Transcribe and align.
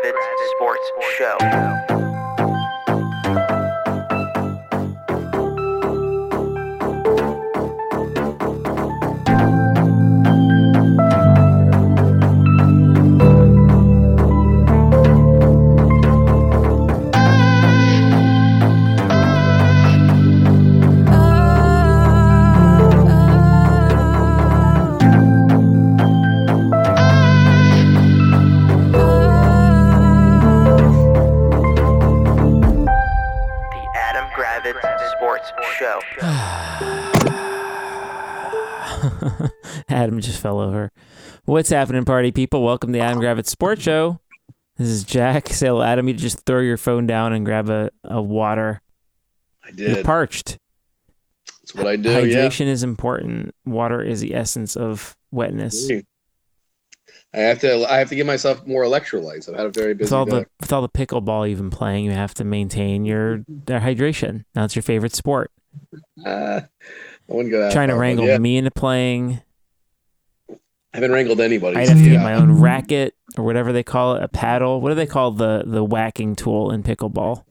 Gravitz 0.00 0.50
Sports 0.54 0.92
Show. 1.16 1.97
Just 40.38 40.42
fell 40.42 40.60
over. 40.60 40.92
What's 41.46 41.70
happening, 41.70 42.04
party 42.04 42.30
people? 42.30 42.62
Welcome 42.62 42.92
to 42.92 42.98
the 42.98 43.04
Adam 43.04 43.20
Gravitz 43.20 43.48
Sports 43.48 43.82
Show. 43.82 44.20
This 44.76 44.88
is 44.88 45.02
Jack. 45.02 45.48
Say, 45.52 45.66
hello, 45.66 45.82
Adam, 45.82 46.06
you 46.06 46.14
just 46.14 46.46
throw 46.46 46.60
your 46.60 46.76
phone 46.76 47.06
down 47.06 47.32
and 47.32 47.44
grab 47.44 47.68
a, 47.68 47.90
a 48.04 48.22
water. 48.22 48.80
I 49.64 49.72
did. 49.72 49.96
You're 49.96 50.04
parched. 50.04 50.58
That's 51.60 51.74
what 51.74 51.88
I 51.88 51.96
do. 51.96 52.10
Yeah. 52.10 52.20
Hydration 52.20 52.66
is 52.66 52.84
important. 52.84 53.52
Water 53.66 54.00
is 54.00 54.20
the 54.20 54.34
essence 54.34 54.76
of 54.76 55.16
wetness. 55.32 55.90
I 57.34 57.38
have 57.38 57.58
to. 57.60 57.84
I 57.90 57.98
have 57.98 58.08
to 58.08 58.14
give 58.14 58.26
myself 58.26 58.64
more 58.66 58.84
electrolytes. 58.84 59.48
I've 59.48 59.56
had 59.56 59.66
a 59.66 59.70
very 59.70 59.92
busy. 59.92 60.06
With 60.06 60.12
all 60.12 60.24
day. 60.24 60.30
the 60.30 60.46
with 60.60 60.72
all 60.72 60.82
the 60.82 60.88
pickleball 60.88 61.48
you've 61.48 61.58
been 61.58 61.68
playing, 61.68 62.04
you 62.04 62.12
have 62.12 62.32
to 62.34 62.44
maintain 62.44 63.04
your 63.04 63.44
their 63.48 63.80
hydration. 63.80 64.44
That's 64.54 64.74
your 64.74 64.82
favorite 64.82 65.14
sport. 65.14 65.50
Uh, 66.24 66.60
I 67.30 67.34
wouldn't 67.34 67.50
go 67.50 67.60
that 67.60 67.72
Trying 67.72 67.88
to 67.88 67.92
far, 67.94 67.98
but 67.98 68.00
wrangle 68.00 68.26
Yeah, 68.26 68.38
me 68.38 68.56
into 68.56 68.70
playing. 68.70 69.42
I 70.92 70.96
haven't 70.98 71.12
wrangled 71.12 71.40
anybody. 71.40 71.76
I'd 71.76 71.88
have 71.88 71.98
to 71.98 72.04
yeah. 72.04 72.12
get 72.12 72.22
my 72.22 72.34
own 72.34 72.60
racket 72.60 73.14
or 73.36 73.44
whatever 73.44 73.72
they 73.72 73.82
call 73.82 74.16
it, 74.16 74.22
a 74.22 74.28
paddle. 74.28 74.80
What 74.80 74.88
do 74.90 74.94
they 74.94 75.06
call 75.06 75.32
the 75.32 75.62
the 75.66 75.84
whacking 75.84 76.34
tool 76.34 76.70
in 76.70 76.82
pickleball? 76.82 77.44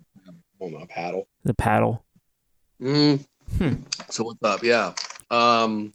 Hold 0.60 0.74
on, 0.74 0.88
paddle. 0.88 1.28
The 1.44 1.54
paddle. 1.54 2.04
Mm. 2.82 3.26
Hmm. 3.58 3.74
So 4.10 4.24
what's 4.24 4.42
up? 4.44 4.64
Yeah. 4.64 4.94
Um, 5.30 5.94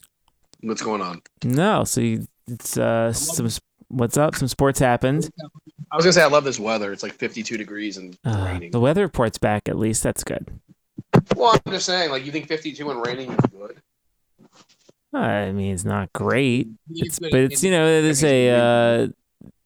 what's 0.61 0.83
going 0.83 1.01
on? 1.03 1.23
No, 1.45 1.85
so 1.85 2.01
you, 2.01 2.27
it's 2.47 2.77
uh 2.79 3.13
some 3.13 3.49
what's 3.89 4.17
up? 4.17 4.37
Some 4.37 4.49
sports 4.49 4.79
happened. 4.79 5.29
I 5.91 5.97
was 5.97 6.05
gonna 6.05 6.13
say 6.13 6.23
I 6.23 6.27
love 6.27 6.45
this 6.45 6.61
weather. 6.61 6.93
It's 6.93 7.03
like 7.03 7.13
52 7.13 7.57
degrees 7.57 7.97
and 7.99 8.17
Uh, 8.25 8.45
raining. 8.47 8.71
the 8.71 8.81
weather 8.81 9.03
report's 9.03 9.39
back 9.39 9.69
at 9.69 9.77
least. 9.77 10.03
That's 10.03 10.25
good. 10.25 10.47
Well, 11.37 11.61
I'm 11.67 11.73
just 11.73 11.87
saying, 11.87 12.11
like, 12.11 12.25
you 12.25 12.33
think 12.33 12.49
52 12.49 12.91
and 12.91 13.05
raining 13.05 13.31
is 13.33 13.39
good? 13.51 13.77
I 15.15 15.53
mean, 15.53 15.75
it's 15.75 15.85
not 15.85 16.13
great, 16.13 16.69
it's, 16.91 17.19
good. 17.19 17.31
but 17.31 17.41
it's 17.41 17.63
you 17.63 17.71
know 17.71 18.01
there's 18.03 18.25
a 18.25 18.49
uh 18.51 19.09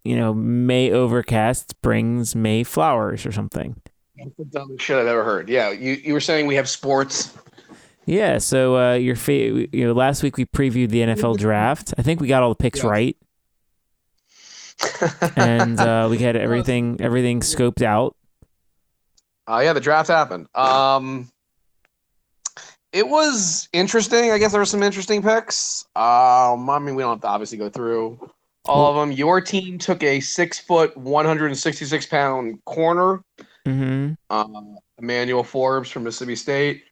you 0.05 0.17
know 0.17 0.35
May 0.35 0.91
overcast 0.91 1.81
brings 1.83 2.35
May 2.35 2.65
flowers 2.65 3.25
or 3.27 3.33
something. 3.33 3.77
That's 4.17 4.35
the 4.39 4.45
dumbest 4.47 4.83
shit 4.83 4.97
I've 4.99 5.07
ever 5.07 5.23
heard. 5.25 5.49
Yeah, 5.49 5.71
you 5.71 5.93
you 5.93 6.13
were 6.15 6.21
saying 6.21 6.47
we 6.47 6.55
have 6.57 6.69
sports. 6.69 7.33
Yeah. 8.07 8.39
So 8.39 8.77
uh, 8.77 8.95
your 8.95 9.17
fa- 9.17 9.33
you 9.33 9.69
know 9.87 9.93
last 9.93 10.23
week 10.23 10.37
we 10.37 10.47
previewed 10.47 10.89
the 10.91 11.01
NFL 11.01 11.39
draft. 11.39 11.93
I 11.99 12.03
think 12.03 12.21
we 12.21 12.29
got 12.29 12.43
all 12.43 12.49
the 12.49 12.55
picks 12.55 12.83
Yeah. 12.83 12.89
right, 12.91 13.17
and 15.37 15.79
uh, 15.79 16.09
we 16.11 16.19
had 16.19 16.37
everything 16.37 17.01
everything 17.01 17.41
scoped 17.41 17.83
out. 17.83 18.17
Uh, 19.49 19.61
yeah, 19.63 19.73
the 19.73 19.81
draft 19.81 20.09
happened. 20.09 20.49
Um, 20.55 21.31
it 22.93 23.09
was 23.09 23.69
interesting. 23.73 24.31
I 24.31 24.39
guess 24.39 24.53
there 24.53 24.61
were 24.61 24.65
some 24.65 24.83
interesting 24.83 25.23
picks. 25.23 25.85
Um, 25.97 26.69
I 26.71 26.79
mean, 26.79 26.95
we 26.95 27.03
don't 27.03 27.13
have 27.15 27.21
to 27.23 27.29
obviously 27.29 27.59
go 27.59 27.69
through 27.69 28.19
all 28.65 28.87
of 28.91 28.97
them. 28.97 29.13
Your 29.17 29.41
team 29.41 29.79
took 29.79 30.03
a 30.03 30.21
six 30.21 30.59
foot, 30.59 30.97
166 30.97 32.07
pound 32.07 32.65
corner, 32.65 33.23
hmm 33.65 34.13
uh, 34.31 34.47
Emmanuel 34.99 35.45
Forbes 35.45 35.91
from 35.91 36.05
Mississippi 36.05 36.37
State. 36.37 36.85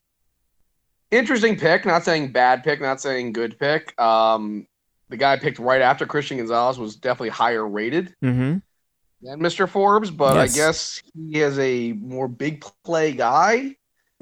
Interesting 1.10 1.56
pick. 1.56 1.84
Not 1.86 2.04
saying 2.04 2.32
bad 2.32 2.64
pick. 2.64 2.80
Not 2.80 3.00
saying 3.00 3.32
good 3.32 3.58
pick. 3.58 3.98
Um, 4.00 4.66
the 5.08 5.16
guy 5.16 5.36
picked 5.38 5.58
right 5.58 5.80
after 5.80 6.06
Christian 6.06 6.38
Gonzalez 6.38 6.78
was 6.78 6.96
definitely 6.96 7.28
higher 7.30 7.66
rated 7.68 8.14
hmm 8.20 8.56
than 9.22 9.40
Mr. 9.40 9.68
Forbes, 9.68 10.10
but 10.10 10.34
Yes. 10.36 10.52
I 10.52 10.56
guess 10.56 11.02
he 11.14 11.40
is 11.40 11.58
a 11.58 11.92
more 11.94 12.28
big 12.28 12.62
play 12.84 13.12
guy. 13.12 13.76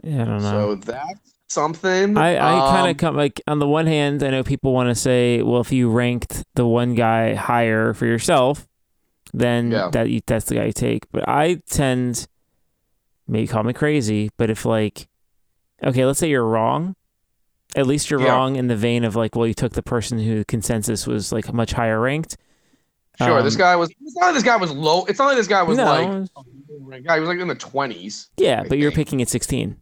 Yeah, 0.05 0.23
I 0.23 0.25
don't 0.27 0.43
know. 0.43 0.51
So 0.51 0.75
that's 0.77 1.32
something. 1.53 2.17
I, 2.17 2.35
I 2.37 2.59
kind 2.71 2.85
Um, 2.85 2.91
of 2.91 2.97
come 2.97 3.17
like 3.17 3.41
on 3.47 3.59
the 3.59 3.69
one 3.69 3.87
hand, 3.87 4.23
I 4.23 4.31
know 4.31 4.43
people 4.43 4.73
want 4.73 4.89
to 4.89 4.95
say, 4.95 5.43
well, 5.43 5.61
if 5.61 5.71
you 5.73 5.91
ranked 5.91 6.43
the 6.55 6.67
one 6.67 6.95
guy 6.95 7.35
higher 7.35 7.93
for 7.95 8.07
yourself, 8.07 8.67
then 9.35 9.71
Yeah. 9.71 9.89
that 9.93 10.11
you, 10.11 10.21
that's 10.27 10.47
the 10.47 10.57
guy 10.57 10.65
you 10.67 10.73
take. 10.73 11.11
But 11.13 11.29
I 11.29 11.61
tend, 11.69 12.27
maybe 13.29 13.47
call 13.47 13.63
me 13.63 13.73
crazy, 13.73 14.31
but 14.37 14.51
if 14.51 14.65
like, 14.65 15.09
okay, 15.83 16.05
let's 16.05 16.19
say 16.19 16.29
you're 16.29 16.45
wrong, 16.47 16.97
at 17.75 17.87
least 17.87 18.11
you're 18.11 18.21
Yeah. 18.21 18.29
wrong 18.33 18.57
in 18.57 18.67
the 18.69 18.77
vein 18.77 19.05
of 19.05 19.17
like, 19.17 19.35
well, 19.37 19.47
you 19.47 19.55
took 19.55 19.73
the 19.73 19.83
person 19.83 20.19
who 20.19 20.45
consensus 20.45 21.07
was 21.07 21.33
like 21.33 21.53
much 21.53 21.73
higher 21.73 22.01
ranked. 22.01 22.37
Sure, 23.19 23.43
this 23.43 23.55
Um, 23.55 23.59
guy 23.59 23.77
was. 23.77 23.91
It's 23.91 24.17
not 24.17 24.27
like 24.27 24.35
this 24.35 24.43
guy 24.43 24.57
was 24.57 24.71
low. 24.73 25.05
It's 25.05 25.19
not 25.19 25.27
like 25.27 25.37
this 25.37 25.47
guy 25.47 25.63
was 25.63 25.77
no, 25.77 25.85
like. 25.85 27.05
Guy, 27.05 27.15
he 27.15 27.21
was 27.21 27.29
like 27.29 27.39
in 27.39 27.49
the 27.49 27.55
twenties. 27.55 28.29
yeah, 28.37 28.63
I 28.65 28.69
but 28.69 28.79
you're 28.79 28.91
picking 28.91 29.23
at 29.23 29.29
16. 29.29 29.77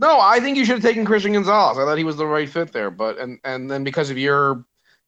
No, 0.00 0.20
I 0.20 0.38
think 0.38 0.56
you 0.56 0.64
should 0.64 0.76
have 0.76 0.82
taken 0.82 1.04
Christian 1.04 1.32
Gonzalez. 1.32 1.76
I 1.76 1.84
thought 1.84 1.98
he 1.98 2.04
was 2.04 2.16
the 2.16 2.26
right 2.26 2.48
fit 2.48 2.72
there, 2.72 2.90
but 2.90 3.18
and 3.18 3.40
and 3.42 3.68
then 3.68 3.82
because 3.82 4.10
of 4.10 4.18
your 4.18 4.64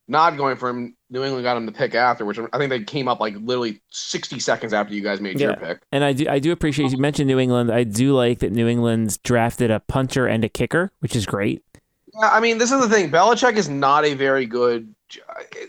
not 0.09 0.37
going 0.37 0.57
for 0.57 0.69
him, 0.69 0.97
New 1.11 1.23
England 1.23 1.45
got 1.45 1.57
him 1.57 1.65
to 1.67 1.73
pick 1.73 1.95
after, 1.95 2.25
which 2.25 2.41
I 2.53 2.59
think 2.59 2.71
they 2.71 2.83
came 2.83 3.07
up 3.07 3.21
like 3.21 3.35
literally 3.37 3.81
sixty 3.91 4.41
seconds 4.41 4.73
after 4.73 4.93
you 4.93 5.03
guys 5.03 5.21
made 5.21 5.39
your 5.39 5.57
pick. 5.57 5.81
And 5.93 6.03
I 6.03 6.13
do, 6.13 6.27
I 6.29 6.41
do 6.41 6.51
appreciate 6.51 6.91
you 6.91 6.99
mentioned 6.99 7.29
New 7.29 7.39
England. 7.39 7.71
I 7.71 7.85
do 7.85 8.15
like 8.15 8.41
that 8.41 8.51
New 8.51 8.67
England's 8.67 9.19
drafted 9.19 9.71
a 9.71 9.79
punter 9.79 10.27
and 10.27 10.45
a 10.45 10.49
kicker, 10.49 10.91
which 10.99 11.15
is 11.15 11.25
great. 11.25 11.63
Yeah, 12.21 12.29
I 12.29 12.41
mean, 12.41 12.59
this 12.59 12.73
is 12.73 12.81
the 12.81 12.89
thing. 12.89 13.13
Belichick 13.13 13.55
is 13.55 13.69
not 13.69 14.05
a 14.05 14.15
very 14.15 14.47
good. 14.47 14.93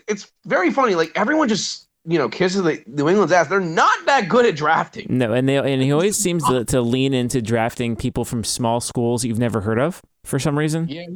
It's 0.08 0.32
very 0.44 0.72
funny. 0.72 0.96
Like 0.96 1.12
everyone 1.14 1.48
just 1.48 1.86
you 2.04 2.18
know 2.18 2.28
kisses 2.28 2.64
the 2.64 2.82
New 2.88 3.08
England's 3.08 3.32
ass. 3.32 3.46
They're 3.46 3.60
not 3.60 4.01
that 4.12 4.28
good 4.28 4.46
at 4.46 4.56
drafting. 4.56 5.06
No, 5.08 5.32
and 5.32 5.48
they 5.48 5.56
and 5.56 5.82
he 5.82 5.92
always 5.92 6.16
seems 6.16 6.44
to, 6.48 6.64
to 6.66 6.80
lean 6.80 7.14
into 7.14 7.40
drafting 7.40 7.96
people 7.96 8.24
from 8.24 8.44
small 8.44 8.80
schools 8.80 9.24
you've 9.24 9.38
never 9.38 9.60
heard 9.60 9.78
of 9.78 10.02
for 10.24 10.38
some 10.38 10.58
reason. 10.58 10.88
Yeah, 10.88 11.06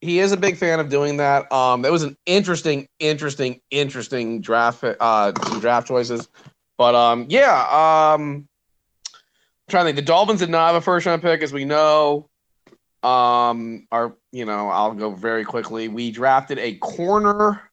he 0.00 0.20
is 0.20 0.32
a 0.32 0.36
big 0.36 0.56
fan 0.56 0.80
of 0.80 0.88
doing 0.88 1.16
that. 1.18 1.50
Um, 1.52 1.82
that 1.82 1.92
was 1.92 2.02
an 2.02 2.16
interesting, 2.26 2.88
interesting, 2.98 3.60
interesting 3.70 4.40
draft. 4.40 4.84
Uh, 4.84 5.32
some 5.46 5.60
draft 5.60 5.88
choices, 5.88 6.28
but 6.76 6.94
um, 6.94 7.26
yeah. 7.28 7.62
Um, 8.14 8.48
I'm 9.12 9.70
trying 9.70 9.84
to 9.84 9.88
think. 9.88 9.96
The 9.96 10.02
Dolphins 10.02 10.40
did 10.40 10.50
not 10.50 10.68
have 10.68 10.76
a 10.76 10.80
first 10.80 11.06
round 11.06 11.22
pick, 11.22 11.42
as 11.42 11.52
we 11.52 11.64
know. 11.64 12.28
Um, 13.02 13.86
our, 13.92 14.14
you 14.32 14.44
know, 14.44 14.70
I'll 14.70 14.94
go 14.94 15.10
very 15.10 15.44
quickly. 15.44 15.88
We 15.88 16.10
drafted 16.10 16.58
a 16.58 16.74
corner, 16.76 17.70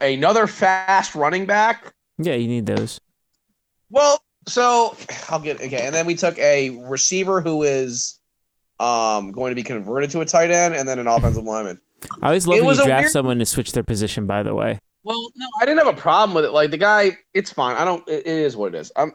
another 0.00 0.46
fast 0.46 1.14
running 1.14 1.46
back. 1.46 1.92
Yeah, 2.18 2.34
you 2.34 2.48
need 2.48 2.66
those. 2.66 3.00
Well, 3.94 4.20
so 4.48 4.96
I'll 5.30 5.38
get 5.40 5.60
okay, 5.60 5.86
and 5.86 5.94
then 5.94 6.04
we 6.06 6.14
took 6.16 6.36
a 6.38 6.70
receiver 6.88 7.40
who 7.40 7.62
is 7.62 8.18
um 8.80 9.30
going 9.32 9.52
to 9.52 9.54
be 9.54 9.62
converted 9.62 10.10
to 10.10 10.20
a 10.20 10.24
tight 10.24 10.50
end, 10.50 10.74
and 10.74 10.88
then 10.88 10.98
an 10.98 11.06
offensive 11.06 11.44
lineman. 11.44 11.80
I 12.20 12.26
always 12.26 12.46
love 12.46 12.58
It 12.58 12.64
when 12.64 12.76
you 12.76 12.84
draft 12.84 13.02
weird- 13.04 13.12
someone 13.12 13.38
to 13.38 13.46
switch 13.46 13.72
their 13.72 13.84
position. 13.84 14.26
By 14.26 14.42
the 14.42 14.54
way, 14.54 14.78
Well, 15.04 15.30
no, 15.36 15.46
I 15.60 15.64
didn't 15.64 15.78
have 15.78 15.96
a 15.96 15.98
problem 16.00 16.34
with 16.34 16.44
it. 16.44 16.50
Like 16.50 16.70
the 16.72 16.76
guy, 16.76 17.16
it's 17.32 17.52
fine. 17.52 17.76
I 17.76 17.84
don't. 17.84 18.06
It, 18.08 18.26
it 18.26 18.38
is 18.38 18.56
what 18.56 18.74
it 18.74 18.78
is. 18.78 18.90
Um, 18.96 19.12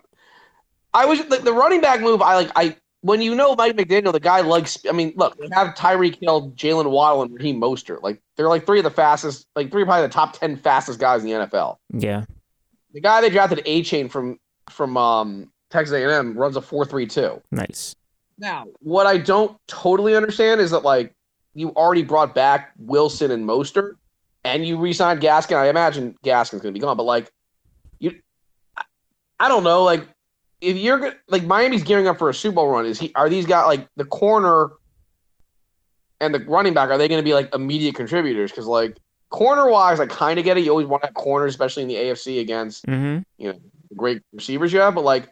I 0.93 1.05
was 1.05 1.23
the, 1.25 1.37
the 1.37 1.53
running 1.53 1.81
back 1.81 1.99
move. 2.01 2.21
I 2.21 2.35
like. 2.35 2.51
I 2.55 2.75
when 3.01 3.21
you 3.21 3.35
know 3.35 3.53
Mike 3.55 3.75
McDaniel, 3.75 4.11
the 4.13 4.19
guy 4.19 4.41
likes. 4.41 4.77
I 4.89 4.93
mean, 4.93 5.13
look, 5.17 5.37
they 5.37 5.49
have 5.53 5.75
Tyreek 5.75 6.17
Hill, 6.21 6.51
Jalen 6.51 6.89
Waddle, 6.89 7.23
and 7.23 7.33
Raheem 7.35 7.59
Mostert. 7.61 8.01
Like 8.01 8.21
they're 8.37 8.49
like 8.49 8.65
three 8.65 8.79
of 8.79 8.83
the 8.85 8.89
fastest, 8.91 9.45
like 9.55 9.71
three 9.71 9.83
probably 9.83 10.07
the 10.07 10.13
top 10.13 10.39
ten 10.39 10.55
fastest 10.55 10.99
guys 10.99 11.21
in 11.23 11.27
the 11.29 11.33
NFL. 11.47 11.77
yeah, 11.93 12.23
The 12.93 13.01
guy 13.01 13.21
they 13.21 13.29
drafted, 13.29 13.59
Achane 13.65 14.09
from 14.09 14.39
from 14.69 14.97
um, 14.97 15.51
Texas 15.69 15.93
A&M, 15.93 16.37
runs 16.37 16.55
a 16.55 16.61
four 16.61 16.85
three 16.85 17.05
two. 17.07 17.41
nice. 17.51 17.95
Now, 18.37 18.65
what 18.79 19.05
I 19.05 19.17
don't 19.17 19.57
totally 19.67 20.15
understand 20.15 20.61
is 20.61 20.71
that 20.71 20.83
like 20.83 21.13
you 21.55 21.69
already 21.71 22.03
brought 22.03 22.33
back 22.33 22.71
Wilson 22.77 23.31
and 23.31 23.43
Mostert, 23.45 23.95
and 24.45 24.65
you 24.65 24.77
re-signed 24.77 25.19
Gaskin. 25.19 25.57
I 25.57 25.69
imagine 25.69 26.15
Gaskin's 26.23 26.61
going 26.61 26.73
to 26.73 26.79
be 26.79 26.79
gone, 26.79 26.95
but 26.95 27.03
like 27.03 27.29
you, 27.99 28.17
I- 28.77 28.83
I 29.41 29.47
don't 29.49 29.63
know. 29.65 29.83
Like 29.83 30.07
if 30.61 30.77
you're 30.77 31.13
like 31.27 31.43
Miami's 31.43 31.83
gearing 31.83 32.07
up 32.07 32.17
for 32.17 32.29
a 32.29 32.33
Super 32.33 32.55
Bowl 32.55 32.69
run, 32.69 32.85
is 32.85 32.97
he? 32.99 33.11
Are 33.15 33.27
these 33.29 33.45
guys 33.45 33.65
like 33.67 33.87
the 33.97 34.05
corner 34.05 34.69
and 36.21 36.33
the 36.33 36.39
running 36.45 36.73
back? 36.73 36.89
Are 36.89 36.97
they 36.97 37.07
going 37.07 37.19
to 37.19 37.25
be 37.25 37.33
like 37.33 37.53
immediate 37.53 37.95
contributors? 37.95 38.51
Because 38.51 38.67
like 38.67 38.97
corner 39.29 39.69
wise, 39.69 39.99
I 39.99 40.05
kind 40.07 40.39
of 40.39 40.45
get 40.45 40.57
it. 40.57 40.63
You 40.63 40.71
always 40.71 40.87
want 40.87 41.01
that 41.03 41.13
corner, 41.13 41.45
especially 41.45 41.83
in 41.83 41.89
the 41.89 41.95
AFC 41.95 42.39
against 42.39 42.85
hmm 42.85 43.19
great 43.95 44.21
receivers 44.33 44.71
you 44.73 44.79
have, 44.79 44.95
but 44.95 45.03
like 45.03 45.29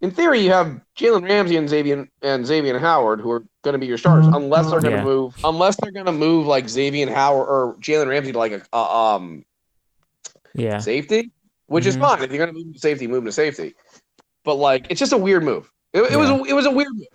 in 0.00 0.10
theory, 0.10 0.40
you 0.40 0.50
have 0.50 0.80
Jalen 0.98 1.28
Ramsey 1.28 1.56
and 1.56 1.68
Xavier 1.68 2.08
and 2.22 2.44
Xavier 2.46 2.78
Howard 2.78 3.20
who 3.20 3.30
are 3.30 3.44
going 3.62 3.74
to 3.74 3.78
be 3.78 3.86
your 3.86 3.98
starters, 3.98 4.26
unless 4.32 4.70
they're 4.70 4.80
going 4.80 4.92
to 4.92 4.98
Yeah. 4.98 5.04
move, 5.04 5.34
unless 5.44 5.76
they're 5.76 5.92
going 5.92 6.06
to 6.06 6.12
move 6.12 6.46
like 6.46 6.68
Xavier 6.68 7.08
Howard 7.12 7.48
or 7.48 7.76
Jalen 7.80 8.08
Ramsey 8.08 8.32
to 8.32 8.38
like 8.38 8.52
a 8.52 8.62
uh, 8.72 9.14
um 9.14 9.44
Yeah. 10.54 10.78
safety, 10.78 11.30
which 11.66 11.86
is 11.86 11.96
Mhm. 11.96 12.00
fine 12.00 12.22
if 12.24 12.30
you're 12.32 12.44
going 12.44 12.52
to 12.54 12.64
move 12.64 12.74
to 12.74 12.80
safety, 12.80 13.06
move 13.06 13.24
to 13.24 13.32
safety. 13.32 13.74
But 14.44 14.56
like, 14.56 14.86
it's 14.90 14.98
just 14.98 15.12
a 15.12 15.16
weird 15.18 15.44
move. 15.44 15.70
It, 15.92 16.00
it 16.02 16.16
was 16.18 16.28
Yeah. 16.28 16.40
a, 16.40 16.44
it 16.44 16.52
was 16.54 16.66
a 16.66 16.70
weird 16.70 16.92
move. 16.94 17.06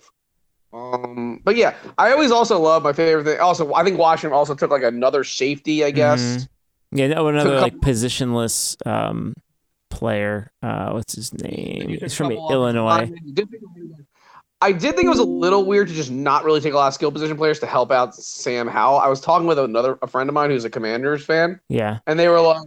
Um, 0.72 1.40
but 1.44 1.56
yeah, 1.56 1.74
I 1.96 2.12
always 2.12 2.30
also 2.30 2.58
love 2.58 2.82
my 2.82 2.92
favorite 2.92 3.24
thing. 3.24 3.40
Also, 3.40 3.72
I 3.74 3.84
think 3.84 3.98
Washington 3.98 4.34
also 4.36 4.54
took 4.54 4.70
like 4.70 4.82
another 4.82 5.24
safety, 5.24 5.84
I 5.84 5.90
guess. 5.90 6.20
Mhm. 6.20 6.48
Yeah, 6.92 7.06
no, 7.08 7.28
another 7.28 7.60
like 7.60 7.74
positionless 7.76 8.76
um, 8.86 9.34
player. 9.90 10.50
Uh, 10.62 10.90
what's 10.90 11.14
his 11.14 11.32
name? 11.34 11.88
He's 11.88 12.14
from 12.14 12.32
Illinois. 12.32 12.88
offensive 12.88 13.10
linemen. 13.14 13.28
You 13.28 13.32
did 13.34 13.50
think 13.50 13.62
it 13.62 13.68
was- 13.88 14.04
I 14.60 14.72
did 14.72 14.96
think 14.96 15.06
it 15.06 15.10
was 15.10 15.20
a 15.20 15.24
little 15.24 15.64
weird 15.64 15.86
to 15.86 15.94
just 15.94 16.10
not 16.10 16.44
really 16.44 16.60
take 16.60 16.72
a 16.72 16.76
lot 16.76 16.88
of 16.88 16.94
skill 16.94 17.12
position 17.12 17.36
players 17.36 17.60
to 17.60 17.66
help 17.66 17.92
out 17.92 18.14
Sam 18.16 18.66
Howell. 18.66 18.98
I 18.98 19.06
was 19.08 19.20
talking 19.20 19.46
with 19.46 19.56
another 19.58 19.96
a 20.02 20.08
friend 20.08 20.28
of 20.28 20.34
mine 20.34 20.50
who's 20.50 20.64
a 20.64 20.70
Commanders 20.70 21.24
fan, 21.24 21.60
Yeah. 21.68 21.98
and 22.08 22.18
they 22.18 22.26
were 22.28 22.40
like, 22.40 22.66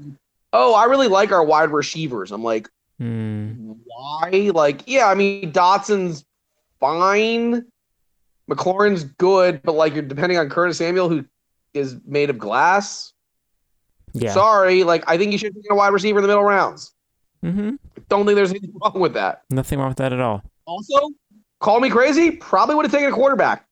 "Oh, 0.53 0.73
I 0.73 0.85
really 0.85 1.09
like 1.09 1.33
our 1.33 1.43
wide 1.43 1.69
receivers." 1.71 2.31
I'm 2.31 2.43
like, 2.43 2.69
Mm. 3.01 3.75
why? 3.85 4.51
Like, 4.53 4.83
yeah, 4.87 5.07
I 5.07 5.15
mean, 5.15 5.51
Dotson's 5.51 6.23
fine. 6.79 7.65
McLaurin's 8.49 9.03
good, 9.03 9.61
but 9.63 9.73
like 9.73 9.93
you're 9.93 10.01
depending 10.03 10.37
on 10.37 10.49
Curtis 10.49 10.77
Samuel, 10.77 11.09
who 11.09 11.25
is 11.73 11.97
made 12.05 12.29
of 12.29 12.37
glass. 12.37 13.11
Yeah. 14.13 14.31
Sorry, 14.33 14.83
like 14.83 15.03
I 15.07 15.17
think 15.17 15.31
you 15.33 15.37
should 15.37 15.53
take 15.55 15.71
a 15.71 15.75
wide 15.75 15.89
receiver 15.93 16.19
in 16.19 16.21
the 16.23 16.27
middle 16.29 16.43
rounds. 16.43 16.93
Hmm 17.41 17.75
Don't 18.09 18.25
think 18.25 18.35
there's 18.35 18.51
anything 18.51 18.73
wrong 18.81 18.99
with 18.99 19.13
that. 19.13 19.43
Nothing 19.49 19.79
wrong 19.79 19.89
with 19.89 19.97
that 19.97 20.13
at 20.13 20.19
all. 20.19 20.43
Also, 20.65 21.09
call 21.59 21.79
me 21.79 21.89
crazy, 21.89 22.31
probably 22.31 22.75
would 22.75 22.85
have 22.85 22.91
taken 22.91 23.09
a 23.11 23.15
quarterback. 23.15 23.65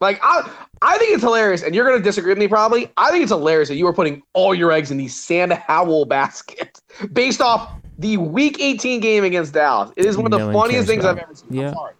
Like 0.00 0.18
I, 0.22 0.50
I 0.82 0.98
think 0.98 1.12
it's 1.14 1.22
hilarious, 1.22 1.62
and 1.62 1.74
you're 1.74 1.86
gonna 1.86 2.02
disagree 2.02 2.30
with 2.30 2.38
me 2.38 2.48
probably. 2.48 2.90
I 2.96 3.10
think 3.10 3.22
it's 3.22 3.32
hilarious 3.32 3.68
that 3.68 3.76
you 3.76 3.84
were 3.86 3.94
putting 3.94 4.22
all 4.34 4.54
your 4.54 4.70
eggs 4.72 4.90
in 4.90 4.96
the 4.98 5.08
Sam 5.08 5.50
Howell 5.50 6.04
basket 6.06 6.80
based 7.12 7.40
off 7.40 7.70
the 7.98 8.18
Week 8.18 8.60
18 8.60 9.00
game 9.00 9.24
against 9.24 9.54
Dallas. 9.54 9.90
It 9.96 10.04
is 10.04 10.16
one 10.18 10.26
of 10.26 10.32
the 10.32 10.38
No 10.38 10.52
funniest 10.52 10.86
things 10.86 11.02
about 11.04 11.16
I've 11.16 11.22
ever 11.24 11.34
seen. 11.34 11.48
Yeah. 11.54 11.68
I'm 11.68 11.74
sorry. 11.74 11.92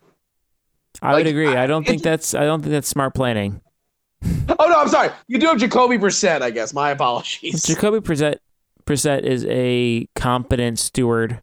I 1.02 1.14
would 1.14 1.26
agree. 1.26 1.48
I, 1.48 1.64
I- 1.64 1.66
don't 1.66 1.86
think 1.86 2.02
that's. 2.02 2.34
I 2.34 2.44
don't 2.44 2.60
think 2.60 2.72
that's 2.72 2.88
smart 2.88 3.14
planning. 3.14 3.60
Oh 4.58 4.68
no, 4.68 4.80
I'm 4.80 4.88
sorry. 4.88 5.10
You 5.28 5.38
do 5.38 5.46
have 5.48 5.58
Jacoby 5.58 5.98
Brissett, 5.98 6.40
I 6.40 6.50
guess. 6.50 6.72
My 6.72 6.90
apologies. 6.90 7.62
Jacoby 7.62 7.98
Brissett, 7.98 8.36
Brissett 8.86 9.22
is 9.24 9.44
a 9.48 10.08
competent 10.14 10.78
steward. 10.78 11.42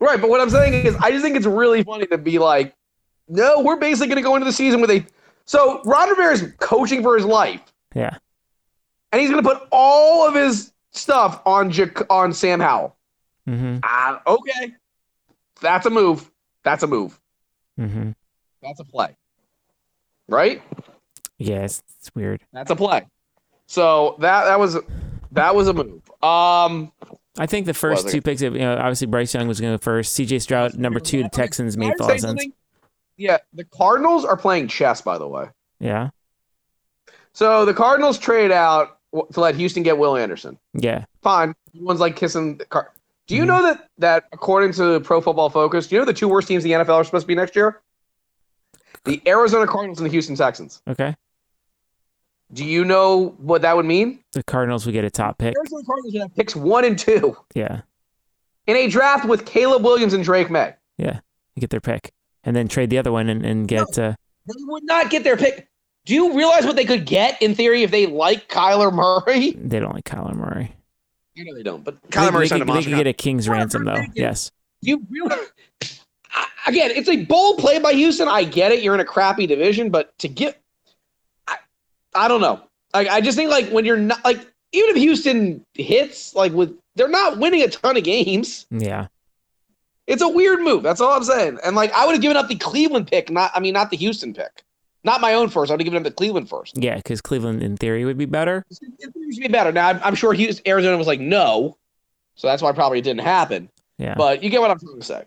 Right, 0.00 0.20
but 0.20 0.30
what 0.30 0.40
I'm 0.40 0.50
saying 0.50 0.86
is, 0.86 0.94
I 0.96 1.10
just 1.10 1.24
think 1.24 1.36
it's 1.36 1.46
really 1.46 1.82
funny 1.82 2.06
to 2.06 2.18
be 2.18 2.38
like, 2.38 2.74
no, 3.28 3.60
we're 3.60 3.76
basically 3.76 4.06
going 4.06 4.16
to 4.16 4.22
go 4.22 4.36
into 4.36 4.44
the 4.44 4.52
season 4.52 4.80
with 4.80 4.90
a. 4.90 5.04
So 5.44 5.82
Ron 5.84 6.08
Rivera 6.10 6.32
is 6.32 6.52
coaching 6.60 7.02
for 7.02 7.16
his 7.16 7.24
life, 7.26 7.60
Yeah. 7.94 8.16
and 9.12 9.20
he's 9.20 9.30
going 9.30 9.42
to 9.42 9.48
put 9.48 9.66
all 9.72 10.26
of 10.28 10.34
his 10.34 10.72
stuff 10.92 11.42
on 11.44 11.70
Jac- 11.70 12.08
on 12.10 12.32
Sam 12.32 12.60
Howell. 12.60 12.96
Mm-hmm. 13.48 13.78
Ah, 13.82 14.22
okay, 14.26 14.74
that's 15.60 15.86
a 15.86 15.90
move. 15.90 16.30
That's 16.62 16.82
a 16.82 16.86
move. 16.86 17.18
Mm-hmm. 17.80 18.10
That's 18.62 18.78
a 18.80 18.84
play. 18.84 19.16
Right? 20.28 20.62
Yeah, 21.38 21.64
it's, 21.64 21.82
it's 21.98 22.14
weird. 22.14 22.42
That's 22.52 22.70
a 22.70 22.76
play. 22.76 23.06
So 23.66 24.16
that 24.20 24.44
that 24.44 24.60
was 24.60 24.76
that 25.32 25.54
was 25.54 25.68
a 25.68 25.72
move. 25.74 26.02
Um, 26.22 26.92
I 27.38 27.46
think 27.46 27.66
the 27.66 27.74
first 27.74 28.04
Well, 28.04 28.12
two 28.12 28.20
picks, 28.22 28.42
of, 28.42 28.54
you 28.54 28.60
know, 28.60 28.76
obviously 28.76 29.06
Bryce 29.06 29.32
Young 29.34 29.46
was 29.46 29.60
going 29.60 29.72
to 29.72 29.78
go 29.78 29.82
first. 29.82 30.12
C.J. 30.14 30.40
Stroud, 30.40 30.74
number 30.76 30.98
two. 31.00 31.22
The 31.22 31.28
Texans 31.28 31.76
can 31.76 31.84
I 31.84 31.86
made 31.88 31.98
say 31.98 32.04
a 32.04 32.06
lot 32.06 32.14
of 32.14 32.20
sense. 32.20 32.44
Yeah, 33.16 33.38
the 33.52 33.64
Cardinals 33.64 34.24
are 34.24 34.36
playing 34.36 34.68
chess, 34.68 35.00
by 35.00 35.18
the 35.18 35.26
way. 35.28 35.46
Yeah, 35.80 36.10
So 37.32 37.64
the 37.64 37.74
Cardinals 37.74 38.18
trade 38.18 38.50
out 38.50 38.98
to 39.32 39.40
let 39.40 39.54
Houston 39.54 39.82
get 39.84 39.96
Will 39.98 40.16
Anderson. 40.16 40.58
yeah. 40.74 41.04
Fine. 41.22 41.54
Everyone's 41.74 42.00
like 42.00 42.16
kissing 42.16 42.56
the 42.58 42.64
car. 42.64 42.92
Do 43.28 43.36
you 43.36 43.42
Mhm. 43.44 43.46
know 43.48 43.62
that 43.62 43.88
that 43.98 44.24
according 44.32 44.72
to 44.74 44.98
Pro 45.00 45.20
Football 45.20 45.50
Focus, 45.50 45.86
do 45.86 45.94
you 45.94 46.00
know 46.00 46.04
the 46.06 46.12
two 46.12 46.28
worst 46.28 46.48
teams 46.48 46.64
in 46.64 46.70
the 46.70 46.76
NFL 46.84 46.96
are 46.96 47.04
supposed 47.04 47.24
to 47.24 47.28
be 47.28 47.34
next 47.34 47.54
year? 47.54 47.80
The 49.04 49.22
Arizona 49.26 49.66
Cardinals 49.66 49.98
and 50.00 50.06
the 50.06 50.10
Houston 50.10 50.34
Texans. 50.34 50.82
Okay. 50.88 51.14
Do 52.52 52.64
you 52.64 52.84
know 52.84 53.34
what 53.38 53.62
that 53.62 53.76
would 53.76 53.84
mean? 53.86 54.20
The 54.32 54.42
Cardinals 54.42 54.86
would 54.86 54.92
get 54.92 55.04
a 55.04 55.10
top 55.10 55.38
pick. 55.38 55.54
Arizona 55.56 55.84
Cardinals 55.84 56.12
would 56.14 56.22
have 56.22 56.34
picks 56.34 56.56
one 56.56 56.84
and 56.84 56.98
two 56.98 57.36
Yeah, 57.54 57.82
in 58.66 58.76
a 58.76 58.88
draft 58.88 59.26
with 59.26 59.44
Caleb 59.44 59.82
Williams 59.84 60.14
and 60.14 60.24
Drake 60.24 60.50
Maye. 60.50 60.74
Yeah. 60.96 61.20
You 61.54 61.60
get 61.60 61.70
their 61.70 61.80
pick, 61.80 62.12
and 62.44 62.54
then 62.56 62.68
trade 62.68 62.88
the 62.90 62.98
other 62.98 63.12
one 63.12 63.28
and, 63.28 63.44
and 63.44 63.66
get. 63.68 63.98
Uh, 63.98 64.14
They 64.46 64.54
would 64.66 64.84
not 64.84 65.10
get 65.10 65.24
their 65.24 65.36
pick. 65.36 65.68
Do 66.06 66.14
you 66.14 66.34
realize 66.36 66.64
what 66.64 66.76
they 66.76 66.84
could 66.86 67.04
get 67.04 67.40
in 67.42 67.54
theory 67.54 67.82
if 67.82 67.90
they 67.90 68.06
like 68.06 68.48
Kyler 68.48 68.92
Murray? 68.92 69.50
they 69.50 69.78
don't 69.80 69.92
like 69.92 70.04
Kyler 70.04 70.34
Murray. 70.34 70.74
You 71.34 71.44
know 71.44 71.54
they 71.54 71.62
don't, 71.62 71.84
but 71.84 72.00
Kyler 72.10 72.26
they, 72.26 72.30
Murray 72.30 72.44
could, 72.44 72.48
signed 72.48 72.70
a 72.70 72.72
they 72.72 72.82
could 72.84 72.96
get 72.96 73.06
a 73.06 73.12
king's 73.12 73.48
ransom 73.48 73.84
though. 73.84 74.00
Yes. 74.14 74.50
you 74.80 75.04
realize 75.10 75.38
again 76.66 76.90
it's 76.92 77.08
a 77.08 77.24
bold 77.24 77.58
play 77.58 77.78
by 77.78 77.92
houston 77.92 78.28
i 78.28 78.44
get 78.44 78.70
it 78.70 78.82
you're 78.82 78.94
in 78.94 79.00
a 79.00 79.04
crappy 79.04 79.46
division 79.46 79.90
but 79.90 80.16
to 80.18 80.28
get 80.28 80.60
I 82.18 82.28
don't 82.28 82.40
know. 82.40 82.60
Like 82.94 83.08
i 83.08 83.20
just 83.20 83.36
think 83.36 83.50
like 83.50 83.68
when 83.70 83.84
you're 83.84 83.96
not 83.96 84.24
like 84.24 84.38
even 84.72 84.90
if 84.90 84.96
houston 84.96 85.64
hits 85.74 86.34
like 86.34 86.52
with 86.52 86.74
they're 86.96 87.08
not 87.08 87.38
winning 87.38 87.62
a 87.62 87.68
ton 87.68 87.96
of 87.96 88.04
games. 88.04 88.66
Yeah. 88.70 89.06
it's 90.06 90.22
a 90.22 90.28
weird 90.28 90.60
move. 90.60 90.82
That's 90.82 91.00
all 91.00 91.12
i'm 91.12 91.24
saying. 91.24 91.58
And 91.64 91.76
like 91.76 91.92
i 91.92 92.04
would 92.06 92.12
have 92.12 92.22
given 92.22 92.36
up 92.36 92.48
the 92.48 92.56
cleveland 92.56 93.06
pick 93.08 93.30
not 93.30 93.50
i 93.54 93.60
mean 93.60 93.74
not 93.74 93.90
the 93.90 93.96
houston 93.96 94.32
pick. 94.34 94.62
Not 95.04 95.20
my 95.20 95.32
own 95.34 95.48
first. 95.48 95.70
I 95.70 95.74
would 95.74 95.80
have 95.80 95.84
given 95.84 95.98
up 95.98 96.02
the 96.04 96.10
cleveland 96.10 96.48
first. 96.50 96.76
Yeah, 96.76 96.96
because 96.96 97.20
Cleveland, 97.20 97.62
in 97.62 97.76
theory, 97.76 98.04
would 98.04 98.18
be 98.18 98.26
better. 98.26 98.66
it 98.68 98.78
should 99.32 99.42
be 99.42 99.48
better. 99.48 99.70
Now 99.70 99.88
i'm, 99.88 100.00
I'm 100.02 100.14
sure 100.16 100.32
houston, 100.32 100.66
arizona 100.66 100.96
was 100.98 101.06
like 101.06 101.20
no. 101.20 101.78
So 102.34 102.46
that's 102.48 102.62
why 102.62 102.72
probably 102.72 102.98
it 102.98 103.02
didn't 103.02 103.20
happen. 103.22 103.70
Yeah. 103.98 104.14
but 104.16 104.42
you 104.42 104.50
get 104.50 104.60
what 104.60 104.70
I'm 104.70 104.78
trying 104.78 104.98
to 104.98 105.04
say. 105.06 105.24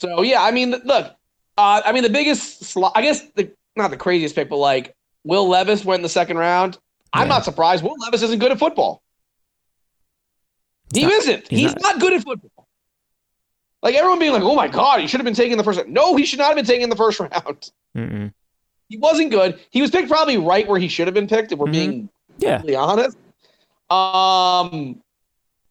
So 0.00 0.22
yeah, 0.22 0.42
I 0.42 0.50
mean, 0.50 0.70
look, 0.84 1.14
uh, 1.58 1.82
I 1.84 1.92
mean 1.92 2.02
the 2.02 2.10
biggest, 2.10 2.64
sl- 2.64 2.86
I 2.94 3.02
guess 3.02 3.22
the 3.36 3.50
not 3.76 3.90
the 3.90 3.96
craziest 3.96 4.34
pick, 4.34 4.48
but 4.48 4.56
like 4.56 4.94
Will 5.24 5.48
Levis 5.48 5.84
went 5.84 5.98
in 6.00 6.02
the 6.02 6.08
second 6.08 6.38
round. 6.38 6.78
I'm 7.12 7.28
not 7.28 7.44
surprised. 7.44 7.82
Will 7.82 7.96
Levis 7.98 8.22
isn't 8.22 8.38
good 8.38 8.52
at 8.52 8.58
football. 8.58 9.02
He's 10.92 11.02
he 11.04 11.08
not- 11.08 11.18
isn't. 11.18 11.48
he's 11.48 11.58
He's, 11.60 11.72
not. 11.74 11.82
not. 11.82 12.00
good 12.00 12.12
at 12.14 12.22
football. 12.24 12.66
Like 13.82 13.94
everyone 13.94 14.18
being 14.18 14.32
like, 14.32 14.42
"Oh 14.42 14.54
my 14.54 14.68
god, 14.68 15.00
he 15.00 15.06
should 15.06 15.20
have 15.20 15.24
been 15.24 15.34
taken 15.34 15.52
in 15.52 15.58
the 15.58 15.64
first 15.64 15.78
round." 15.78 15.90
No, 15.92 16.16
he 16.16 16.24
should 16.26 16.38
not 16.38 16.48
have 16.48 16.56
been 16.56 16.64
taken 16.66 16.84
in 16.84 16.90
the 16.90 16.96
first 16.96 17.18
round. 17.20 17.70
Mm-mm. 17.96 18.32
He 18.88 18.98
wasn't 18.98 19.30
good. 19.30 19.58
He 19.70 19.80
was 19.80 19.90
picked 19.90 20.08
probably 20.08 20.36
right 20.36 20.66
where 20.68 20.78
he 20.78 20.88
should 20.88 21.06
have 21.06 21.14
been 21.14 21.28
picked. 21.28 21.52
If 21.52 21.58
we're 21.58 21.66
Mhm. 21.68 21.72
being 21.72 22.08
Yeah. 22.38 22.60
really 22.60 22.74
honest. 22.76 23.16
Um, 23.88 25.00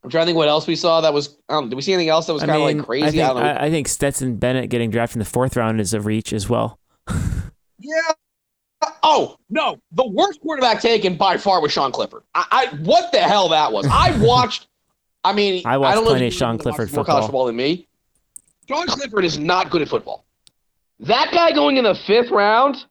I'm 0.02 0.10
trying 0.10 0.22
to 0.22 0.26
think 0.26 0.36
what 0.36 0.48
else 0.48 0.66
we 0.66 0.74
saw 0.76 1.00
that 1.02 1.12
was. 1.14 1.36
Um, 1.48 1.68
did 1.68 1.76
we 1.76 1.82
see 1.82 1.92
anything 1.92 2.08
else 2.08 2.26
that 2.26 2.32
was 2.32 2.42
kind 2.42 2.52
of 2.52 2.62
like 2.62 2.84
crazy? 2.84 3.06
I 3.06 3.10
think, 3.10 3.22
don't 3.22 3.36
know. 3.36 3.48
I, 3.48 3.66
I 3.66 3.70
think 3.70 3.86
Stetson 3.88 4.36
Bennett 4.36 4.70
getting 4.70 4.90
drafted 4.90 5.16
in 5.16 5.18
the 5.20 5.24
fourth 5.26 5.56
round 5.56 5.80
is 5.80 5.92
a 5.94 6.00
reach 6.00 6.32
as 6.32 6.48
well. 6.48 6.78
Yeah. 7.82 8.12
Oh 9.02 9.36
no, 9.50 9.78
the 9.92 10.06
worst 10.06 10.40
quarterback 10.40 10.80
taken 10.80 11.16
by 11.16 11.36
far 11.36 11.60
was 11.60 11.72
Sean 11.72 11.92
Clifford. 11.92 12.22
I, 12.34 12.46
I 12.50 12.76
what 12.76 13.12
the 13.12 13.20
hell 13.20 13.48
that 13.50 13.72
was. 13.72 13.86
I 13.90 14.16
watched. 14.24 14.68
I 15.22 15.32
mean, 15.32 15.62
I 15.66 15.76
watched 15.76 15.96
don't 15.96 16.06
plenty 16.06 16.28
of 16.28 16.32
Sean 16.32 16.56
Clifford 16.56 16.92
more 16.92 17.04
college 17.04 17.22
football. 17.22 17.26
football 17.26 17.46
than 17.46 17.56
me. 17.56 17.86
Sean 18.68 18.86
Clifford 18.86 19.24
is 19.24 19.38
not 19.38 19.70
good 19.70 19.82
at 19.82 19.88
football. 19.88 20.24
That 21.00 21.30
guy 21.32 21.52
going 21.52 21.76
in 21.76 21.84
the 21.84 21.94
fifth 21.94 22.30
round, 22.30 22.84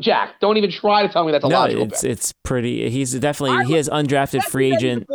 Jack. 0.00 0.40
Don't 0.40 0.56
even 0.56 0.70
try 0.70 1.06
to 1.06 1.12
tell 1.12 1.24
me 1.24 1.32
that's 1.32 1.44
a 1.44 1.48
no, 1.48 1.60
logical 1.60 1.84
it's 1.84 2.04
it's 2.04 2.32
pretty. 2.44 2.90
He's 2.90 3.12
definitely 3.12 3.66
he 3.66 3.74
has 3.74 3.88
undrafted 3.88 4.42
free 4.44 4.74
agent 4.74 5.08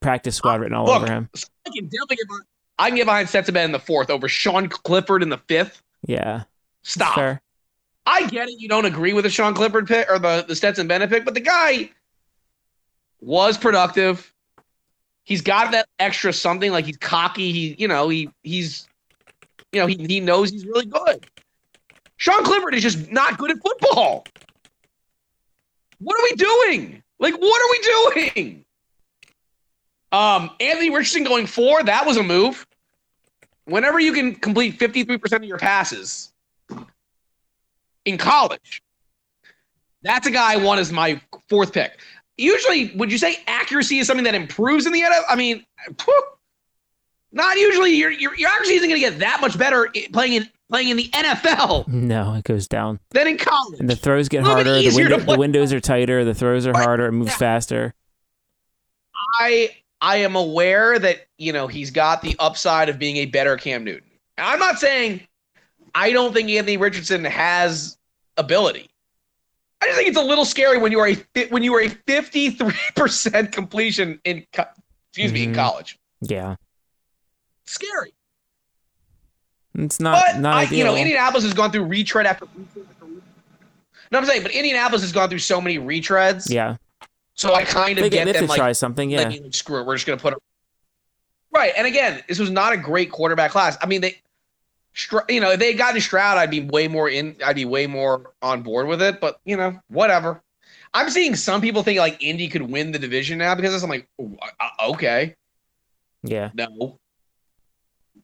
practice 0.00 0.36
squad 0.36 0.60
written 0.60 0.74
all 0.74 0.86
Look, 0.86 1.02
over 1.02 1.12
him. 1.12 1.30
I 1.34 1.70
can 1.74 1.84
definitely 1.84 2.16
get 2.16 2.28
behind, 2.28 2.44
I 2.78 2.88
can 2.88 2.96
get 2.96 3.06
behind 3.06 3.28
Stetson 3.28 3.56
in 3.56 3.72
the 3.72 3.78
fourth 3.78 4.10
over 4.10 4.28
Sean 4.28 4.68
Clifford 4.68 5.22
in 5.22 5.30
the 5.30 5.38
fifth. 5.48 5.82
Yeah, 6.06 6.44
Stop. 6.82 7.14
fair. 7.14 7.42
I 8.06 8.26
get 8.28 8.48
it. 8.48 8.60
You 8.60 8.68
don't 8.68 8.84
agree 8.84 9.12
with 9.12 9.24
the 9.24 9.30
Sean 9.30 9.52
Clifford 9.52 9.88
pick 9.88 10.08
or 10.08 10.18
the, 10.18 10.44
the 10.46 10.54
Stetson 10.54 10.86
Bennett 10.86 11.10
pick, 11.10 11.24
but 11.24 11.34
the 11.34 11.40
guy 11.40 11.90
was 13.20 13.58
productive. 13.58 14.32
He's 15.24 15.42
got 15.42 15.72
that 15.72 15.88
extra 15.98 16.32
something, 16.32 16.70
like 16.70 16.84
he's 16.84 16.96
cocky. 16.96 17.50
He, 17.50 17.74
you 17.78 17.88
know, 17.88 18.08
he 18.08 18.30
he's, 18.44 18.86
you 19.72 19.80
know, 19.80 19.86
he, 19.86 19.96
he 19.96 20.20
knows 20.20 20.50
he's 20.50 20.64
really 20.64 20.86
good. 20.86 21.26
Sean 22.16 22.44
Clifford 22.44 22.74
is 22.74 22.82
just 22.82 23.10
not 23.10 23.36
good 23.36 23.50
at 23.50 23.58
football. 23.58 24.24
What 25.98 26.18
are 26.18 26.22
we 26.22 26.32
doing? 26.36 27.02
Like, 27.18 27.34
what 27.34 27.62
are 27.62 27.70
we 27.70 28.32
doing? 28.34 28.64
Um, 30.12 30.50
Anthony 30.60 30.90
Richardson 30.90 31.24
going 31.24 31.46
four, 31.46 31.82
that 31.82 32.06
was 32.06 32.16
a 32.16 32.22
move. 32.22 32.66
Whenever 33.64 33.98
you 33.98 34.12
can 34.12 34.34
complete 34.34 34.78
53% 34.78 35.32
of 35.36 35.44
your 35.44 35.58
passes, 35.58 36.32
in 38.06 38.16
college. 38.16 38.82
That's 40.02 40.26
a 40.26 40.30
guy 40.30 40.54
I 40.54 40.56
want 40.56 40.80
as 40.80 40.92
my 40.92 41.20
fourth 41.48 41.72
pick. 41.72 41.98
Usually, 42.38 42.92
would 42.96 43.10
you 43.12 43.18
say 43.18 43.38
accuracy 43.46 43.98
is 43.98 44.06
something 44.06 44.24
that 44.24 44.34
improves 44.34 44.86
in 44.86 44.92
the 44.92 45.00
NFL? 45.02 45.22
I 45.28 45.36
mean, 45.36 45.64
Not 47.32 47.56
usually. 47.56 47.90
Your 47.94 48.10
your, 48.10 48.34
your 48.36 48.48
accuracy 48.50 48.74
isn't 48.74 48.88
going 48.88 49.00
to 49.00 49.10
get 49.10 49.18
that 49.18 49.40
much 49.40 49.58
better 49.58 49.88
playing 50.12 50.32
in 50.34 50.48
playing 50.68 50.88
in 50.88 50.96
the 50.96 51.08
NFL 51.10 51.86
No, 51.88 52.34
it 52.34 52.44
goes 52.44 52.66
down. 52.68 52.98
Then 53.10 53.26
in 53.28 53.38
college. 53.38 53.78
And 53.80 53.88
the 53.88 53.96
throws 53.96 54.28
get 54.28 54.42
A 54.42 54.46
little 54.46 54.64
bit 54.64 54.66
harder. 54.66 54.90
The, 54.90 54.96
window, 54.96 55.18
the 55.18 55.38
windows 55.38 55.72
are 55.72 55.80
tighter. 55.80 56.24
The 56.24 56.34
throws 56.34 56.66
are 56.66 56.72
harder. 56.72 57.06
It 57.06 57.12
moves 57.12 57.30
Yeah. 57.32 57.36
faster. 57.38 57.94
I 59.40 59.70
I 60.00 60.16
am 60.18 60.36
aware 60.36 60.98
that 60.98 61.26
you 61.38 61.52
know 61.52 61.66
he's 61.68 61.90
got 61.90 62.20
the 62.22 62.36
upside 62.38 62.88
of 62.88 62.98
being 62.98 63.16
a 63.18 63.26
better 63.26 63.56
Cam 63.56 63.82
Newton. 63.84 64.08
I'm 64.38 64.58
not 64.58 64.78
saying 64.78 65.26
I 65.96 66.12
don't 66.12 66.34
think 66.34 66.50
Anthony 66.50 66.76
Richardson 66.76 67.24
has 67.24 67.96
ability. 68.36 68.90
I 69.80 69.86
just 69.86 69.96
think 69.96 70.08
it's 70.10 70.18
a 70.18 70.22
little 70.22 70.44
scary 70.44 70.76
when 70.78 70.92
you 70.92 70.98
are 71.00 71.08
a 71.08 71.46
when 71.48 71.62
you 71.62 71.74
are 71.74 71.80
a 71.80 71.88
53 71.88 72.72
percent 72.94 73.50
completion 73.50 74.20
in 74.24 74.46
co- 74.52 74.64
excuse 75.10 75.32
me 75.32 75.44
in 75.44 75.52
Mhm. 75.52 75.54
college. 75.54 75.98
Yeah. 76.20 76.56
Scary. 77.64 78.12
It's 79.78 79.98
not 80.00 80.22
But 80.26 80.40
not 80.40 80.56
I, 80.56 80.62
ideal. 80.62 80.78
you 80.78 80.84
know, 80.84 80.96
Indianapolis 80.96 81.44
has 81.44 81.52
gone 81.54 81.70
through 81.72 81.84
retread 81.84 82.26
after. 82.26 82.44
retread 82.56 82.86
after 82.90 83.04
retread. 83.06 83.22
No, 84.12 84.18
I'm 84.18 84.24
saying, 84.26 84.42
but 84.42 84.52
Indianapolis 84.52 85.02
has 85.02 85.12
gone 85.12 85.28
through 85.28 85.38
so 85.40 85.60
many 85.60 85.78
retreads. 85.78 86.50
yeah. 86.50 86.76
So 87.34 87.54
I 87.54 87.64
kind 87.64 87.98
of 87.98 88.02
They, 88.04 88.08
get 88.10 88.24
they 88.24 88.32
them 88.32 88.44
to 88.44 88.48
like 88.48 88.58
try 88.58 88.72
something. 88.72 89.10
Yeah. 89.10 89.28
like, 89.28 89.54
screw 89.54 89.80
it. 89.80 89.86
We're 89.86 89.96
just 89.96 90.06
gonna 90.06 90.18
put 90.20 90.32
it 90.34 90.38
right. 91.52 91.72
And 91.76 91.86
again, 91.86 92.22
this 92.28 92.38
was 92.38 92.50
not 92.50 92.72
a 92.72 92.76
great 92.78 93.10
quarterback 93.10 93.50
class. 93.50 93.76
I 93.82 93.86
mean, 93.86 94.00
they, 94.00 94.20
you 95.28 95.40
know, 95.40 95.50
if 95.50 95.58
they 95.58 95.68
had 95.68 95.78
gotten 95.78 96.00
Stroud, 96.00 96.38
I'd 96.38 96.50
be 96.50 96.60
way 96.60 96.88
more 96.88 97.08
in. 97.08 97.36
I'd 97.44 97.56
be 97.56 97.64
way 97.64 97.86
more 97.86 98.32
on 98.42 98.62
board 98.62 98.86
with 98.86 99.02
it. 99.02 99.20
But 99.20 99.40
you 99.44 99.56
know, 99.56 99.78
whatever. 99.88 100.42
I'm 100.94 101.10
seeing 101.10 101.36
some 101.36 101.60
people 101.60 101.82
think 101.82 101.98
like 101.98 102.22
Indy 102.22 102.48
could 102.48 102.62
win 102.62 102.92
the 102.92 102.98
division 102.98 103.38
now 103.38 103.54
because. 103.54 103.82
I'm 103.82 103.90
like, 103.90 104.08
uh, 104.18 104.88
okay, 104.88 105.34
yeah. 106.22 106.50
no, 106.54 106.98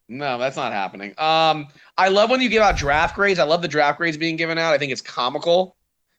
no, 0.09 0.39
that's 0.39 0.57
not 0.57 0.73
happening. 0.73 1.15
Um, 1.19 1.69
I 1.99 2.09
love 2.09 2.31
when 2.31 2.41
you 2.41 2.49
give 2.49 2.63
out 2.63 2.77
draft 2.77 3.15
grades. 3.15 3.39
I 3.39 3.45
love 3.45 3.63
the 3.63 3.69
draft 3.69 3.99
grades 3.99 4.17
being 4.17 4.37
given 4.37 4.59
out. 4.59 4.73
I 4.73 4.79
think 4.79 4.93
it's 4.93 5.03
comical. 5.03 5.77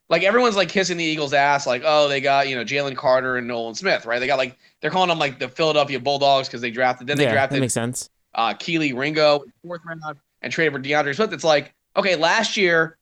Like 0.10 0.24
everyone's 0.24 0.56
like 0.56 0.70
kissing 0.70 0.98
the 0.98 1.04
Eagles' 1.04 1.34
ass, 1.34 1.66
like, 1.66 1.82
oh, 1.86 2.08
they 2.08 2.22
got 2.22 2.48
you 2.48 2.56
know 2.56 2.64
Jalen 2.64 2.96
Carter 2.96 3.38
and 3.38 3.48
Nolan 3.48 3.74
Smith, 3.74 4.06
right? 4.06 4.20
They 4.20 4.28
got 4.28 4.38
like 4.38 4.58
they're 4.82 4.92
calling 4.92 5.10
them 5.10 5.18
like 5.18 5.40
the 5.40 5.48
Philadelphia 5.48 6.00
Bulldogs 6.00 6.48
because 6.48 6.62
they 6.62 6.72
drafted. 6.72 7.08
Then 7.08 7.18
they 7.18 7.24
yeah, 7.24 7.30
that 7.30 7.36
drafted 7.36 7.60
makes 7.62 7.74
sense. 7.74 8.10
uh, 8.36 8.54
Kelee 8.54 8.96
Ringo 8.96 9.44
fourth 9.66 9.82
round 9.86 10.02
and 10.44 10.52
traded 10.54 10.74
for 10.74 10.80
DeAndre 10.80 11.16
Swift. 11.16 11.34
It's 11.34 11.44
like, 11.44 11.74
okay, 11.96 12.16
last 12.16 12.58
year 12.58 12.98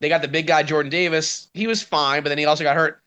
they 0.00 0.08
got 0.08 0.22
the 0.22 0.28
big 0.28 0.46
guy 0.46 0.62
Jordan 0.62 0.90
Davis. 0.90 1.48
He 1.52 1.66
was 1.66 1.82
fine, 1.82 2.22
but 2.22 2.28
then 2.30 2.38
he 2.38 2.46
also 2.46 2.64
got 2.64 2.76
hurt. 2.76 3.02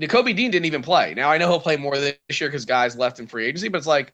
Nakobe 0.00 0.36
Dean 0.36 0.50
didn't 0.50 0.66
even 0.66 0.82
play. 0.82 1.14
Now 1.14 1.30
I 1.30 1.38
know 1.38 1.48
he'll 1.48 1.60
play 1.60 1.76
more 1.76 1.96
this 1.96 2.40
year 2.40 2.48
because 2.48 2.64
guys 2.64 2.96
left 2.96 3.18
in 3.18 3.26
free 3.26 3.46
agency, 3.46 3.68
but 3.68 3.78
it's 3.78 3.86
like, 3.86 4.12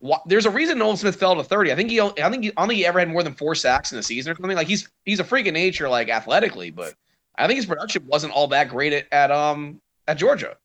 wha- 0.00 0.20
there's 0.26 0.46
a 0.46 0.50
reason 0.50 0.78
Nolan 0.78 0.96
Smith 0.96 1.16
fell 1.16 1.34
to 1.34 1.42
30. 1.42 1.72
I 1.72 1.74
think 1.74 1.90
he, 1.90 2.00
I 2.00 2.08
think 2.30 2.44
he, 2.44 2.50
I 2.50 2.60
don't 2.60 2.68
think 2.68 2.78
he 2.78 2.86
ever 2.86 2.98
had 2.98 3.08
more 3.08 3.22
than 3.22 3.34
four 3.34 3.54
sacks 3.54 3.92
in 3.92 3.98
a 3.98 4.02
season 4.02 4.32
or 4.32 4.36
something. 4.36 4.56
Like 4.56 4.68
he's 4.68 4.88
he's 5.04 5.20
a 5.20 5.24
freak 5.24 5.46
of 5.46 5.54
nature, 5.54 5.88
like 5.88 6.08
athletically, 6.08 6.70
but 6.70 6.94
I 7.36 7.46
think 7.46 7.56
his 7.56 7.66
production 7.66 8.06
wasn't 8.06 8.32
all 8.32 8.48
that 8.48 8.68
great 8.68 8.92
at, 8.92 9.06
at 9.12 9.30
um 9.30 9.80
at 10.06 10.18
Georgia. 10.18 10.56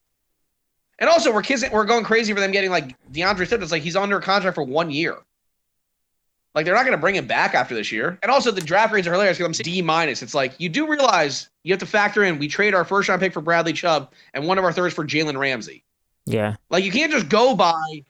And 0.99 1.09
also, 1.09 1.33
we're 1.33 1.41
kissing, 1.41 1.71
we're 1.71 1.85
going 1.85 2.05
crazy 2.05 2.33
for 2.33 2.39
them 2.39 2.51
getting 2.51 2.69
like 2.69 2.95
DeAndre 3.11 3.47
Swift. 3.47 3.63
It's 3.63 3.71
like 3.71 3.81
he's 3.81 3.95
under 3.95 4.19
contract 4.19 4.55
for 4.55 4.63
one 4.63 4.91
year. 4.91 5.17
Like 6.55 6.65
they're 6.65 6.75
not 6.75 6.85
going 6.85 6.95
to 6.95 7.01
bring 7.01 7.15
him 7.15 7.25
back 7.25 7.55
after 7.55 7.73
this 7.73 7.91
year. 7.91 8.19
And 8.21 8.31
also, 8.31 8.51
the 8.51 8.61
draft 8.61 8.91
grades 8.91 9.07
are 9.07 9.11
hilarious 9.11 9.37
because 9.37 9.47
I'm 9.47 9.53
saying 9.53 9.75
D 9.75 9.81
minus. 9.81 10.21
It's 10.21 10.35
like 10.35 10.53
you 10.59 10.69
do 10.69 10.87
realize 10.87 11.49
you 11.63 11.73
have 11.73 11.79
to 11.79 11.85
factor 11.85 12.23
in 12.23 12.37
we 12.37 12.47
trade 12.47 12.73
our 12.75 12.85
first 12.85 13.09
round 13.09 13.21
pick 13.21 13.33
for 13.33 13.41
Bradley 13.41 13.73
Chubb 13.73 14.11
and 14.33 14.45
one 14.47 14.57
of 14.57 14.63
our 14.63 14.71
thirds 14.71 14.93
for 14.93 15.05
Jalen 15.05 15.37
Ramsey. 15.37 15.83
Yeah. 16.25 16.55
Like 16.69 16.83
you 16.83 16.91
can't 16.91 17.11
just 17.11 17.27
go 17.27 17.55
by 17.55 18.03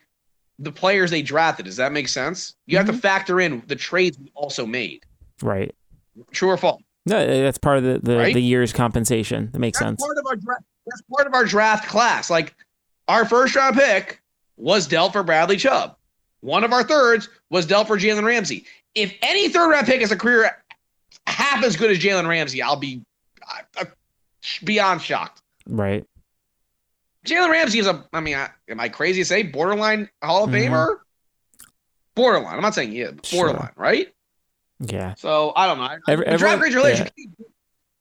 the 0.60 0.72
players 0.72 1.10
they 1.10 1.22
drafted. 1.22 1.66
Does 1.66 1.78
that 1.78 1.92
make 1.94 2.08
sense? 2.08 2.56
You 2.66 2.78
have 2.78 2.86
to 2.88 2.94
factor 2.94 3.40
in 3.40 3.64
the 3.68 3.76
trades 3.76 4.20
we 4.20 4.32
also 4.36 4.66
made. 4.66 5.04
Right. 5.42 5.74
True 6.32 6.50
or 6.50 6.58
false? 6.58 6.82
No, 7.06 7.18
uh, 7.18 7.26
that's 7.26 7.58
part 7.58 7.78
of 7.80 7.84
the, 7.84 8.00
the, 8.04 8.18
Right? 8.18 8.34
the 8.34 8.42
year's 8.42 8.72
compensation. 8.72 9.50
That 9.52 9.60
makes 9.60 9.80
That's 9.80 9.90
sense. 9.90 10.02
part 10.02 10.18
of 10.18 10.26
our 10.28 10.36
draft. 10.36 10.64
That's 10.86 11.02
part 11.14 11.28
of 11.28 11.34
our 11.34 11.46
draft 11.46 11.88
class. 11.88 12.30
Like 12.30 12.56
our 13.08 13.26
first 13.26 13.56
round 13.56 13.76
pick 13.78 14.22
was 14.58 14.88
dealt 14.88 15.14
for 15.14 15.24
Bradley 15.24 15.58
Chubb. 15.58 15.96
One 16.44 16.66
of 16.66 16.74
our 16.74 16.84
thirds 16.84 17.30
was 17.50 17.66
dealt 17.66 17.88
for 17.88 17.98
Jalen 17.98 18.26
Ramsey. 18.26 18.66
If 18.96 19.14
any 19.22 19.48
third 19.48 19.70
round 19.72 19.88
pick 19.88 20.02
is 20.02 20.12
a 20.12 20.16
career 20.18 20.52
half 21.26 21.64
as 21.64 21.78
good 21.78 21.90
as 21.90 22.00
Jalen 22.00 22.28
Ramsey, 22.28 22.62
I'll 22.62 22.76
be 22.76 23.02
I, 23.48 23.86
beyond 24.64 25.02
shocked. 25.02 25.42
Right. 25.66 26.06
Jalen 27.26 27.50
Ramsey 27.50 27.80
is 27.80 27.88
a. 27.88 28.06
I 28.12 28.20
mean, 28.20 28.36
I, 28.36 28.50
am 28.68 28.82
I 28.82 28.90
crazy 28.90 29.22
to 29.22 29.26
say 29.26 29.44
borderline 29.44 30.10
Hall 30.22 30.44
of 30.44 30.50
Mhm. 30.50 30.68
Famer? 30.70 30.98
Borderline. 32.14 32.56
I'm 32.56 32.62
not 32.62 32.76
saying 32.76 32.92
yeah, 32.92 33.12
but 33.12 33.26
Sure. 33.26 33.46
borderline, 33.46 33.72
right? 33.78 34.14
Yeah. 34.80 35.14
So 35.16 35.54
I 35.56 35.66
don't 35.66 35.78
know. 35.78 35.98
Every- 36.10 36.26
the 36.26 36.38
draft 36.38 36.62
everyone- 36.62 36.82
grades 36.82 37.00
yeah. 37.16 37.46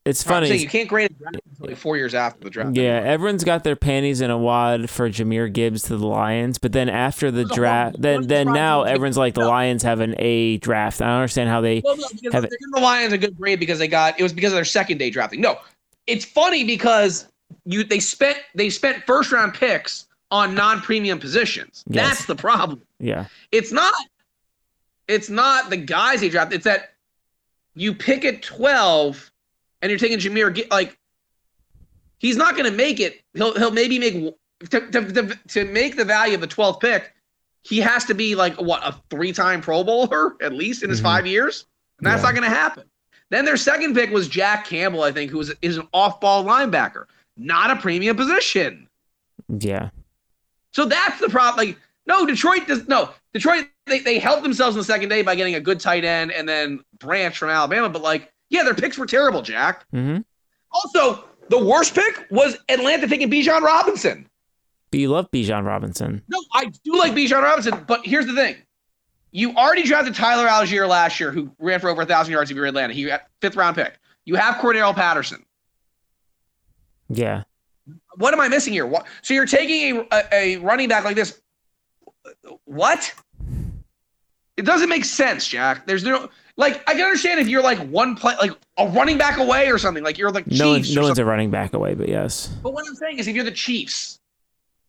It's 0.05 0.21
saying 0.21 0.43
funny. 0.47 0.57
you 0.57 0.67
can't 0.67 0.89
grade 0.89 1.11
a 1.11 1.13
draft 1.13 1.37
until 1.49 1.67
like 1.67 1.77
four 1.77 1.95
years 1.95 2.13
after 2.13 2.43
the 2.43 2.49
draft. 2.49 2.75
Yeah, 2.75 3.01
everyone's 3.05 3.45
got 3.45 3.63
their 3.63 3.77
panties 3.77 4.19
in 4.19 4.29
a 4.29 4.37
wad 4.37 4.89
for 4.89 5.09
Jahmyr 5.09 5.51
Gibbs 5.51 5.83
to 5.83 5.95
the 5.95 6.05
Lions, 6.05 6.57
but 6.57 6.73
then 6.73 6.89
after 6.89 7.31
the 7.31 7.45
draft, 7.45 8.01
then 8.01 8.27
then 8.27 8.51
now 8.51 8.83
everyone's 8.83 9.17
like 9.17 9.33
the 9.33 9.47
Lions 9.47 9.81
have 9.83 10.01
an 10.01 10.15
A 10.19 10.57
draft. 10.57 11.01
I 11.01 11.05
don't 11.05 11.15
understand 11.15 11.49
how 11.49 11.61
they. 11.61 11.81
Well, 11.85 11.95
no, 11.95 12.03
have 12.33 12.41
they're 12.43 12.49
giving 12.49 12.71
the 12.73 12.81
Lions 12.81 13.13
a 13.13 13.17
good 13.17 13.37
grade 13.37 13.61
because 13.61 13.79
they 13.79 13.87
got 13.87 14.19
it 14.19 14.23
was 14.23 14.33
because 14.33 14.51
of 14.51 14.57
their 14.57 14.65
second 14.65 14.97
day 14.97 15.09
drafting. 15.09 15.39
No, 15.39 15.57
it's 16.05 16.25
funny 16.25 16.65
because 16.65 17.27
you 17.63 17.85
they 17.85 17.99
spent 17.99 18.37
they 18.55 18.69
spent 18.69 19.05
first 19.05 19.31
round 19.31 19.53
picks 19.53 20.07
on 20.31 20.53
non 20.53 20.81
premium 20.81 21.17
positions. 21.19 21.85
Yes. 21.87 22.09
That's 22.09 22.25
the 22.25 22.35
problem. 22.35 22.81
Yeah. 22.99 23.27
It's 23.53 23.71
not 23.71 23.93
it's 25.07 25.29
not 25.29 25.69
the 25.69 25.77
guys 25.77 26.19
they 26.19 26.29
draft. 26.29 26.51
It's 26.51 26.65
that 26.65 26.93
you 27.75 27.93
pick 27.93 28.25
at 28.25 28.41
twelve 28.41 29.31
and 29.83 29.89
you're 29.91 29.99
taking 29.99 30.17
Jahmyr. 30.17 30.67
Like 30.71 30.97
he's 32.17 32.37
not 32.37 32.55
going 32.55 32.65
to 32.69 32.75
make 32.75 32.99
it. 32.99 33.21
He'll 33.35 33.53
he'll 33.55 33.71
maybe 33.71 33.99
make 33.99 34.13
to, 34.69 34.79
to, 34.91 35.11
to, 35.11 35.39
to 35.49 35.65
make 35.65 35.95
the 35.97 36.05
value 36.05 36.33
of 36.35 36.41
the 36.41 36.47
twelfth 36.47 36.79
pick. 36.79 37.13
He 37.63 37.79
has 37.79 38.05
to 38.05 38.13
be 38.13 38.33
like 38.35 38.59
what 38.59 38.81
a 38.83 38.95
three 39.09 39.31
time 39.33 39.61
Pro 39.61 39.83
Bowler 39.83 40.35
at 40.41 40.53
least 40.53 40.81
in 40.83 40.89
his 40.89 40.99
Mhm. 40.99 41.03
five 41.03 41.27
years, 41.27 41.65
and 41.99 42.07
that's 42.07 42.21
Yeah. 42.21 42.29
not 42.29 42.35
going 42.35 42.49
to 42.49 42.55
happen. 42.55 42.83
Then 43.29 43.45
their 43.45 43.57
second 43.57 43.93
pick 43.95 44.09
was 44.11 44.27
Jack 44.27 44.65
Campbell, 44.65 45.03
I 45.03 45.11
think, 45.11 45.31
who 45.31 45.39
is 45.39 45.53
is 45.61 45.77
an 45.77 45.87
off 45.93 46.19
ball 46.19 46.43
linebacker, 46.45 47.05
not 47.37 47.71
a 47.71 47.75
premium 47.75 48.15
position. 48.15 48.87
Yeah. 49.49 49.89
So 50.71 50.85
that's 50.85 51.19
the 51.19 51.29
problem. 51.29 51.67
Like, 51.67 51.77
no, 52.07 52.25
Detroit 52.25 52.67
does 52.67 52.87
no. 52.87 53.09
Detroit 53.33 53.67
they, 53.85 53.99
they 53.99 54.17
helped 54.19 54.43
themselves 54.43 54.75
in 54.75 54.79
the 54.79 54.85
second 54.85 55.09
day 55.09 55.21
by 55.23 55.35
getting 55.35 55.55
a 55.55 55.59
good 55.59 55.79
tight 55.79 56.03
end 56.05 56.31
and 56.31 56.47
then 56.47 56.83
Branch 56.99 57.37
from 57.37 57.49
Alabama. 57.49 57.89
But 57.89 58.01
like, 58.01 58.31
yeah, 58.53 58.63
their 58.63 58.75
picks 58.75 58.97
were 58.97 59.07
terrible, 59.07 59.41
Jack. 59.41 59.85
Mm-hmm. 59.91 60.21
Also, 60.71 61.25
the 61.49 61.57
worst 61.57 61.95
pick 61.95 62.27
was 62.29 62.55
Atlanta 62.69 63.07
taking 63.07 63.29
Bijan 63.29 63.61
Robinson. 63.61 64.29
But 64.91 64.99
you 64.99 65.09
love 65.09 65.29
Bijan 65.31 65.65
Robinson. 65.65 66.21
No, 66.27 66.39
I 66.53 66.65
do 66.83 66.95
like 66.95 67.13
Bijan 67.13 67.41
Robinson, 67.41 67.83
but 67.87 68.05
here's 68.05 68.27
the 68.27 68.35
thing. 68.35 68.55
You 69.31 69.55
already 69.55 69.81
drafted 69.81 70.13
Tyler 70.13 70.47
Allgeier 70.47 70.87
last 70.87 71.19
year, 71.19 71.31
who 71.31 71.51
ran 71.57 71.79
for 71.79 71.89
over 71.89 72.03
a 72.03 72.05
thousand 72.05 72.31
yards 72.31 72.51
if 72.51 72.55
you're 72.55 72.67
Atlanta. 72.67 72.93
He 72.93 73.05
got 73.05 73.23
fifth 73.41 73.55
round 73.55 73.75
pick. 73.75 73.97
You 74.25 74.35
have 74.35 74.55
Cordell 74.55 74.93
Patterson. 74.93 75.43
Yeah. 77.09 77.43
What 78.17 78.33
am 78.33 78.39
I 78.39 78.47
missing 78.47 78.73
here? 78.73 78.85
What? 78.85 79.07
So 79.23 79.33
you're 79.33 79.47
taking 79.47 79.97
a, 79.97 80.05
a, 80.11 80.25
a 80.31 80.57
running 80.57 80.87
back 80.87 81.03
like 81.03 81.15
this. 81.15 81.41
What? 82.65 83.13
It 84.57 84.65
doesn't 84.65 84.89
make 84.89 85.05
sense, 85.05 85.47
Jack. 85.47 85.87
There's 85.87 86.03
no 86.03 86.29
like 86.57 86.87
I 86.87 86.93
can 86.93 87.01
understand 87.01 87.39
if 87.39 87.47
you're 87.47 87.63
like 87.63 87.79
one 87.89 88.15
play 88.15 88.35
like 88.39 88.51
a 88.77 88.87
running 88.87 89.17
back 89.17 89.37
away 89.37 89.69
or 89.71 89.77
something. 89.77 90.03
Like 90.03 90.17
you're 90.17 90.31
like 90.31 90.47
No, 90.47 90.71
one, 90.71 90.83
no 90.93 91.03
one's 91.03 91.19
a 91.19 91.25
running 91.25 91.49
back 91.49 91.73
away, 91.73 91.95
but 91.95 92.09
yes. 92.09 92.47
But 92.61 92.73
what 92.73 92.85
I'm 92.87 92.95
saying 92.95 93.19
is 93.19 93.27
if 93.27 93.35
you're 93.35 93.43
the 93.43 93.51
Chiefs, 93.51 94.19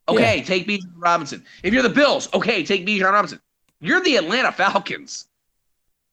okay, 0.08 0.42
take 0.42 0.66
Bijan 0.66 0.92
Robinson. 0.96 1.44
If 1.62 1.72
you're 1.72 1.82
the 1.82 1.88
Bills, 1.88 2.28
okay, 2.34 2.64
take 2.64 2.86
Bijan 2.86 3.10
Robinson. 3.10 3.40
You're 3.80 4.02
the 4.02 4.16
Atlanta 4.16 4.52
Falcons. 4.52 5.28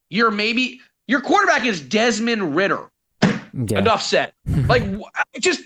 You're 0.09 0.31
maybe 0.31 0.79
your 1.07 1.21
quarterback 1.21 1.65
is 1.65 1.81
Desmond 1.81 2.55
Ridder. 2.55 2.89
Yeah. 3.21 3.79
Enough 3.79 4.01
said. 4.01 4.33
Like 4.67 4.83
just 5.39 5.61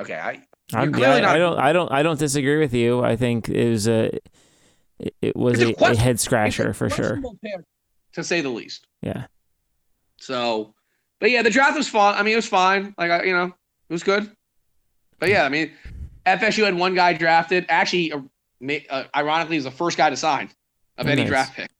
okay. 0.00 0.14
I 0.14 0.42
I'm, 0.74 0.92
clearly 0.92 1.16
yeah, 1.16 1.20
not- 1.20 1.36
I 1.36 1.38
don't. 1.38 1.58
I 1.58 1.72
don't. 1.72 1.92
I 1.92 2.02
don't 2.02 2.18
disagree 2.18 2.58
with 2.58 2.74
you. 2.74 3.04
I 3.04 3.16
think 3.16 3.48
it 3.48 3.70
was 3.70 3.86
a. 3.86 4.18
It, 5.20 5.36
was 5.36 5.60
a 5.60 5.72
a, 5.72 5.96
head 5.96 6.18
scratcher 6.18 6.72
for 6.72 6.88
sure. 6.88 7.20
To 8.16 8.24
say 8.24 8.40
the 8.40 8.48
least. 8.50 8.86
Yeah. 9.02 9.26
So, 10.18 10.74
but 11.20 11.30
yeah, 11.30 11.42
the 11.42 11.50
draft 11.50 11.76
was 11.76 11.88
fun. 11.88 12.14
I 12.14 12.22
mean, 12.22 12.32
it 12.32 12.36
was 12.36 12.48
fine. 12.48 12.94
Like, 12.98 13.10
I, 13.10 13.22
you 13.22 13.32
know, 13.32 13.46
it 13.46 13.92
was 13.92 14.02
good. 14.02 14.30
But 15.18 15.28
yeah, 15.30 15.44
I 15.44 15.48
mean, 15.48 15.70
FSU 16.26 16.64
had 16.64 16.74
one 16.74 16.94
guy 16.94 17.12
drafted. 17.12 17.66
Actually, 17.68 18.12
uh, 18.12 18.20
uh, 18.90 19.04
ironically, 19.14 19.56
he's 19.56 19.64
the 19.64 19.70
first 19.70 19.96
guy 19.96 20.10
to 20.10 20.16
sign 20.16 20.50
of 20.98 21.06
Oh, 21.06 21.10
any 21.10 21.22
nice. 21.22 21.28
draft 21.28 21.54
pick. 21.56 21.70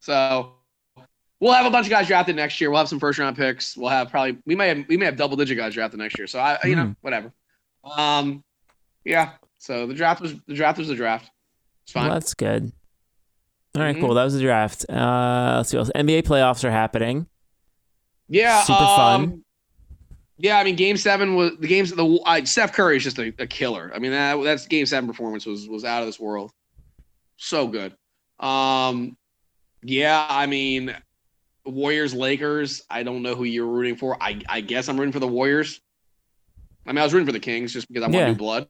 So 0.00 0.52
we'll 1.40 1.52
have 1.52 1.66
a 1.66 1.70
bunch 1.70 1.86
of 1.86 1.90
guys 1.90 2.06
drafted 2.06 2.36
next 2.36 2.60
year. 2.60 2.70
We'll 2.70 2.78
have 2.80 2.88
some 2.88 3.00
first 3.00 3.18
round 3.18 3.36
picks. 3.36 3.76
We'll 3.76 3.90
have 3.90 4.10
probably 4.10 4.38
we 4.46 4.54
may 4.54 4.68
have 4.68 4.84
we 4.88 4.96
may 4.96 5.06
have 5.06 5.16
double 5.16 5.36
digit 5.36 5.56
guys 5.56 5.74
drafted 5.74 5.98
next 6.00 6.18
year. 6.18 6.26
So 6.26 6.38
I 6.38 6.58
you 6.64 6.76
know 6.76 6.86
Hmm. 6.86 6.92
whatever. 7.00 7.32
Um, 7.84 8.44
yeah. 9.04 9.32
So 9.58 9.86
the 9.86 9.94
draft 9.94 10.20
was 10.20 10.34
the 10.46 10.54
draft 10.54 10.78
was 10.78 10.88
the 10.88 10.94
draft. 10.94 11.30
It's 11.84 11.92
fine. 11.92 12.04
Well, 12.04 12.14
that's 12.14 12.34
good. 12.34 12.72
All 13.78 13.84
right, 13.84 13.96
Mhm. 13.96 14.00
cool. 14.00 14.14
That 14.14 14.24
was 14.24 14.34
the 14.34 14.40
draft. 14.40 14.84
Uh, 14.88 15.54
let's 15.58 15.70
see 15.70 15.76
what 15.76 15.84
else. 15.86 15.90
NBA 15.94 16.22
playoffs 16.22 16.64
are 16.64 16.70
happening. 16.70 17.26
Yeah, 18.28 18.62
Super 18.62 18.78
fun. 18.78 19.20
um, 19.24 19.44
Yeah, 20.40 20.58
I 20.58 20.64
mean, 20.64 20.76
Game 20.76 20.96
Seven 20.96 21.34
was 21.34 21.52
the 21.58 21.66
games. 21.66 21.90
The 21.90 22.06
uh, 22.26 22.44
Steph 22.44 22.72
Curry 22.72 22.96
is 22.98 23.04
just 23.04 23.18
a, 23.18 23.32
a 23.38 23.46
killer. 23.46 23.90
I 23.94 23.98
mean, 23.98 24.12
that 24.12 24.36
that's 24.44 24.66
Game 24.66 24.86
Seven 24.86 25.08
performance 25.08 25.46
was 25.46 25.68
was 25.68 25.84
out 25.84 26.00
of 26.02 26.06
this 26.06 26.20
world. 26.20 26.52
So 27.38 27.66
good. 27.66 27.94
Um, 28.38 29.16
yeah, 29.82 30.26
I 30.28 30.46
mean, 30.46 30.94
Warriors 31.64 32.14
Lakers. 32.14 32.82
I 32.90 33.02
don't 33.02 33.22
know 33.22 33.34
who 33.34 33.44
you're 33.44 33.66
rooting 33.66 33.96
for. 33.96 34.16
I 34.22 34.40
I 34.48 34.60
guess 34.60 34.88
I'm 34.88 34.98
rooting 34.98 35.12
for 35.12 35.18
the 35.20 35.26
Warriors. 35.28 35.80
I 36.86 36.92
mean, 36.92 36.98
I 36.98 37.04
was 37.04 37.12
rooting 37.12 37.26
for 37.26 37.32
the 37.32 37.40
Kings 37.40 37.72
just 37.72 37.88
because 37.88 38.02
I 38.02 38.06
want 38.06 38.14
Yeah. 38.16 38.28
new 38.28 38.34
blood. 38.36 38.68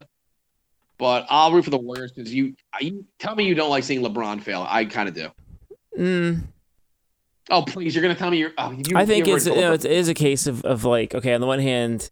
But 0.99 1.27
I'll 1.29 1.53
root 1.53 1.65
for 1.65 1.71
the 1.71 1.79
Warriors 1.79 2.13
because 2.13 2.35
you, 2.35 2.55
you 2.81 3.05
tell 3.19 3.37
me 3.37 3.45
you 3.45 3.55
don't 3.55 3.71
like 3.71 3.85
seeing 3.85 4.03
LeBron 4.03 4.43
fail. 4.43 4.67
I 4.69 4.85
kind 4.85 5.09
of 5.09 5.15
do. 5.15 5.29
Mm, 5.97 6.43
Oh 7.51 7.63
please, 7.63 7.95
you're 7.95 8.03
gonna 8.03 8.15
tell 8.15 8.31
me 8.31 8.39
you're. 8.39 8.53
Oh, 8.59 8.73
you, 8.73 8.97
I 8.97 9.07
think 9.07 9.27
you're 9.27 9.37
it's 9.37 9.47
you 9.47 9.55
know, 9.55 9.73
it's, 9.73 10.09
a 10.09 10.15
case 10.15 10.47
of, 10.47 10.65
of 10.65 10.85
like 10.85 11.15
okay, 11.15 11.33
on 11.33 11.41
the 11.41 11.47
one 11.47 11.61
hand, 11.61 12.11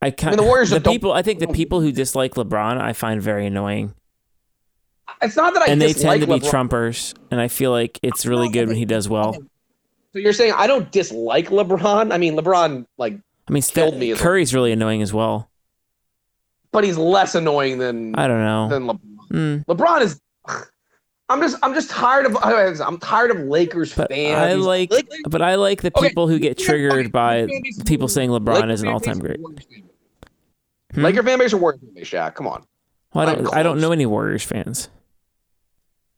I 0.00 0.10
kind 0.10 0.28
I 0.28 0.36
mean, 0.36 0.44
the 0.44 0.48
Warriors 0.48 0.70
the 0.70 0.80
people 0.80 1.12
I 1.12 1.22
think 1.22 1.40
the 1.40 1.48
people 1.48 1.80
who 1.80 1.90
dislike 1.90 2.34
LeBron 2.34 2.80
I 2.80 2.92
find 2.92 3.20
very 3.20 3.46
annoying, 3.46 3.94
It's 5.20 5.36
not 5.36 5.54
that 5.54 5.64
I 5.64 5.72
and 5.72 5.82
they 5.82 5.92
dislike 5.92 6.20
tend 6.20 6.30
to 6.30 6.38
be 6.38 6.46
LeBron. 6.46 6.68
Trumpers, 6.68 7.14
and 7.30 7.40
I 7.40 7.48
feel 7.48 7.72
like 7.72 7.98
it's 8.02 8.24
really 8.24 8.48
good 8.48 8.68
when 8.68 8.76
he 8.76 8.84
does 8.84 9.08
well. 9.08 9.34
So 10.12 10.18
you're 10.18 10.32
saying 10.32 10.54
I 10.56 10.66
don't 10.68 10.90
dislike 10.92 11.48
LeBron? 11.48 12.12
I 12.12 12.18
mean, 12.18 12.36
LeBron, 12.36 12.86
like, 12.98 13.14
I 13.48 13.52
mean, 13.52 13.62
Killed 13.62 13.94
Steph, 13.94 13.94
me 13.94 14.12
as 14.12 14.20
a- 14.20 14.22
Curry's 14.22 14.54
really 14.54 14.72
annoying 14.72 15.02
as 15.02 15.12
well. 15.12 15.49
But 16.72 16.84
he's 16.84 16.96
less 16.98 17.34
annoying 17.34 17.78
than 17.78 18.14
I 18.16 18.26
don't 18.26 18.40
know. 18.44 18.68
than 18.68 18.86
LeBron. 18.86 19.00
Mm, 19.32 19.64
LeBron 19.66 20.00
is. 20.02 20.20
I'm 21.28 21.40
just 21.40 21.56
I'm 21.62 21.74
just 21.74 21.90
tired 21.90 22.26
of 22.26 22.36
I'm 22.42 22.98
tired 22.98 23.30
of 23.30 23.38
Lakers 23.38 23.94
but 23.94 24.10
fans. 24.10 24.36
I 24.36 24.54
like, 24.54 24.90
Like- 24.90 25.08
but 25.28 25.40
I 25.42 25.54
like 25.54 25.82
the 25.82 25.92
Okay, 25.96 26.08
people 26.08 26.26
who 26.26 26.38
get 26.40 26.52
okay, 26.58 26.64
triggered 26.64 27.12
by 27.12 27.42
Laker 27.42 27.52
fan 27.52 27.62
base 27.62 27.76
is 27.78 27.84
people 27.84 28.08
saying 28.08 28.30
LeBron 28.30 28.54
Laker 28.54 28.70
is 28.70 28.82
an 28.82 29.18
great. 29.20 29.40
Warriors 29.40 29.64
fan 29.64 29.82
base? 29.82 29.82
Hmm? 30.94 31.04
Laker 31.04 31.22
fan 31.22 31.38
base 31.38 31.52
or 31.52 31.58
Warriors 31.58 31.80
fan 31.80 31.94
base, 31.94 32.10
Shaq? 32.10 32.34
Come 32.34 32.48
on. 32.48 32.64
Well, 33.14 33.28
I 33.28 33.34
don't, 33.34 33.56
I 33.56 33.62
don't 33.62 33.80
know 33.80 33.92
any 33.92 34.06
Warriors 34.06 34.42
fans. 34.42 34.88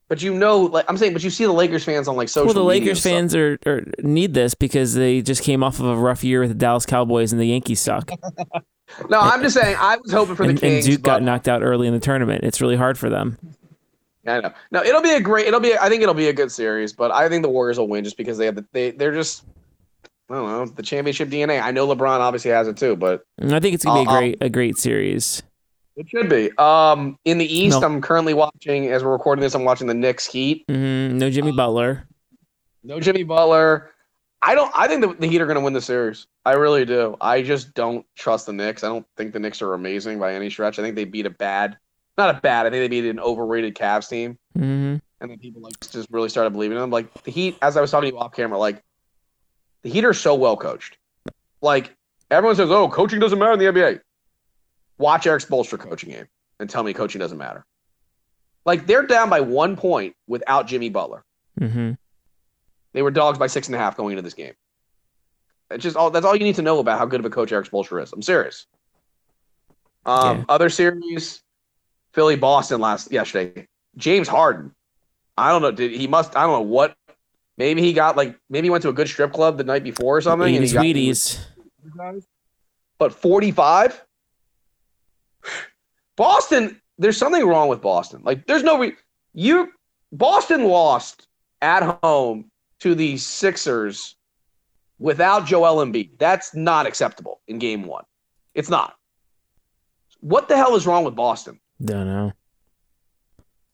But 0.08 0.22
you 0.22 0.34
know, 0.34 0.60
like 0.60 0.84
I'm 0.88 0.96
saying, 0.98 1.12
but 1.14 1.22
you 1.24 1.30
see 1.30 1.44
the 1.44 1.52
Lakers 1.52 1.84
fans 1.84 2.06
on 2.08 2.16
like 2.16 2.28
social. 2.28 2.46
Well, 2.46 2.54
the 2.54 2.64
Lakers 2.64 3.02
fans 3.02 3.34
are, 3.34 3.58
are 3.66 3.82
need 4.02 4.34
this 4.34 4.54
because 4.54 4.92
they 4.94 5.22
just 5.22 5.42
came 5.42 5.62
off 5.62 5.78
of 5.80 5.86
a 5.86 5.96
rough 5.96 6.22
year 6.24 6.40
with 6.40 6.50
the 6.50 6.54
Dallas 6.54 6.84
Cowboys 6.86 7.32
and 7.32 7.40
the 7.40 7.46
Yankees 7.46 7.80
suck. 7.80 8.10
No, 9.08 9.18
I'm 9.20 9.42
just 9.42 9.54
saying. 9.54 9.76
I 9.78 9.96
was 9.96 10.12
hoping 10.12 10.34
for 10.36 10.44
the 10.44 10.50
and, 10.50 10.60
Kings. 10.60 10.86
and 10.86 10.94
Duke 10.94 11.02
but- 11.02 11.10
got 11.10 11.22
knocked 11.22 11.48
out 11.48 11.62
early 11.62 11.86
in 11.86 11.94
the 11.94 12.00
tournament. 12.00 12.44
It's 12.44 12.60
really 12.60 12.76
hard 12.76 12.98
for 12.98 13.08
them. 13.10 13.38
I 14.26 14.40
know. 14.40 14.52
No, 14.70 14.82
it'll 14.84 15.02
be 15.02 15.10
a 15.12 15.20
great. 15.20 15.46
It'll 15.48 15.58
be. 15.60 15.76
I 15.76 15.88
think 15.88 16.02
it'll 16.02 16.14
be 16.14 16.28
a 16.28 16.32
good 16.32 16.52
series, 16.52 16.92
but 16.92 17.10
I 17.10 17.28
think 17.28 17.42
the 17.42 17.48
Warriors 17.48 17.78
will 17.78 17.88
win 17.88 18.04
just 18.04 18.16
because 18.16 18.38
they 18.38 18.46
have 18.46 18.54
the. 18.54 18.64
They 18.72 18.90
they're 18.92 19.12
just. 19.12 19.44
I 20.30 20.34
don't 20.34 20.48
know 20.48 20.64
the 20.66 20.82
championship 20.82 21.28
DNA. 21.28 21.60
I 21.60 21.72
know 21.72 21.86
LeBron 21.88 22.20
obviously 22.20 22.52
has 22.52 22.66
it 22.68 22.76
too, 22.76 22.94
but 22.96 23.24
And 23.38 23.54
I 23.54 23.60
think 23.60 23.74
it's 23.74 23.84
gonna 23.84 24.02
be 24.04 24.06
a 24.06 24.10
Uh-uh. 24.10 24.18
great 24.18 24.38
a 24.40 24.48
great 24.48 24.78
series. 24.78 25.42
it 25.96 26.08
should 26.08 26.28
be. 26.30 26.50
Um, 26.56 27.18
in 27.24 27.36
the 27.38 27.44
East, 27.44 27.80
No. 27.80 27.86
I'm 27.86 28.00
currently 28.00 28.32
watching 28.32 28.86
as 28.88 29.02
we're 29.04 29.10
recording 29.12 29.42
this. 29.42 29.54
I'm 29.54 29.64
watching 29.64 29.88
the 29.88 29.94
Knicks 29.94 30.26
Heat. 30.26 30.64
Mm-hmm. 30.68 31.18
No 31.18 31.28
Jimmy 31.28 31.50
Uh, 31.50 31.56
Butler. 31.56 32.06
No 32.84 32.98
Jimmy 33.00 33.24
Butler. 33.24 33.90
I 34.44 34.54
don't. 34.54 34.72
I 34.74 34.88
think 34.88 35.02
the, 35.02 35.14
the 35.14 35.26
Heat 35.28 35.40
are 35.40 35.46
going 35.46 35.56
to 35.58 35.60
win 35.62 35.72
the 35.72 35.80
series. 35.80 36.26
I 36.44 36.52
really 36.54 36.84
do. 36.84 37.16
I 37.20 37.42
just 37.42 37.74
don't 37.74 38.04
trust 38.16 38.46
the 38.46 38.52
Knicks. 38.52 38.82
I 38.82 38.88
don't 38.88 39.06
think 39.16 39.32
the 39.32 39.38
Knicks 39.38 39.62
are 39.62 39.74
amazing 39.74 40.18
by 40.18 40.34
any 40.34 40.50
stretch. 40.50 40.78
I 40.78 40.82
think 40.82 40.96
they 40.96 41.04
beat 41.04 41.26
a 41.26 41.30
bad, 41.30 41.78
not 42.18 42.34
a 42.34 42.40
bad. 42.40 42.66
I 42.66 42.70
think 42.70 42.82
they 42.82 42.88
beat 42.88 43.08
an 43.08 43.20
overrated 43.20 43.74
Cavs 43.76 44.08
team. 44.08 44.38
hmm 44.54 44.96
and 45.20 45.30
then 45.30 45.38
people 45.38 45.62
like 45.62 45.78
just 45.78 46.08
really 46.10 46.28
started 46.28 46.50
believing 46.50 46.76
them. 46.76 46.90
Like 46.90 47.22
the 47.22 47.30
Heat, 47.30 47.56
as 47.62 47.76
I 47.76 47.80
was 47.80 47.92
talking 47.92 48.10
to 48.10 48.16
you 48.16 48.20
off 48.20 48.32
camera, 48.32 48.58
like 48.58 48.82
the 49.82 49.90
Heat 49.90 50.04
are 50.04 50.12
so 50.12 50.34
well 50.34 50.56
coached. 50.56 50.98
Like 51.60 51.94
everyone 52.28 52.56
says, 52.56 52.72
"Oh, 52.72 52.88
coaching 52.88 53.20
doesn't 53.20 53.38
matter 53.38 53.52
in 53.52 53.58
the 53.60 53.66
NBA." 53.66 54.00
Watch 54.98 55.26
Erik 55.28 55.42
Spoelstra 55.44 55.78
coaching 55.78 56.10
game 56.10 56.26
and 56.58 56.68
tell 56.68 56.82
me 56.82 56.92
coaching 56.92 57.20
doesn't 57.20 57.38
matter. 57.38 57.64
Like 58.66 58.86
they're 58.88 59.06
down 59.06 59.30
by 59.30 59.40
one 59.40 59.76
point 59.76 60.14
without 60.26 60.66
Jimmy 60.66 60.88
Butler. 60.88 61.24
hmm 61.58 61.92
They 62.92 63.02
were 63.02 63.10
dogs 63.10 63.38
by 63.38 63.46
six 63.46 63.68
and 63.68 63.74
a 63.74 63.78
half 63.78 63.96
going 63.96 64.12
into 64.12 64.22
this 64.22 64.34
game. 64.34 64.52
It's 65.70 65.82
just 65.82 65.96
all 65.96 66.10
that's 66.10 66.26
all 66.26 66.36
you 66.36 66.44
need 66.44 66.56
to 66.56 66.62
know 66.62 66.78
about 66.78 66.98
how 66.98 67.06
good 67.06 67.20
of 67.20 67.26
a 67.26 67.30
coach 67.30 67.50
Erik 67.52 67.66
Spoelstra 67.70 68.02
is. 68.02 68.12
I'm 68.12 68.22
serious. 68.22 68.66
Um, 70.04 70.38
Yeah. 70.38 70.44
other 70.48 70.68
series, 70.68 71.42
Philly 72.12 72.36
Boston 72.36 72.80
last 72.80 73.10
yesterday. 73.10 73.66
James 73.96 74.28
Harden. 74.28 74.74
I 75.38 75.50
don't 75.50 75.62
know. 75.62 75.70
Did 75.70 75.92
he 75.92 76.06
must? 76.06 76.36
I 76.36 76.42
don't 76.42 76.52
know 76.52 76.60
what. 76.60 76.94
Maybe 77.56 77.80
he 77.80 77.92
got 77.94 78.16
like 78.16 78.38
maybe 78.50 78.66
he 78.66 78.70
went 78.70 78.82
to 78.82 78.88
a 78.90 78.92
good 78.92 79.08
strip 79.08 79.32
club 79.32 79.56
the 79.56 79.64
night 79.64 79.84
before 79.84 80.16
or 80.18 80.20
something. 80.20 80.54
and 80.54 80.64
he 80.64 80.70
Wheaties, 80.70 80.74
got- 80.74 80.84
Wheaties. 82.04 82.22
But 82.98 83.12
45. 83.14 84.04
Boston. 86.16 86.80
There's 86.98 87.16
something 87.16 87.46
wrong 87.46 87.68
with 87.68 87.80
Boston. 87.80 88.22
Like 88.24 88.46
there's 88.46 88.62
no 88.62 88.78
re- 88.78 88.96
you. 89.32 89.72
Boston 90.12 90.64
lost 90.64 91.26
at 91.62 91.98
home 92.02 92.50
to 92.82 92.96
the 92.96 93.16
Sixers 93.16 94.16
without 94.98 95.46
Joel 95.46 95.84
Embiid. 95.84 96.10
That's 96.18 96.52
not 96.54 96.84
acceptable 96.84 97.40
in 97.46 97.58
Game 97.58 97.84
One. 97.84 98.04
It's 98.54 98.68
not. 98.68 98.96
What 100.20 100.48
the 100.48 100.56
hell 100.56 100.74
is 100.74 100.86
wrong 100.86 101.04
with 101.04 101.14
Boston? 101.14 101.60
Don't 101.84 102.06
know. 102.06 102.32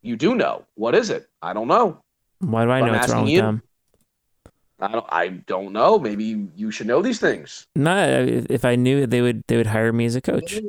You 0.02 0.16
do 0.16 0.34
know. 0.34 0.64
What 0.74 0.94
is 0.94 1.08
it? 1.08 1.26
I 1.42 1.54
don't 1.54 1.68
know. 1.68 2.02
Why 2.40 2.64
do 2.64 2.70
I 2.70 2.80
know 2.80 2.86
I'm 2.86 2.92
know 2.92 2.98
what's 2.98 3.08
wrong 3.08 3.20
asking 3.20 3.24
with 3.24 3.32
you. 3.32 3.40
them? 3.40 3.62
I 4.80 4.88
don't. 4.88 5.06
I 5.08 5.28
don't 5.28 5.72
know. 5.72 5.98
Maybe 5.98 6.24
you, 6.24 6.52
you 6.54 6.70
should 6.70 6.86
know 6.86 7.02
these 7.02 7.18
things. 7.18 7.66
No, 7.74 8.22
if 8.22 8.46
if 8.50 8.64
I 8.64 8.76
knew 8.76 9.06
they 9.06 9.20
would 9.22 9.42
they 9.48 9.56
would 9.56 9.66
hire 9.66 9.92
me 9.92 10.04
as 10.04 10.14
a 10.16 10.20
coach. 10.20 10.60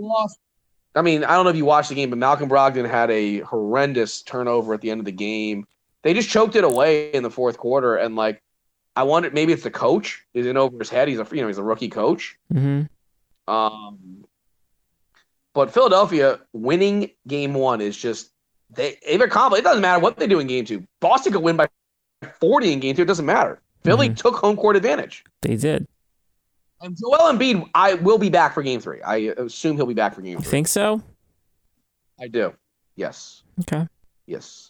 I 0.95 1.01
mean, 1.03 1.23
I 1.23 1.35
don't 1.35 1.43
know 1.43 1.51
if 1.51 1.55
you 1.55 1.65
watched 1.65 1.89
the 1.89 1.95
game, 1.95 2.09
but 2.09 2.17
Malcolm 2.17 2.49
Brogdon 2.49 2.89
had 2.89 3.11
a 3.11 3.39
horrendous 3.41 4.23
turnover 4.23 4.73
at 4.73 4.81
the 4.81 4.89
end 4.89 4.99
of 4.99 5.05
the 5.05 5.11
game. 5.11 5.67
They 6.03 6.13
just 6.13 6.29
choked 6.29 6.55
it 6.55 6.63
away 6.63 7.11
in 7.11 7.23
the 7.23 7.29
fourth 7.29 7.57
quarter, 7.57 7.95
and 7.97 8.15
like, 8.15 8.41
I 8.95 9.03
wonder 9.03 9.29
maybe 9.31 9.53
it's 9.53 9.63
the 9.63 9.71
coach 9.71 10.25
is 10.33 10.45
in 10.45 10.57
over 10.57 10.77
his 10.79 10.89
head. 10.89 11.07
He's 11.07 11.19
a 11.19 11.27
you 11.31 11.41
know 11.41 11.47
he's 11.47 11.57
a 11.57 11.63
rookie 11.63 11.89
coach. 11.89 12.37
hmm 12.51 12.81
Um, 13.47 14.25
but 15.53 15.73
Philadelphia 15.73 16.39
winning 16.53 17.09
game 17.27 17.53
one 17.53 17.81
is 17.81 17.97
just 17.97 18.31
they 18.69 18.97
they've 19.05 19.21
accomplished. 19.21 19.61
It 19.61 19.63
doesn't 19.65 19.81
matter 19.81 19.99
what 20.01 20.17
they 20.17 20.27
do 20.27 20.39
in 20.39 20.47
game 20.47 20.65
two. 20.65 20.85
Boston 21.01 21.33
could 21.33 21.43
win 21.43 21.57
by 21.57 21.67
forty 22.39 22.71
in 22.71 22.79
game 22.79 22.95
two. 22.95 23.01
It 23.03 23.07
doesn't 23.07 23.25
matter. 23.25 23.61
Philly 23.83 24.09
took 24.09 24.35
home 24.35 24.55
court 24.57 24.75
advantage. 24.75 25.23
They 25.41 25.55
did. 25.55 25.87
And 26.81 26.95
Joel 26.97 27.33
Embiid, 27.33 27.69
I 27.73 27.95
will 27.95 28.17
be 28.17 28.29
back 28.29 28.53
for 28.53 28.61
game 28.63 28.79
three. 28.79 29.01
I 29.01 29.33
assume 29.37 29.75
he'll 29.77 29.85
be 29.85 29.93
back 29.93 30.13
for 30.15 30.21
game 30.21 30.33
You 30.37 30.39
three. 30.39 30.49
think 30.51 30.67
so? 30.67 31.01
I 32.21 32.27
do. 32.27 32.53
Yes. 32.95 33.43
Okay. 33.61 33.87
Yes. 34.27 34.68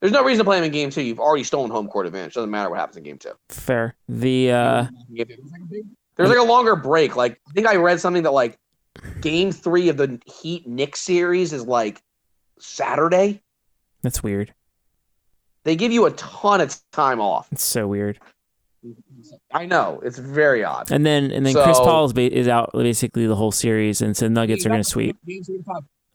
There's 0.00 0.12
no 0.12 0.24
reason 0.24 0.38
to 0.38 0.44
play 0.44 0.56
him 0.58 0.64
in 0.64 0.72
game 0.72 0.90
two. 0.90 1.02
You've 1.02 1.20
already 1.20 1.44
stolen 1.44 1.70
home 1.70 1.86
court 1.86 2.06
advantage. 2.06 2.34
Doesn't 2.34 2.50
matter 2.50 2.70
what 2.70 2.78
happens 2.78 2.96
in 2.96 3.02
game 3.02 3.18
two. 3.18 3.32
Fair. 3.50 3.94
The 4.08 4.50
uh 4.52 4.86
There's 6.16 6.28
like 6.28 6.38
a 6.38 6.42
longer 6.42 6.74
break. 6.76 7.16
Like 7.16 7.40
I 7.48 7.52
think 7.52 7.66
I 7.66 7.76
read 7.76 8.00
something 8.00 8.22
that 8.22 8.32
like 8.32 8.58
game 9.20 9.52
three 9.52 9.88
of 9.88 9.96
the 9.98 10.20
Heat 10.26 10.66
Knicks 10.66 11.00
series 11.00 11.52
is 11.52 11.66
like 11.66 12.02
Saturday. 12.58 13.42
that's 14.02 14.22
weird. 14.22 14.54
They 15.64 15.76
give 15.76 15.92
you 15.92 16.06
a 16.06 16.10
ton 16.12 16.62
of 16.62 16.74
time 16.92 17.20
off. 17.20 17.48
It's 17.52 17.62
so 17.62 17.86
weird. 17.86 18.18
I 19.52 19.66
know 19.66 20.00
it's 20.02 20.18
very 20.18 20.64
odd. 20.64 20.90
And 20.90 21.04
then 21.04 21.30
and 21.30 21.44
then 21.44 21.52
Chris 21.52 21.78
Paul 21.78 22.06
is, 22.06 22.14
ba- 22.14 22.32
is 22.32 22.48
out 22.48 22.70
basically 22.72 23.26
the 23.26 23.36
whole 23.36 23.52
series, 23.52 24.00
and 24.00 24.16
so 24.16 24.26
Nuggets 24.28 24.64
are 24.64 24.70
going 24.70 24.82
to 24.82 24.88
sweep. 24.88 25.18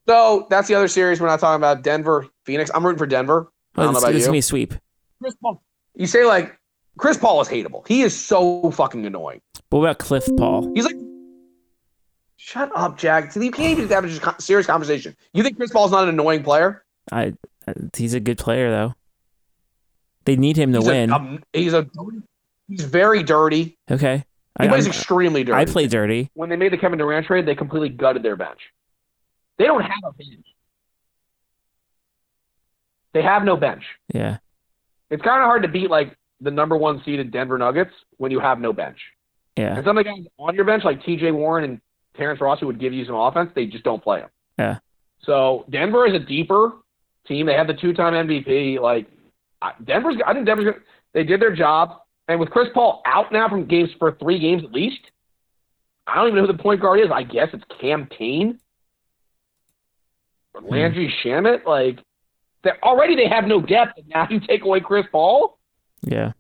So 0.08 0.48
that's 0.50 0.68
the 0.68 0.74
other 0.76 0.88
series 0.88 1.22
we're 1.22 1.28
not 1.28 1.40
talking 1.40 1.58
about. 1.58 1.84
Denver, 1.84 2.28
Phoenix. 2.46 2.72
I'm 2.74 2.84
rooting 2.84 2.98
for 2.98 3.06
Denver. 3.06 3.52
I 3.78 3.82
Oh, 3.82 3.84
don't 3.86 3.94
know 3.94 3.98
it's, 3.98 4.04
about 4.04 4.16
it's 4.16 4.20
you. 4.22 4.26
gonna 4.26 4.32
be 4.34 4.40
a 4.40 4.42
sweep. 4.42 4.74
Chris 5.22 5.36
Paul. 5.42 5.62
You 5.96 6.08
say 6.08 6.26
like 6.26 6.58
Chris 6.98 7.18
Paul 7.18 7.42
is 7.42 7.48
hateable. 7.48 7.88
He 7.88 8.02
is 8.02 8.18
so 8.18 8.72
fucking 8.72 9.06
annoying. 9.06 9.42
What 9.70 9.80
about 9.82 10.00
Cliff 10.00 10.26
Paul? 10.38 10.72
He's 10.74 10.86
like, 10.86 10.96
shut 12.38 12.72
up, 12.76 12.98
Jack. 12.98 13.32
See, 13.32 13.44
You 13.44 13.52
can't 13.52 13.78
even 13.78 13.90
have 13.90 14.06
a 14.06 14.08
just 14.08 14.42
serious 14.42 14.66
conversation. 14.68 15.16
You 15.34 15.44
think 15.44 15.58
Chris 15.58 15.72
Paul's 15.72 15.92
not 15.92 16.04
an 16.04 16.10
annoying 16.10 16.44
player? 16.44 16.84
I 17.12 17.34
uh, 17.68 17.74
he's 17.96 18.14
a 18.14 18.20
good 18.20 18.38
player 18.38 18.70
though. 18.70 18.94
They 20.26 20.36
need 20.36 20.58
him 20.58 20.72
to 20.74 20.80
he's 20.80 20.88
win. 20.88 21.10
A, 21.12 21.16
um, 21.16 21.44
he's 21.54 21.74
a 21.74 21.88
he's 22.68 22.84
very 22.84 23.24
dirty. 23.24 23.78
okay. 23.92 24.24
He 24.60 24.66
I, 24.66 24.68
plays 24.70 24.86
I'm- 24.86 24.92
extremely 24.96 25.44
dirty. 25.44 25.60
I 25.60 25.66
play 25.66 25.88
dirty. 25.88 26.30
when 26.34 26.50
they 26.50 26.56
made 26.56 26.72
the 26.72 26.78
Kevin 26.78 26.98
Durant 26.98 27.28
trade, 27.28 27.46
they 27.46 27.56
completely 27.56 27.90
gutted 27.90 28.24
their 28.24 28.36
bench. 28.38 28.72
They 29.58 29.66
don't 29.66 29.82
have 29.82 29.92
a 30.06 30.14
bench. 30.14 30.46
They 33.16 33.22
have 33.22 33.44
no 33.44 33.56
bench. 33.56 33.82
Yeah. 34.14 34.38
It's 35.10 35.24
kind 35.24 35.42
of 35.42 35.46
hard 35.46 35.64
to 35.64 35.70
beat 35.70 35.90
like 35.90 36.18
the 36.42 36.52
number 36.52 36.76
one 36.76 37.02
seeded 37.06 37.32
Denver 37.32 37.58
Nuggets 37.58 37.94
when 38.18 38.30
you 38.30 38.42
have 38.42 38.60
no 38.60 38.74
bench. 38.74 38.98
Yeah. 39.56 39.78
And 39.78 39.86
some 39.86 39.98
of 39.98 40.04
the 40.04 40.12
guys 40.12 40.26
on 40.38 40.54
your 40.54 40.66
bench, 40.66 40.84
like 40.84 41.02
T.J. 41.06 41.32
Warren 41.32 41.64
and 41.64 41.82
Terrence 42.18 42.42
Ross, 42.42 42.60
who 42.60 42.68
would 42.68 42.78
give 42.78 42.92
you 42.92 43.06
some 43.06 43.16
offense, 43.16 43.52
they 43.56 43.68
just 43.68 43.86
don't 43.86 44.04
play 44.04 44.20
them. 44.20 44.30
Yeah. 44.60 44.80
So 45.22 45.66
Denver 45.70 46.06
is 46.06 46.14
a 46.14 46.20
deeper 46.20 46.74
team. 47.26 47.46
They 47.46 47.54
have 47.54 47.68
the 47.68 47.74
two-time 47.74 48.28
MVP. 48.28 48.82
Like 48.82 49.08
Denver's. 49.86 50.18
I 50.28 50.34
think 50.34 50.46
Denver's. 50.46 50.76
They 51.14 51.24
did 51.24 51.42
their 51.42 51.56
job, 51.56 52.02
and 52.28 52.38
with 52.38 52.50
Chris 52.50 52.68
Paul 52.74 53.02
out 53.06 53.32
now 53.32 53.48
from 53.48 53.66
games 53.66 53.92
for 53.98 54.12
three 54.20 54.40
games 54.40 54.66
at 54.66 54.74
least, 54.74 55.00
I 56.06 56.16
don't 56.16 56.28
even 56.28 56.36
know 56.36 56.46
who 56.46 56.52
the 56.52 56.62
point 56.62 56.82
guard 56.82 57.00
is. 57.00 57.08
I 57.14 57.24
guess 57.24 57.48
it's 57.54 57.64
Cam 57.80 58.08
Payne 58.08 58.60
or 60.54 60.60
Landry 60.60 61.14
Shamet. 61.24 61.66
Like, 61.66 62.00
they're, 62.66 62.84
already 62.84 63.16
they 63.16 63.30
have 63.30 63.46
no 63.46 63.62
depth, 63.62 63.98
and 63.98 64.08
now 64.10 64.28
you 64.30 64.42
take 64.42 64.64
away 64.64 64.82
Chris 64.82 65.06
Paul. 65.12 65.58
Yeah, 66.02 66.34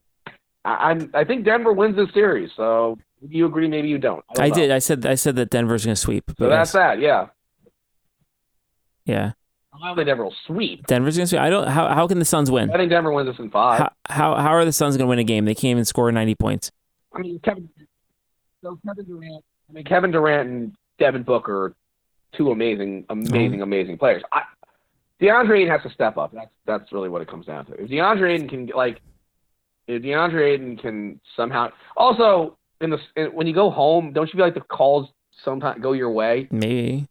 I, 0.65 0.91
I'm. 0.91 1.09
I 1.13 1.23
think 1.23 1.45
Denver 1.45 1.71
wins 1.71 1.95
this 1.95 2.13
series. 2.13 2.51
So 2.57 2.97
you 3.21 3.45
agree, 3.45 3.69
maybe 3.69 3.87
you 3.87 3.97
don't. 3.97 4.25
don't 4.33 4.43
I 4.43 4.49
did. 4.49 4.71
I 4.71 4.79
said 4.79 5.05
I 5.05 5.15
said 5.15 5.37
that 5.37 5.49
Denver's 5.49 5.85
gonna 5.85 5.95
sweep. 5.95 6.29
So 6.37 6.49
that's 6.49 6.73
that. 6.73 6.99
Yeah. 6.99 7.27
yeah. 9.05 9.31
I 9.73 9.87
don't 9.87 9.97
think 9.97 10.07
Denver 10.07 10.23
will 10.23 10.35
sweep. 10.47 10.87
Denver's 10.87 11.15
gonna 11.15 11.27
sweep. 11.27 11.41
I 11.41 11.49
don't. 11.49 11.67
How 11.67 11.93
how 11.93 12.07
can 12.07 12.19
the 12.19 12.25
Suns 12.25 12.49
win? 12.49 12.71
I 12.71 12.77
think 12.77 12.89
Denver 12.89 13.11
wins 13.11 13.29
this 13.29 13.39
in 13.39 13.51
five. 13.51 13.79
How 13.79 13.91
how, 14.07 14.35
how 14.35 14.49
are 14.49 14.65
the 14.65 14.73
Suns 14.73 14.97
gonna 14.97 15.07
win 15.07 15.19
a 15.19 15.23
game? 15.23 15.45
They 15.45 15.55
can't 15.55 15.71
even 15.71 15.85
score 15.85 16.11
ninety 16.11 16.35
points. 16.35 16.71
I 17.13 17.19
mean, 17.19 17.39
Kevin. 17.43 17.69
So 18.63 18.79
Kevin 18.85 19.05
Durant. 19.05 19.43
I 19.69 19.73
mean, 19.73 19.83
Kevin 19.83 20.11
Durant 20.11 20.49
and 20.49 20.75
Devin 20.99 21.23
Booker, 21.23 21.65
are 21.65 21.75
two 22.35 22.51
amazing, 22.51 23.05
amazing, 23.09 23.51
mm-hmm. 23.51 23.61
amazing 23.61 23.97
players. 23.97 24.23
I, 24.31 24.43
DeAndre 25.21 25.59
Ayton 25.59 25.69
has 25.71 25.81
to 25.83 25.89
step 25.89 26.17
up. 26.17 26.31
That's 26.33 26.51
that's 26.65 26.91
really 26.91 27.09
what 27.09 27.21
it 27.21 27.27
comes 27.27 27.45
down 27.45 27.65
to. 27.67 27.73
If 27.73 27.89
DeAndre 27.89 28.33
Ayton 28.35 28.49
can 28.49 28.65
like, 28.67 29.01
if 29.87 30.01
DeAndre 30.01 30.53
Ayton 30.53 30.77
can 30.77 31.19
somehow 31.35 31.69
also 31.95 32.57
in 32.81 32.89
the 32.89 32.99
in, 33.15 33.27
when 33.27 33.47
you 33.47 33.53
go 33.53 33.69
home, 33.69 34.11
don't 34.13 34.27
you 34.27 34.37
feel 34.37 34.45
like 34.45 34.53
the 34.55 34.61
calls 34.61 35.09
sometimes 35.43 35.81
go 35.81 35.93
your 35.93 36.11
way? 36.11 36.47
Maybe. 36.51 37.07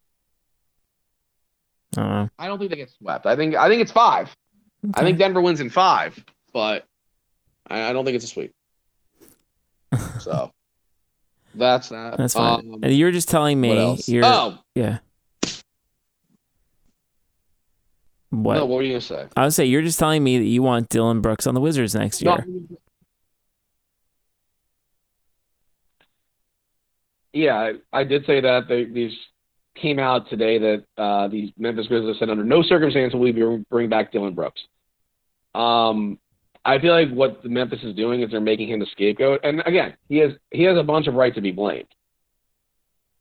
I 1.97 2.01
don't. 2.03 2.31
I 2.39 2.47
don't 2.49 2.59
think 2.59 2.71
they 2.71 2.77
get 2.77 2.91
swept. 2.99 3.25
I 3.27 3.37
think 3.37 3.55
I 3.55 3.69
think 3.69 3.81
it's 3.81 3.93
five. 3.93 4.35
I 4.95 5.01
think 5.03 5.19
Denver 5.19 5.41
wins 5.41 5.61
in 5.61 5.71
five, 5.71 6.23
but 6.53 6.85
I, 7.69 7.85
I 7.85 7.93
don't 7.95 8.05
think 8.05 8.17
it's 8.17 8.25
a 8.25 8.29
sweep. 8.29 8.53
So 10.19 10.51
that's 11.55 11.89
that. 11.91 12.17
That's 12.19 12.35
fine. 12.35 12.61
Um, 12.75 12.81
And 12.83 12.93
you 12.93 13.05
were 13.05 13.13
just 13.13 13.29
telling 13.29 13.61
me. 13.61 13.69
what 13.69 13.79
else? 13.79 14.09
You're, 14.09 14.25
Oh, 14.25 14.59
Yeah. 14.75 14.99
What? 18.43 18.55
no, 18.55 18.67
what 18.67 18.77
were 18.77 18.83
you 18.83 18.93
gonna 18.93 19.01
say? 19.01 19.27
I 19.37 19.45
would 19.45 19.55
say 19.55 19.65
you're 19.65 19.83
just 19.83 19.99
telling 19.99 20.23
me 20.23 20.39
that 20.39 20.45
you 20.45 20.63
want 20.63 20.89
Dillon 20.89 21.21
Brooks 21.21 21.47
on 21.47 21.55
the 21.55 21.61
Wizards 21.61 21.95
next 21.95 22.23
year. 22.23 22.45
No. 22.47 22.79
Yeah, 27.33 27.55
I, 27.93 28.01
I 28.01 28.05
did 28.05 28.25
say 28.27 28.41
that. 28.41 28.69
They, 28.69 28.85
these 28.85 29.13
came 29.75 29.99
out 29.99 30.29
today 30.31 30.59
that 30.59 30.85
uh, 30.97 31.29
these 31.29 31.51
Memphis 31.59 31.89
Grizzlies 31.89 32.19
said 32.19 32.31
under 32.31 32.45
no 32.45 32.63
circumstance 32.63 33.13
will 33.13 33.21
we 33.21 33.65
bring 33.71 33.89
back 33.89 34.13
Dillon 34.13 34.35
Brooks. 34.35 34.63
Um, 35.55 36.19
I 36.65 36.79
feel 36.79 36.93
like 36.93 37.11
what 37.11 37.43
the 37.43 37.49
Memphis 37.49 37.83
is 37.83 37.95
doing 37.95 38.23
is 38.23 38.31
they're 38.31 38.41
making 38.41 38.69
him 38.69 38.81
the 38.81 38.87
scapegoat, 38.87 39.41
and 39.45 39.63
again, 39.67 39.95
he 40.09 40.19
has 40.19 40.33
he 40.51 40.63
has 40.63 40.79
a 40.79 40.83
bunch 40.83 41.07
of 41.07 41.15
right 41.15 41.35
to 41.35 41.41
be 41.41 41.51
blamed. 41.51 41.89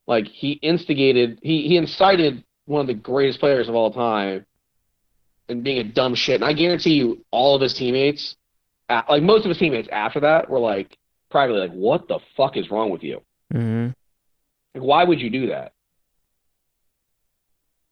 Like 0.07 0.27
he 0.27 0.53
instigated, 0.53 1.39
he 1.41 1.67
he 1.67 1.77
incited 1.77 2.43
one 2.65 2.81
of 2.81 2.87
the 2.87 2.93
greatest 2.93 3.39
players 3.39 3.67
of 3.67 3.75
all 3.75 3.91
time, 3.91 4.45
and 5.53 5.63
being 5.63 5.77
a 5.77 5.83
dumb 5.83 6.15
shit. 6.15 6.35
And 6.41 6.45
I 6.45 6.51
guarantee 6.53 6.95
you, 6.95 7.23
all 7.31 7.55
of 7.55 7.61
his 7.61 7.73
teammates, 7.73 8.35
like 8.89 9.23
most 9.23 9.45
of 9.45 9.49
his 9.49 9.57
teammates 9.57 9.87
after 9.91 10.19
that, 10.19 10.49
were 10.49 10.59
like 10.59 10.97
privately 11.31 11.61
like, 11.61 11.71
"What 11.71 12.07
the 12.07 12.19
fuck 12.35 12.57
is 12.57 12.69
wrong 12.69 12.89
with 12.89 13.03
you? 13.03 13.21
hmm 13.51 13.87
Like, 14.73 14.83
why 14.83 15.03
would 15.05 15.21
you 15.21 15.29
do 15.29 15.47
that?" 15.47 15.71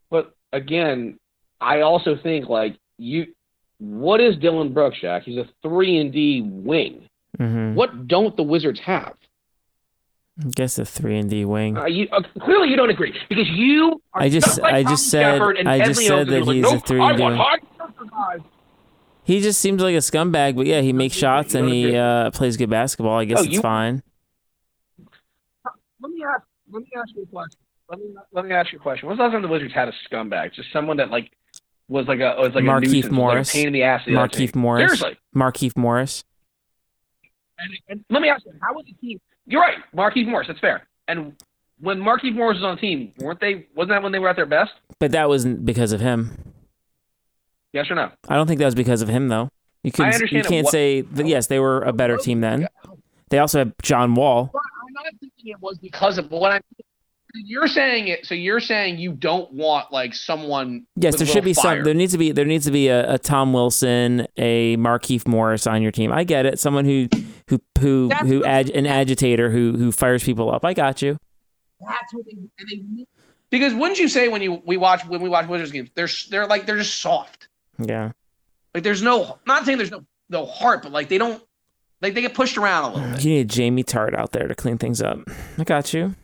But 0.10 0.36
again, 0.52 1.17
I 1.62 1.82
also 1.82 2.17
think 2.21 2.50
like 2.50 2.78
you, 2.97 3.28
what 3.80 4.19
is 4.19 4.36
Dillon 4.38 4.74
Brooks, 4.74 5.00
Jack? 5.00 5.24
He's 5.24 5.38
a 5.38 5.47
three 5.62 5.97
and 5.97 6.12
D 6.12 6.41
wing. 6.41 7.08
hmm 7.38 7.76
What 7.76 8.08
don't 8.08 8.36
the 8.36 8.43
Wizards 8.43 8.80
have? 8.82 9.15
I 10.43 10.49
guess 10.56 10.80
a 10.80 10.86
three 10.86 11.17
and 11.19 11.30
D 11.30 11.45
wing. 11.45 11.77
Uh, 11.77 11.86
you, 11.86 12.08
uh, 12.12 12.21
clearly, 12.41 12.69
you 12.69 12.75
don't 12.75 12.89
agree 12.89 13.13
because 13.30 13.47
you. 13.49 14.01
Are 14.13 14.23
I 14.23 14.30
just- 14.30 14.60
like 14.62 14.73
I 14.73 14.84
just 14.84 15.10
said- 15.10 15.39
I 15.41 15.86
just 15.86 16.06
said 16.06 16.27
that 16.27 16.43
he's 16.45 16.65
a 16.65 16.80
three 16.80 16.99
and 17.01 17.17
D. 17.17 17.23
guys." 17.23 18.39
He 19.23 19.39
just 19.39 19.62
seems 19.62 19.82
like 19.84 19.93
a 19.93 19.99
scumbag, 19.99 20.56
but 20.56 20.65
yeah, 20.65 20.82
he 20.82 20.93
makes 20.93 21.15
shots 21.15 21.54
and 21.54 21.69
he 21.69 21.95
uh, 21.95 22.32
plays 22.32 22.58
good 22.58 22.69
basketball. 22.71 23.19
I 23.19 23.25
guess 23.25 23.39
Oh, 23.39 23.43
it's 23.43 23.54
you- 23.54 23.62
fine. 23.62 24.01
Let 26.01 26.12
me 26.12 26.23
ask. 26.23 26.43
Let 26.71 26.82
me 26.82 26.89
ask 26.97 27.10
you 27.15 27.23
a 27.23 27.25
question. 27.27 27.60
Let 27.89 27.99
me 27.99 28.06
let 28.32 28.45
me 28.45 28.54
ask 28.54 28.71
you 28.71 28.80
a 28.80 28.82
question. 28.82 29.08
When's 29.08 29.19
the 29.19 29.23
last 29.23 29.34
time 29.34 29.41
the 29.41 29.47
Wizards 29.47 29.73
had 29.73 29.88
a 29.89 29.93
scumbag? 30.10 30.54
Just 30.54 30.71
someone 30.73 30.97
that 30.97 31.10
like 31.12 31.32
was 31.88 32.08
like 32.08 32.19
a 32.19 32.36
was 32.39 32.51
like 32.56 32.63
Markieff 32.63 32.77
a 32.77 32.91
nuisance, 32.91 33.12
Morris. 33.13 33.47
like 33.49 33.54
a 33.54 33.58
pain 33.60 33.67
in 33.67 33.73
the 33.73 33.84
ass. 33.84 34.01
the 34.06 34.12
Markieff. 34.13 34.56
Morris. 34.56 34.99
Seriously. 34.99 35.19
Markieff 35.36 35.77
Morris. 35.77 36.23
And, 37.60 37.69
and 37.89 38.06
let 38.10 38.21
me 38.23 38.30
ask 38.30 38.43
you, 38.45 38.54
how 38.62 38.73
was 38.73 38.86
the 38.88 38.93
team? 38.93 39.19
You're 39.52 39.62
right, 39.62 39.78
Markieff 39.96 40.28
Morris. 40.28 40.48
That's 40.48 40.60
fair. 40.60 40.88
And 41.08 41.34
when 41.80 42.00
Markieff 42.00 42.34
Morris 42.34 42.56
was 42.56 42.64
on 42.64 42.76
the 42.76 42.82
team, 42.82 43.12
weren't 43.20 43.42
they? 43.42 43.68
Wasn't 43.76 43.90
that 43.90 44.02
when 44.02 44.12
they 44.14 44.20
were 44.20 44.30
at 44.30 44.38
their 44.38 44.46
best? 44.46 44.72
But 45.00 45.12
that 45.12 45.28
wasn't 45.28 45.66
because 45.66 45.92
of 45.92 46.00
him. 46.00 46.54
Yes 47.74 47.88
or 47.90 47.96
no? 47.96 48.12
I 48.30 48.36
don't 48.36 48.48
think 48.48 48.60
that 48.60 48.66
was 48.66 48.76
because 48.76 49.02
of 49.02 49.10
him, 49.10 49.28
though. 49.28 49.50
You 49.84 49.92
can 49.92 50.14
you 50.30 50.44
can't 50.44 50.66
wa- 50.66 50.72
say 50.72 51.02
that. 51.02 51.28
Yes, 51.28 51.48
they 51.48 51.60
were 51.60 51.82
a 51.82 51.92
better 51.92 52.18
team 52.18 52.40
then. 52.42 52.68
They 53.30 53.40
also 53.40 53.60
had 53.60 53.74
John 53.82 54.14
Wall. 54.14 54.52
I'm 54.54 54.94
not 54.94 55.06
thinking 55.20 55.52
it 55.52 55.60
was 55.60 55.78
because 55.80 56.18
of 56.18 56.30
what 56.32 56.52
I'm. 56.52 56.62
You're 57.34 57.67
saying 57.67 58.08
it. 58.08 58.26
So 58.26 58.36
you're 58.36 58.60
saying 58.60 59.00
you 59.00 59.13
don't 59.13 59.52
want 59.54 59.91
like 59.91 60.13
someone. 60.13 60.86
Yes, 60.96 61.17
there 61.17 61.26
should 61.28 61.44
be 61.44 61.52
little 61.52 61.63
some. 61.63 61.84
There 61.84 61.94
needs 61.94 62.12
to 62.12 62.17
be 62.17 62.32
there 62.32 62.46
needs 62.46 62.65
to 62.65 62.72
be 62.72 62.88
a, 62.89 63.13
a 63.13 63.17
Tom 63.20 63.54
Wilson, 63.54 64.28
a 64.38 64.76
Markieff 64.78 65.28
Morris 65.28 65.65
on 65.67 65.82
your 65.82 65.91
team. 65.91 66.12
I 66.12 66.24
get 66.24 66.46
it. 66.46 66.60
Someone 66.60 66.86
who 66.86 67.08
who 67.48 67.60
who 67.80 68.10
That's 68.10 68.28
who 68.28 68.39
what- 68.39 68.48
ag, 68.50 68.70
an 68.72 68.86
agitator 68.86 69.50
who 69.50 69.74
who 69.78 69.91
fires 69.91 70.24
people 70.24 70.52
up. 70.54 70.65
I 70.65 70.74
got 70.74 71.02
you. 71.02 71.17
That's 71.80 72.13
what 72.13 72.26
they. 72.26 72.32
And 72.60 72.70
they 73.00 73.06
because 73.50 73.74
wouldn't 73.74 74.00
you 74.00 74.08
say 74.08 74.28
when 74.28 74.41
you 74.41 74.62
we 74.65 74.78
watch 74.78 75.06
when 75.06 75.22
we 75.22 75.30
watch 75.30 75.48
Wizards 75.48 75.72
games, 75.72 75.89
they're 75.96 76.10
they're 76.30 76.48
like 76.48 76.65
they're 76.65 76.78
just 76.78 77.00
soft. 77.02 77.48
Yeah. 77.80 78.12
Like 78.74 78.84
there's 78.84 79.02
no. 79.02 79.38
Not 79.46 79.65
saying 79.65 79.78
there's 79.78 79.91
no 79.91 80.06
no 80.30 80.46
heart, 80.46 80.84
but 80.84 80.91
like 80.91 81.10
they 81.10 81.17
don't. 81.17 81.41
Like 82.02 82.13
they 82.15 82.22
get 82.22 82.34
pushed 82.34 82.58
around 82.58 82.84
a 82.91 82.96
little 82.96 83.12
bit. 83.15 83.24
You 83.26 83.32
need 83.36 83.50
Jamie 83.50 83.84
Tart 83.84 84.15
out 84.15 84.32
there 84.32 84.48
to 84.48 84.56
clean 84.56 84.78
things 84.78 85.02
up. 85.02 85.20
I 85.58 85.63
got 85.63 85.94
you. 85.94 86.15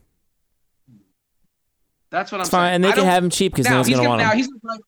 That's 2.09 2.31
what 2.31 2.41
I'm 2.41 2.47
fine, 2.47 2.61
saying. 2.67 2.75
and 2.75 2.83
they 2.83 2.89
I 2.89 2.93
can 2.93 3.05
have 3.05 3.23
him 3.23 3.29
cheap 3.29 3.53
because 3.53 3.65
no 3.65 3.71
now 3.71 3.77
one's 3.77 3.87
he's 3.87 3.95
gonna 3.97 4.07
gonna, 4.07 4.09
want 4.09 4.21
now 4.21 4.31
him. 4.31 4.37
he's 4.37 4.47
gonna- 4.47 4.79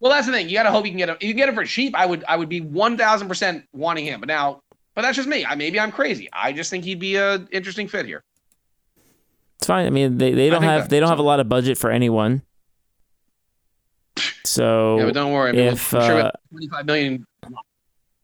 well 0.00 0.12
that's 0.12 0.26
the 0.26 0.32
thing. 0.32 0.48
You 0.48 0.54
gotta 0.54 0.70
hope 0.70 0.84
you 0.84 0.90
can 0.90 0.98
get 0.98 1.08
him. 1.08 1.16
If 1.20 1.28
you 1.28 1.34
get 1.34 1.48
him 1.48 1.54
for 1.54 1.64
cheap 1.64 1.94
i 1.94 2.04
would 2.04 2.24
i 2.28 2.36
would 2.36 2.48
be 2.48 2.60
1000% 2.60 3.64
wanting 3.72 4.04
him. 4.04 4.20
But 4.20 4.28
now 4.28 4.60
but 4.94 5.02
that's 5.02 5.16
just 5.16 5.28
me. 5.28 5.44
I, 5.44 5.54
maybe 5.54 5.80
i'm 5.80 5.92
crazy. 5.92 6.28
I 6.32 6.52
just 6.52 6.70
think 6.70 6.84
he'd 6.84 7.00
be 7.00 7.16
a 7.16 7.46
interesting 7.52 7.88
fit 7.88 8.06
here. 8.06 8.22
It's 9.58 9.66
fine. 9.66 9.86
I 9.86 9.90
mean, 9.90 10.18
they, 10.18 10.32
they 10.32 10.50
don't 10.50 10.62
have 10.62 10.88
they 10.90 11.00
don't 11.00 11.08
have 11.08 11.18
a 11.18 11.22
lot 11.22 11.40
of 11.40 11.48
budget 11.48 11.78
for 11.78 11.90
anyone. 11.90 12.42
So 14.44 14.98
yeah 14.98 15.04
but 15.06 15.14
don't 15.14 15.32
worry 15.32 15.50
I 15.50 15.52
mean, 15.52 15.66
if 15.72 15.88
sure 15.90 16.00
uh, 16.00 16.30
25 16.50 16.86
million. 16.86 17.26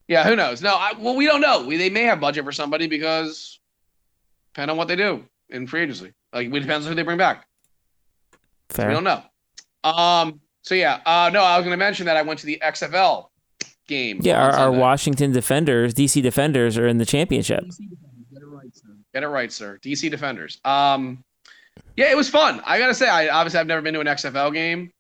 Yeah 0.09 0.25
who 0.25 0.37
knows? 0.37 0.63
No 0.63 0.75
I, 0.75 0.93
well 0.99 1.17
we 1.17 1.27
don't 1.27 1.41
know. 1.41 1.65
We, 1.67 1.77
they 1.77 1.91
may 1.91 2.03
have 2.05 2.21
budget 2.21 2.45
for 2.45 2.53
somebody 2.53 2.87
because 2.87 3.59
depend 4.55 4.71
on 4.71 4.77
what 4.77 4.89
they 4.89 4.97
do 4.97 5.25
in 5.53 5.67
free 5.67 5.83
agency 5.83 6.13
like 6.33 6.47
it 6.47 6.61
depends 6.61 6.87
on 6.87 6.93
who 6.93 6.97
they 6.97 7.03
bring 7.03 7.19
back 7.19 7.47
Fair. 8.73 8.89
We 8.89 8.95
don't 8.95 9.05
know. 9.05 9.23
Um. 9.85 10.41
So 10.63 10.75
yeah. 10.75 11.01
Uh. 11.05 11.31
No, 11.33 11.43
I 11.43 11.57
was 11.57 11.65
going 11.65 11.73
to 11.73 11.79
mention 11.79 12.07
that 12.07 12.17
I 12.17 12.23
went 12.23 12.41
to 12.41 12.47
the 12.47 12.59
XFL 12.63 13.29
game. 13.87 14.19
Yeah, 14.23 14.43
our, 14.43 14.53
our 14.53 14.73
Washington 14.73 15.33
Defenders, 15.33 15.95
DC 15.95 16.23
Defenders, 16.23 16.79
are 16.79 16.87
in 16.87 16.99
the 16.99 17.07
championship. 17.07 17.65
Get 18.33 18.43
it 18.43 18.47
right, 18.47 18.75
sir. 18.75 18.89
Get 19.13 19.23
it 19.23 19.29
right, 19.29 19.53
sir. 19.53 19.79
DC 19.83 20.11
Defenders. 20.11 20.61
Um. 20.65 21.23
Yeah, 21.97 22.11
it 22.11 22.17
was 22.17 22.29
fun. 22.29 22.63
I 22.65 22.79
gotta 22.79 22.95
say, 22.95 23.09
I 23.09 23.29
obviously 23.29 23.61
I've 23.61 23.67
never 23.67 23.83
been 23.83 23.95
to 23.95 24.01
an 24.01 24.07
XFL 24.07 24.53
game. 24.53 24.91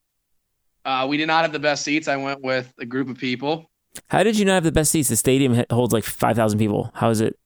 Uh, 0.84 1.06
we 1.08 1.16
did 1.16 1.26
not 1.26 1.42
have 1.42 1.52
the 1.52 1.58
best 1.58 1.84
seats. 1.84 2.08
I 2.08 2.16
went 2.16 2.42
with 2.42 2.72
a 2.78 2.84
group 2.84 3.08
of 3.08 3.16
people. 3.16 3.70
How 4.08 4.22
did 4.22 4.38
you 4.38 4.44
not 4.44 4.54
have 4.54 4.64
the 4.64 4.72
best 4.72 4.90
seats? 4.90 5.08
The 5.08 5.16
stadium 5.16 5.64
holds 5.70 5.92
like 5.92 6.04
five 6.04 6.36
thousand 6.36 6.58
people. 6.58 6.90
How 6.94 7.10
is 7.10 7.20
it? 7.20 7.38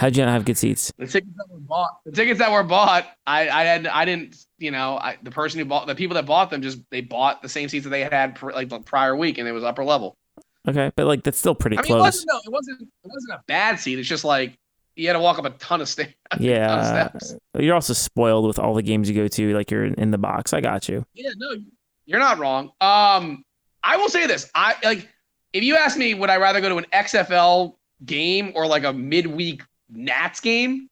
How 0.00 0.06
did 0.06 0.16
you 0.16 0.24
not 0.24 0.32
have 0.32 0.46
good 0.46 0.56
seats? 0.56 0.90
The 0.96 1.06
tickets 1.06 1.36
that 1.36 1.46
were 1.52 1.60
bought. 1.60 1.90
The 2.06 2.12
tickets 2.12 2.38
that 2.38 2.50
were 2.50 2.62
bought. 2.62 3.06
I, 3.26 3.50
I 3.50 3.64
had. 3.64 3.86
I 3.86 4.06
didn't. 4.06 4.46
You 4.56 4.70
know, 4.70 4.96
I, 4.96 5.18
the 5.22 5.30
person 5.30 5.58
who 5.58 5.66
bought 5.66 5.86
the 5.86 5.94
people 5.94 6.14
that 6.14 6.24
bought 6.24 6.48
them 6.48 6.62
just 6.62 6.78
they 6.90 7.02
bought 7.02 7.42
the 7.42 7.50
same 7.50 7.68
seats 7.68 7.84
that 7.84 7.90
they 7.90 8.04
had 8.04 8.34
pr- 8.34 8.52
like 8.52 8.70
the 8.70 8.80
prior 8.80 9.14
week, 9.14 9.36
and 9.36 9.46
it 9.46 9.52
was 9.52 9.62
upper 9.62 9.84
level. 9.84 10.16
Okay, 10.66 10.90
but 10.96 11.06
like 11.06 11.22
that's 11.22 11.38
still 11.38 11.54
pretty 11.54 11.76
I 11.76 11.82
mean, 11.82 11.92
it 11.92 11.96
close. 11.96 12.00
wasn't, 12.00 12.28
no, 12.32 12.40
it 12.46 12.50
wasn't. 12.50 12.80
It 12.80 13.10
wasn't 13.12 13.32
a 13.34 13.42
bad 13.46 13.78
seat. 13.78 13.98
It's 13.98 14.08
just 14.08 14.24
like 14.24 14.56
you 14.96 15.06
had 15.06 15.12
to 15.12 15.20
walk 15.20 15.38
up 15.38 15.44
a 15.44 15.50
ton 15.50 15.82
of 15.82 15.88
stairs. 15.88 16.14
yeah, 16.40 16.82
steps. 17.10 17.34
you're 17.58 17.74
also 17.74 17.92
spoiled 17.92 18.46
with 18.46 18.58
all 18.58 18.72
the 18.72 18.82
games 18.82 19.06
you 19.06 19.14
go 19.14 19.28
to. 19.28 19.54
Like 19.54 19.70
you're 19.70 19.84
in, 19.84 19.92
in 19.96 20.12
the 20.12 20.18
box. 20.18 20.54
I 20.54 20.62
got 20.62 20.88
you. 20.88 21.04
Yeah, 21.12 21.32
no, 21.36 21.56
you're 22.06 22.20
not 22.20 22.38
wrong. 22.38 22.72
Um, 22.80 23.44
I 23.82 23.98
will 23.98 24.08
say 24.08 24.26
this: 24.26 24.50
I 24.54 24.76
like 24.82 25.06
if 25.52 25.62
you 25.62 25.76
ask 25.76 25.98
me, 25.98 26.14
would 26.14 26.30
I 26.30 26.38
rather 26.38 26.62
go 26.62 26.70
to 26.70 26.78
an 26.78 26.86
XFL 26.90 27.74
game 28.06 28.52
or 28.54 28.66
like 28.66 28.84
a 28.84 28.94
midweek 28.94 29.62
Nats 29.92 30.40
game? 30.40 30.88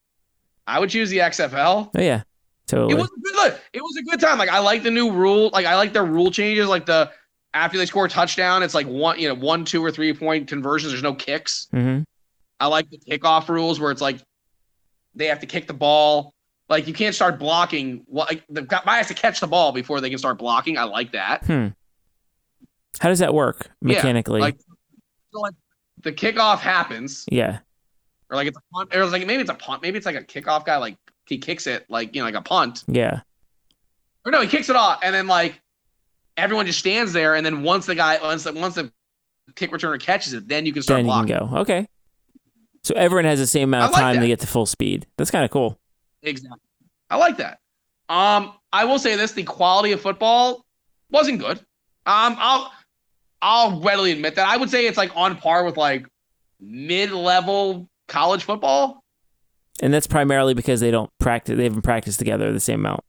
I 0.66 0.78
would 0.78 0.90
choose 0.90 1.10
the 1.10 1.18
XFL. 1.18 1.90
Oh 1.96 2.00
yeah, 2.00 2.22
totally. 2.66 2.92
It 2.94 2.96
was 2.98 3.08
a 3.16 3.20
good 3.20 3.34
look. 3.36 3.60
It 3.72 3.82
was 3.82 3.96
a 3.98 4.02
good 4.02 4.20
time. 4.20 4.38
Like 4.38 4.50
I 4.50 4.58
like 4.58 4.82
the 4.82 4.90
new 4.90 5.10
rule. 5.10 5.50
Like 5.52 5.66
I 5.66 5.76
like 5.76 5.92
their 5.92 6.04
rule 6.04 6.30
changes. 6.30 6.68
Like 6.68 6.86
the 6.86 7.10
after 7.54 7.78
they 7.78 7.86
score 7.86 8.04
a 8.04 8.08
touchdown, 8.08 8.62
it's 8.62 8.74
like 8.74 8.86
one, 8.86 9.18
you 9.18 9.28
know, 9.28 9.34
one, 9.34 9.64
two, 9.64 9.82
or 9.82 9.90
three 9.90 10.12
point 10.12 10.48
conversions. 10.48 10.92
There's 10.92 11.02
no 11.02 11.14
kicks. 11.14 11.68
hmm 11.70 12.00
I 12.60 12.66
like 12.66 12.90
the 12.90 12.98
kickoff 12.98 13.48
rules 13.48 13.78
where 13.80 13.90
it's 13.92 14.00
like 14.02 14.18
they 15.14 15.26
have 15.26 15.40
to 15.40 15.46
kick 15.46 15.66
the 15.68 15.74
ball. 15.74 16.34
Like 16.68 16.86
you 16.86 16.92
can't 16.92 17.14
start 17.14 17.38
blocking. 17.38 18.04
Like 18.08 18.44
the 18.50 18.62
guy 18.62 18.96
has 18.98 19.06
to 19.08 19.14
catch 19.14 19.40
the 19.40 19.46
ball 19.46 19.72
before 19.72 20.00
they 20.00 20.10
can 20.10 20.18
start 20.18 20.38
blocking. 20.38 20.76
I 20.76 20.82
like 20.84 21.12
that. 21.12 21.44
Hmm. 21.46 21.68
How 23.00 23.08
does 23.08 23.20
that 23.20 23.32
work 23.32 23.70
Yeah, 23.80 23.94
mechanically? 23.94 24.40
like, 24.40 24.58
so 25.32 25.40
like 25.40 25.54
the 26.02 26.12
kickoff 26.12 26.58
happens, 26.58 27.24
yeah. 27.30 27.60
Or 28.30 28.36
like 28.36 28.46
it's 28.46 28.56
a 28.58 28.62
punt, 28.74 28.94
or 28.94 29.06
like 29.06 29.26
maybe 29.26 29.40
it's 29.40 29.50
a 29.50 29.54
punt, 29.54 29.82
maybe 29.82 29.96
it's 29.96 30.06
like 30.06 30.16
a 30.16 30.22
kickoff 30.24 30.64
guy, 30.64 30.76
like 30.76 30.96
he 31.26 31.38
kicks 31.38 31.66
it 31.66 31.86
like 31.88 32.14
you 32.14 32.20
know 32.20 32.26
like 32.26 32.34
a 32.34 32.42
punt, 32.42 32.84
Yeah. 32.86 33.20
or 34.24 34.32
no, 34.32 34.40
he 34.40 34.48
kicks 34.48 34.68
it 34.68 34.76
off, 34.76 35.00
and 35.02 35.14
then 35.14 35.26
like 35.26 35.60
everyone 36.36 36.66
just 36.66 36.78
stands 36.78 37.12
there, 37.12 37.34
and 37.34 37.44
then 37.44 37.62
once 37.62 37.86
the 37.86 37.94
guy 37.94 38.18
once 38.22 38.44
the, 38.44 38.52
once 38.52 38.74
the 38.76 38.92
kick 39.56 39.70
returner 39.70 40.00
catches 40.00 40.32
it, 40.34 40.46
then 40.48 40.66
you 40.66 40.72
can 40.72 40.82
start 40.82 40.98
Then 40.98 41.06
you 41.06 41.12
can 41.36 41.48
go. 41.48 41.58
Okay. 41.60 41.88
So 42.84 42.94
everyone 42.94 43.24
has 43.24 43.38
the 43.38 43.46
same 43.46 43.70
amount 43.70 43.86
of 43.86 43.92
like 43.92 44.00
time 44.02 44.20
to 44.20 44.26
get 44.26 44.40
to 44.40 44.46
full 44.46 44.64
speed. 44.66 45.06
That's 45.16 45.30
kind 45.30 45.44
of 45.44 45.50
cool. 45.50 45.78
Exactly. 46.22 46.58
I 47.10 47.16
like 47.16 47.36
that. 47.38 47.58
Um, 48.08 48.52
I 48.72 48.84
will 48.84 48.98
say 48.98 49.16
this: 49.16 49.32
the 49.32 49.42
quality 49.42 49.92
of 49.92 50.00
football 50.00 50.64
wasn't 51.10 51.40
good. 51.40 51.58
Um, 52.06 52.36
I'll 52.38 52.72
I'll 53.42 53.80
readily 53.80 54.12
admit 54.12 54.34
that. 54.36 54.48
I 54.48 54.56
would 54.56 54.70
say 54.70 54.86
it's 54.86 54.96
like 54.96 55.10
on 55.16 55.36
par 55.36 55.64
with 55.64 55.76
like 55.76 56.06
mid-level 56.60 57.88
college 58.08 58.44
football. 58.44 59.04
And 59.80 59.94
that's 59.94 60.08
primarily 60.08 60.54
because 60.54 60.80
they 60.80 60.90
don't 60.90 61.10
practice. 61.18 61.56
They 61.56 61.64
haven't 61.64 61.82
practiced 61.82 62.18
together 62.18 62.52
the 62.52 62.58
same 62.60 62.80
amount. 62.80 63.04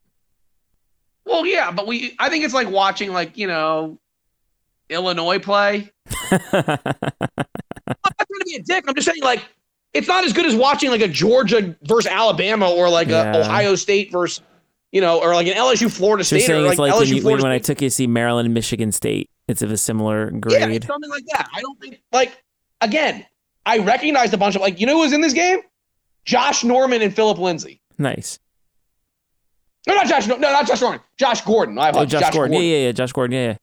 Well, 1.24 1.44
yeah, 1.44 1.72
but 1.72 1.86
we 1.86 2.14
I 2.18 2.28
think 2.28 2.44
it's 2.44 2.54
like 2.54 2.70
watching 2.70 3.12
like 3.12 3.36
you 3.36 3.46
know 3.48 3.98
Illinois 4.88 5.38
play. 5.40 5.90
I'm 6.32 6.42
not 6.46 8.16
trying 8.16 8.38
to 8.38 8.44
be 8.44 8.56
a 8.56 8.62
dick. 8.62 8.84
I'm 8.86 8.94
just 8.94 9.06
saying 9.06 9.22
like 9.22 9.42
it's 9.92 10.08
not 10.08 10.24
as 10.24 10.32
good 10.32 10.46
as 10.46 10.54
watching 10.54 10.90
like 10.90 11.00
a 11.00 11.08
Georgia 11.08 11.76
versus 11.82 12.10
Alabama 12.10 12.70
or 12.70 12.88
like 12.88 13.08
Yeah. 13.08 13.32
a 13.34 13.40
Ohio 13.40 13.74
State 13.74 14.12
versus 14.12 14.42
you 14.92 15.00
know 15.00 15.20
or 15.20 15.34
like 15.34 15.46
an 15.46 15.54
LSU 15.54 15.90
Florida 15.90 16.24
So 16.24 16.36
you're 16.36 16.44
State 16.44 16.52
or 16.52 16.56
saying 16.56 16.64
like, 16.64 16.72
it's 16.72 16.78
like 16.78 16.92
LSU 16.92 16.98
when, 16.98 17.08
you, 17.08 17.14
when, 17.14 17.22
Florida 17.22 17.42
when 17.44 17.52
I 17.52 17.58
took 17.58 17.82
you 17.82 17.88
to 17.88 17.94
see 17.94 18.06
Maryland 18.06 18.52
Michigan 18.54 18.92
State. 18.92 19.28
It's 19.48 19.62
of 19.62 19.72
a 19.72 19.76
similar 19.76 20.30
grade. 20.30 20.60
Yeah, 20.60 20.86
something 20.86 21.10
like 21.10 21.24
that. 21.32 21.48
I 21.52 21.60
don't 21.60 21.80
think 21.80 22.00
like 22.12 22.40
again. 22.80 23.26
I 23.70 23.78
recognized 23.78 24.34
a 24.34 24.36
bunch 24.38 24.54
of 24.56 24.60
like 24.62 24.80
you 24.80 24.86
know 24.86 24.94
who 24.94 25.00
was 25.00 25.12
in 25.12 25.20
this 25.20 25.32
game? 25.32 25.60
Josh 26.24 26.64
Norman 26.64 27.02
and 27.02 27.14
Philip 27.14 27.38
Lindsay. 27.38 27.80
nice. 27.98 28.38
No, 29.86 29.94
not 29.94 30.06
Josh. 30.06 30.26
No, 30.26 30.36
no, 30.36 30.52
not 30.52 30.66
Josh 30.66 30.80
Norman. 30.82 31.00
Josh 31.16 31.40
Gordon. 31.42 31.78
I 31.78 31.86
Oh, 31.86 31.90
apologize. 31.90 32.20
Josh, 32.20 32.32
Gordon. 32.34 32.52
Yeah, 32.54 32.60
yeah, 32.60 32.76
yeah. 32.86 32.92
Josh 32.92 33.12
Gordon. 33.12 33.34
Yeah, 33.34 33.46
yeah. 33.46 33.56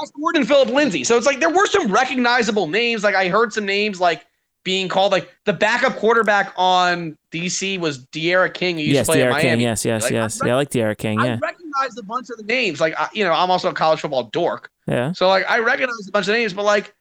Josh 0.00 0.10
Gordon 0.20 0.40
and 0.42 0.48
Philip 0.48 0.68
Lindsay. 0.70 1.04
So 1.04 1.16
it's 1.16 1.26
like 1.26 1.38
there 1.38 1.50
were 1.50 1.66
some 1.66 1.92
recognizable 1.92 2.66
names. 2.66 3.04
Like 3.04 3.14
I 3.14 3.28
heard 3.28 3.52
some 3.52 3.64
names 3.64 4.00
like 4.00 4.26
being 4.64 4.88
called. 4.88 5.12
Like 5.12 5.30
the 5.44 5.52
backup 5.52 5.94
quarterback 5.96 6.52
on 6.56 7.16
DC 7.30 7.78
was 7.78 8.04
De'Ara 8.06 8.52
King, 8.52 8.76
who 8.76 8.82
used 8.82 8.94
Yes, 8.94 9.06
to 9.06 9.12
play 9.12 9.20
De'Ara 9.20 9.40
King. 9.40 9.46
Miami. 9.50 9.62
Yes, 9.62 9.84
yes, 9.84 10.02
Like, 10.02 10.12
yes. 10.12 10.42
I, 10.42 10.46
Yeah, 10.46 10.52
I 10.54 10.56
like 10.56 10.70
De'Ara 10.70 10.98
King. 10.98 11.20
Yeah. 11.20 11.34
I 11.34 11.36
recognized 11.36 11.98
a 11.98 12.02
bunch 12.02 12.30
of 12.30 12.36
the 12.38 12.44
names. 12.44 12.80
Like 12.80 12.94
I, 12.98 13.08
you 13.12 13.22
know, 13.24 13.32
I'm 13.32 13.50
also 13.52 13.68
a 13.70 13.74
college 13.74 14.00
football 14.00 14.24
dork. 14.24 14.70
yeah. 14.88 15.12
So 15.12 15.28
like 15.28 15.48
I 15.48 15.60
recognized 15.60 16.08
a 16.08 16.12
bunch 16.12 16.26
of 16.26 16.34
names, 16.34 16.52
but 16.52 16.64
like 16.64 16.92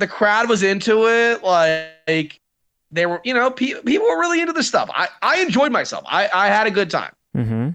the 0.00 0.06
crowd 0.08 0.48
was 0.48 0.62
into 0.62 1.06
it. 1.08 1.44
Like 1.44 2.40
they 2.90 3.06
were, 3.06 3.20
you 3.24 3.34
know, 3.34 3.50
pe- 3.50 3.80
people 3.82 4.06
were 4.08 4.18
really 4.18 4.40
into 4.40 4.52
this 4.52 4.66
stuff. 4.66 4.90
I 4.92 5.08
I 5.22 5.40
enjoyed 5.40 5.70
myself. 5.70 6.04
I 6.06 6.28
I 6.34 6.48
had 6.48 6.66
a 6.66 6.70
good 6.70 6.90
time. 6.90 7.12
Mm-hmm. 7.36 7.70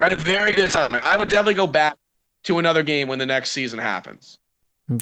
I 0.00 0.04
had 0.04 0.12
a 0.12 0.16
very 0.16 0.52
good 0.52 0.70
time. 0.70 0.94
I 1.02 1.16
would 1.16 1.28
definitely 1.28 1.54
go 1.54 1.66
back 1.66 1.96
to 2.44 2.58
another 2.58 2.82
game 2.82 3.08
when 3.08 3.18
the 3.18 3.26
next 3.26 3.50
season 3.52 3.78
happens. 3.78 4.38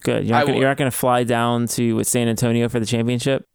Good. 0.02 0.24
You're 0.24 0.36
not, 0.38 0.46
gonna, 0.46 0.58
you're 0.58 0.68
not 0.68 0.76
gonna 0.76 0.90
fly 0.90 1.24
down 1.24 1.66
to 1.68 2.04
San 2.04 2.28
Antonio 2.28 2.68
for 2.68 2.78
the 2.80 2.86
championship. 2.86 3.46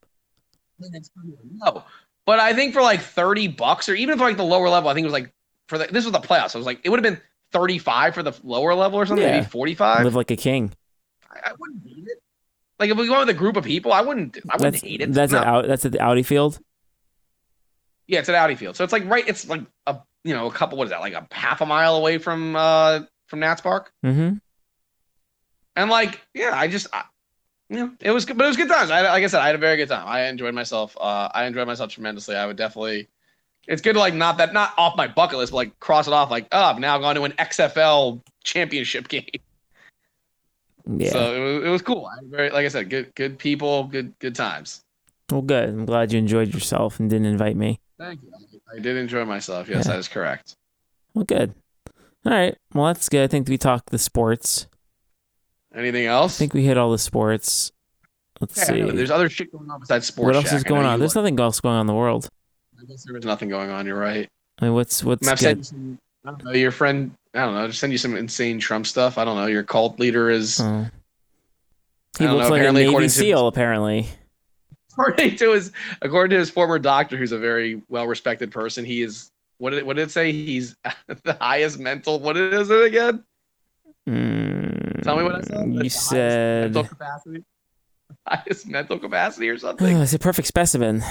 No, 0.79 1.83
but 2.25 2.39
I 2.39 2.53
think 2.53 2.73
for 2.73 2.81
like 2.81 2.99
thirty 2.99 3.47
bucks, 3.47 3.87
or 3.87 3.95
even 3.95 4.17
for 4.17 4.25
like 4.25 4.37
the 4.37 4.43
lower 4.43 4.69
level, 4.69 4.89
I 4.89 4.93
think 4.93 5.05
it 5.05 5.07
was 5.07 5.13
like 5.13 5.31
for 5.67 5.77
the 5.77 5.85
this 5.87 6.03
was 6.03 6.11
the 6.11 6.19
playoffs. 6.19 6.55
I 6.55 6.57
was 6.57 6.65
like, 6.65 6.81
it 6.83 6.89
would 6.89 6.97
have 7.03 7.03
been 7.13 7.21
thirty 7.51 7.77
five 7.77 8.13
for 8.13 8.23
the 8.23 8.33
lower 8.43 8.73
level 8.75 8.99
or 8.99 9.05
something, 9.05 9.25
Yeah. 9.25 9.37
maybe 9.37 9.45
forty 9.45 9.75
five. 9.75 10.03
Live 10.03 10.15
like 10.15 10.31
a 10.31 10.35
king. 10.35 10.73
I, 11.31 11.51
I 11.51 11.53
wouldn't 11.57 11.83
hate 11.87 12.05
it. 12.07 12.21
Like 12.79 12.89
if 12.89 12.97
we 12.97 13.07
go 13.07 13.19
with 13.19 13.29
a 13.29 13.33
group 13.33 13.55
of 13.57 13.63
people, 13.63 13.93
I 13.93 14.01
wouldn't. 14.01 14.37
I 14.49 14.55
wouldn't 14.57 14.73
That's 14.73 14.83
hate 14.83 15.01
it. 15.01 15.13
that's 15.13 15.31
No. 15.31 15.39
at 15.39 15.47
out. 15.47 15.67
That's 15.67 15.85
at 15.85 15.91
the 15.93 16.01
Audi 16.01 16.23
field. 16.23 16.59
Yeah, 18.07 18.19
it's 18.19 18.29
at 18.29 18.35
Audi 18.35 18.55
Field. 18.55 18.75
So 18.75 18.83
it's 18.83 18.93
like 18.93 19.03
right. 19.09 19.27
It's 19.27 19.47
like 19.47 19.61
a 19.87 19.97
you 20.23 20.33
know 20.33 20.47
a 20.47 20.51
couple. 20.51 20.77
What 20.77 20.83
is 20.85 20.91
that? 20.91 20.99
Like 20.99 21.13
a 21.13 21.27
half 21.31 21.61
a 21.61 21.65
mile 21.65 21.95
away 21.95 22.17
from 22.19 22.55
uh 22.55 22.99
from 23.27 23.39
Nats 23.39 23.61
Park. 23.61 23.91
Mm-hmm. 24.05 24.35
And 25.75 25.89
like 25.89 26.21
yeah, 26.33 26.51
I 26.53 26.67
just 26.67 26.87
I, 26.93 27.03
you 27.69 27.77
know 27.77 27.91
it 27.99 28.11
was 28.11 28.25
good, 28.25 28.37
but 28.37 28.43
it 28.43 28.47
was 28.47 28.57
good 28.57 28.69
times. 28.69 28.91
I 28.91 29.01
like 29.01 29.23
I 29.23 29.27
said, 29.27 29.41
I 29.41 29.47
had 29.47 29.55
a 29.55 29.59
very 29.59 29.77
good 29.77 29.89
time. 29.89 30.03
I 30.05 30.27
enjoyed 30.27 30.53
myself. 30.53 30.95
Uh, 30.99 31.29
I 31.33 31.45
enjoyed 31.45 31.65
myself 31.67 31.91
tremendously. 31.91 32.35
I 32.35 32.45
would 32.45 32.57
definitely. 32.57 33.07
It's 33.67 33.81
good 33.81 33.93
to 33.93 33.99
like 33.99 34.13
not 34.13 34.37
that 34.37 34.53
not 34.53 34.73
off 34.77 34.95
my 34.95 35.07
bucket 35.07 35.39
list, 35.39 35.51
but 35.51 35.57
like 35.57 35.79
cross 35.79 36.05
it 36.07 36.13
off. 36.13 36.29
Like 36.29 36.47
oh, 36.51 36.61
I've 36.61 36.79
now 36.79 36.97
gone 36.99 37.15
to 37.15 37.23
an 37.23 37.31
XFL 37.33 38.21
championship 38.43 39.07
game. 39.09 39.25
Yeah. 40.87 41.09
So 41.11 41.33
it 41.33 41.39
was, 41.55 41.63
it 41.65 41.69
was 41.69 41.81
cool. 41.81 42.05
I 42.05 42.17
very 42.25 42.49
like 42.51 42.65
I 42.65 42.69
said, 42.69 42.89
good 42.89 43.13
good 43.15 43.37
people, 43.39 43.85
good 43.85 44.13
good 44.19 44.35
times. 44.35 44.83
well, 45.31 45.41
good. 45.41 45.69
I'm 45.69 45.85
glad 45.85 46.11
you 46.11 46.19
enjoyed 46.19 46.53
yourself 46.53 46.99
and 46.99 47.09
didn't 47.09 47.25
invite 47.27 47.55
me. 47.55 47.79
Thank 47.97 48.21
you. 48.23 48.31
I 48.75 48.79
did 48.79 48.97
enjoy 48.97 49.25
myself. 49.25 49.67
Yes, 49.69 49.85
Yeah. 49.85 49.93
that 49.93 49.99
is 49.99 50.07
correct. 50.07 50.55
Well, 51.13 51.23
good. 51.25 51.53
All 52.25 52.31
right. 52.33 52.57
Well, 52.73 52.85
that's 52.87 53.07
good. 53.09 53.23
I 53.23 53.27
think 53.27 53.47
we 53.47 53.57
talked 53.57 53.89
the 53.89 53.97
sports. 53.97 54.67
Anything 55.73 56.05
else? 56.05 56.37
I 56.37 56.39
think 56.39 56.53
we 56.53 56.65
hit 56.65 56.77
all 56.77 56.91
the 56.91 56.97
sports. 56.97 57.71
Let's 58.39 58.57
Yeah, 58.57 58.63
see. 58.65 58.81
There's 58.91 59.11
other 59.11 59.29
shit 59.29 59.51
going 59.51 59.69
on 59.69 59.79
besides 59.79 60.07
sports. 60.07 60.25
What 60.25 60.35
else 60.35 60.45
Shack. 60.49 60.57
is 60.57 60.63
going 60.63 60.85
on? 60.85 60.99
There's 60.99 61.15
like- 61.15 61.23
nothing 61.23 61.39
else 61.39 61.59
going 61.61 61.75
on 61.75 61.81
in 61.81 61.87
the 61.87 61.93
world. 61.93 62.29
I 62.79 62.85
guess 62.85 63.03
there 63.05 63.13
was 63.15 63.25
nothing 63.25 63.49
going 63.49 63.69
on. 63.69 63.85
You're 63.85 63.97
right. 63.99 64.27
I 64.59 64.65
mean, 64.65 64.73
what's 64.73 65.03
what's 65.03 65.27
I 65.27 65.31
mean, 65.31 65.33
I've 65.33 65.39
good? 65.39 65.97
I 66.25 66.29
don't 66.31 66.43
know, 66.43 66.51
your 66.51 66.71
friend, 66.71 67.11
I 67.35 67.39
don't 67.45 67.53
know, 67.53 67.67
just 67.67 67.79
send 67.79 67.91
you 67.91 67.97
some 67.97 68.15
insane 68.15 68.59
Trump 68.59 68.87
stuff. 68.87 69.17
I 69.17 69.25
don't 69.25 69.35
know. 69.35 69.47
Your 69.47 69.63
cult 69.63 69.99
leader 69.99 70.29
is, 70.29 70.59
Oh. 70.61 70.87
He 72.17 72.25
looks 72.27 72.45
know, 72.45 72.49
like 72.49 72.61
a 72.63 72.71
Navy 72.71 72.87
according 72.87 73.09
to- 73.09 73.15
SEAL. 73.15 73.47
Apparently, 73.47 74.07
according 74.93 75.35
to 75.35 75.51
his, 75.51 75.73
according 76.01 76.29
to 76.29 76.37
his 76.39 76.49
former 76.49 76.79
doctor, 76.79 77.17
who's 77.17 77.33
a 77.33 77.37
very 77.37 77.81
well 77.89 78.07
respected 78.07 78.51
person, 78.51 78.85
he 78.85 79.01
is, 79.01 79.31
what 79.57 79.71
did, 79.71 79.79
it, 79.79 79.85
what 79.85 79.97
did 79.97 80.03
it 80.03 80.11
say? 80.11 80.31
He's 80.31 80.77
the 81.23 81.33
highest 81.41 81.77
mental, 81.77 82.19
what 82.21 82.37
is 82.37 82.69
it 82.69 82.85
again? 82.85 83.23
Mm, 84.07 85.03
Tell 85.03 85.17
me 85.17 85.23
what 85.23 85.35
I 85.35 85.41
said. 85.41 85.73
You 85.83 85.89
said 85.89 86.73
mental 86.73 86.83
capacity. 86.85 87.43
Highest 88.27 88.67
mental 88.67 88.97
capacity 88.97 89.49
or 89.49 89.53
oh, 89.53 89.57
something. 89.57 89.97
it's 89.97 90.13
a 90.13 90.19
perfect 90.19 90.47
specimen. 90.47 91.01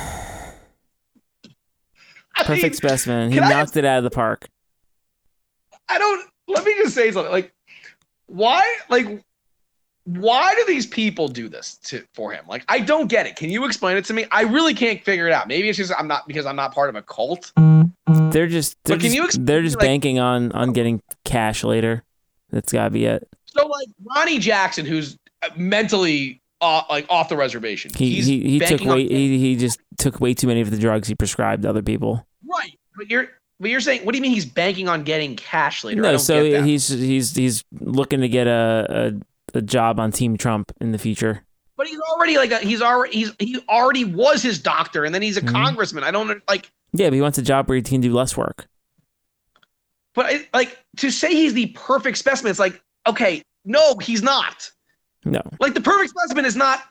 I 2.36 2.42
Perfect 2.42 2.62
mean, 2.62 2.72
specimen. 2.72 3.30
He 3.30 3.38
can 3.38 3.44
I 3.44 3.50
knocked 3.50 3.76
it 3.76 3.84
out 3.84 3.98
of 3.98 4.04
the 4.04 4.10
park. 4.10 4.48
I 5.88 5.98
don't. 5.98 6.28
Let 6.48 6.64
me 6.64 6.74
just 6.74 6.94
say 6.94 7.10
something. 7.10 7.32
Like, 7.32 7.52
why? 8.26 8.62
Like, 8.88 9.22
why 10.04 10.54
do 10.54 10.64
these 10.66 10.86
people 10.86 11.28
do 11.28 11.48
this 11.48 11.76
to 11.84 12.04
for 12.14 12.32
him? 12.32 12.44
Like, 12.46 12.64
I 12.68 12.80
don't 12.80 13.06
get 13.08 13.26
it. 13.26 13.36
Can 13.36 13.50
you 13.50 13.64
explain 13.64 13.96
it 13.96 14.04
to 14.06 14.12
me? 14.12 14.26
I 14.30 14.42
really 14.42 14.74
can't 14.74 15.02
figure 15.02 15.26
it 15.26 15.32
out. 15.32 15.48
Maybe 15.48 15.68
it's 15.68 15.78
just 15.78 15.92
I'm 15.98 16.06
not 16.08 16.26
because 16.28 16.44
I'm 16.46 16.56
not 16.56 16.74
part 16.74 16.88
of 16.90 16.96
a 16.96 17.02
cult. 17.02 17.52
They're 18.30 18.46
just 18.46 18.76
they're 18.84 18.96
But 18.96 19.00
can 19.00 19.06
just, 19.06 19.14
you 19.16 19.24
explain 19.24 19.44
they're 19.46 19.62
just 19.62 19.76
like- 19.76 19.86
banking 19.86 20.18
on 20.18 20.52
on 20.52 20.72
getting 20.72 21.00
cash 21.24 21.64
later. 21.64 22.02
That's 22.50 22.72
gotta 22.72 22.90
be 22.90 23.06
it. 23.06 23.26
So 23.46 23.66
like 23.66 23.88
Ronny 24.14 24.38
Jackson, 24.38 24.84
who's 24.84 25.16
mentally 25.56 26.40
uh, 26.60 26.82
like 26.90 27.06
off 27.08 27.28
the 27.28 27.36
reservation. 27.36 27.90
He 27.94 28.14
He's 28.14 28.26
he, 28.26 28.40
he 28.42 28.58
took 28.58 28.80
way 28.84 29.08
he, 29.08 29.38
he 29.38 29.56
just 29.56 29.80
took 29.98 30.20
way 30.20 30.34
too 30.34 30.46
many 30.46 30.60
of 30.60 30.70
the 30.70 30.78
drugs 30.78 31.08
he 31.08 31.14
prescribed 31.14 31.62
to 31.62 31.70
other 31.70 31.82
people. 31.82 32.26
right. 32.46 32.78
But 32.96 33.10
you're 33.10 33.28
but 33.60 33.70
you're 33.70 33.80
saying 33.80 34.04
what 34.04 34.12
do 34.12 34.18
you 34.18 34.22
mean 34.22 34.32
he's 34.32 34.46
banking 34.46 34.88
on 34.88 35.02
getting 35.04 35.36
cash 35.36 35.84
later? 35.84 36.00
I 36.00 36.04
No, 36.04 36.10
don't 36.12 36.18
so 36.18 36.42
get 36.42 36.60
that. 36.60 36.66
he's 36.66 36.88
he's 36.88 37.34
he's 37.34 37.64
looking 37.80 38.20
to 38.20 38.28
get 38.28 38.46
a, 38.46 39.12
a 39.54 39.58
a 39.58 39.62
job 39.62 40.00
on 40.00 40.10
Team 40.12 40.36
Trump 40.36 40.72
in 40.80 40.92
the 40.92 40.98
future. 40.98 41.44
But 41.76 41.86
he's 41.88 41.98
already 42.12 42.36
like 42.36 42.50
a, 42.52 42.58
he's 42.58 42.82
already 42.82 43.16
he's 43.16 43.32
he 43.38 43.58
already 43.68 44.04
was 44.04 44.42
his 44.42 44.58
doctor, 44.58 45.04
and 45.04 45.14
then 45.14 45.22
he's 45.22 45.36
a 45.36 45.42
Mhm. 45.42 45.50
congressman. 45.52 46.04
I 46.04 46.10
don't 46.10 46.40
like. 46.48 46.70
Yeah, 46.92 47.08
but 47.08 47.14
he 47.14 47.20
wants 47.20 47.38
a 47.38 47.42
job 47.42 47.68
where 47.68 47.76
he 47.76 47.82
can 47.82 48.00
do 48.00 48.12
less 48.12 48.36
work. 48.36 48.66
But 50.14 50.26
I, 50.26 50.48
like 50.54 50.78
to 50.98 51.10
say 51.10 51.30
he's 51.34 51.54
the 51.54 51.66
perfect 51.68 52.18
specimen, 52.18 52.50
it's 52.50 52.60
like 52.60 52.80
okay, 53.06 53.42
no, 53.64 53.98
he's 53.98 54.22
not. 54.22 54.70
No, 55.24 55.40
Like 55.58 55.74
the 55.74 55.80
perfect 55.80 56.10
specimen 56.10 56.44
is 56.44 56.54
not 56.54 56.82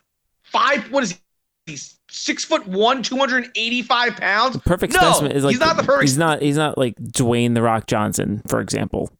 five. 0.42 0.90
What 0.90 1.04
is 1.04 1.12
he? 1.12 1.18
He's 1.66 1.98
six 2.14 2.44
foot 2.44 2.66
one, 2.66 3.02
two 3.02 3.16
hundred 3.16 3.44
and 3.44 3.52
eighty-five 3.56 4.16
pounds. 4.16 4.54
the 4.54 4.60
perfect 4.60 4.92
No, 4.92 5.00
specimen 5.00 5.32
is 5.32 5.44
like 5.44 5.52
he's 5.52 5.60
not 5.60 5.76
the 5.76 5.82
perfect. 5.82 6.02
He's 6.08 6.18
not 6.18 6.40
he's 6.42 6.56
not 6.56 6.78
like 6.78 6.96
Dwayne 6.96 7.54
the 7.54 7.62
Rock 7.62 7.86
Johnson, 7.86 8.42
for 8.48 8.60
example. 8.60 9.10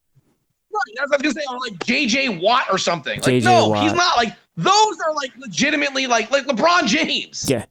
Right, 0.72 0.80
that's 0.96 1.10
what 1.10 1.24
I 1.24 1.26
was 1.26 1.34
gonna 1.34 1.44
say. 1.46 1.54
Or 1.54 1.58
like 1.60 1.84
J.J. 1.84 2.28
Watt 2.40 2.66
or 2.70 2.78
something. 2.78 3.16
Like 3.16 3.24
J.J. 3.24 3.44
no, 3.46 3.68
Watt. 3.68 3.82
he's 3.84 3.92
not. 3.92 4.16
Like 4.16 4.34
those 4.56 4.98
are 5.06 5.14
like 5.14 5.32
legitimately 5.38 6.06
like 6.06 6.30
like 6.30 6.46
LeBron 6.46 6.86
James. 6.86 7.48
Yeah. 7.48 7.64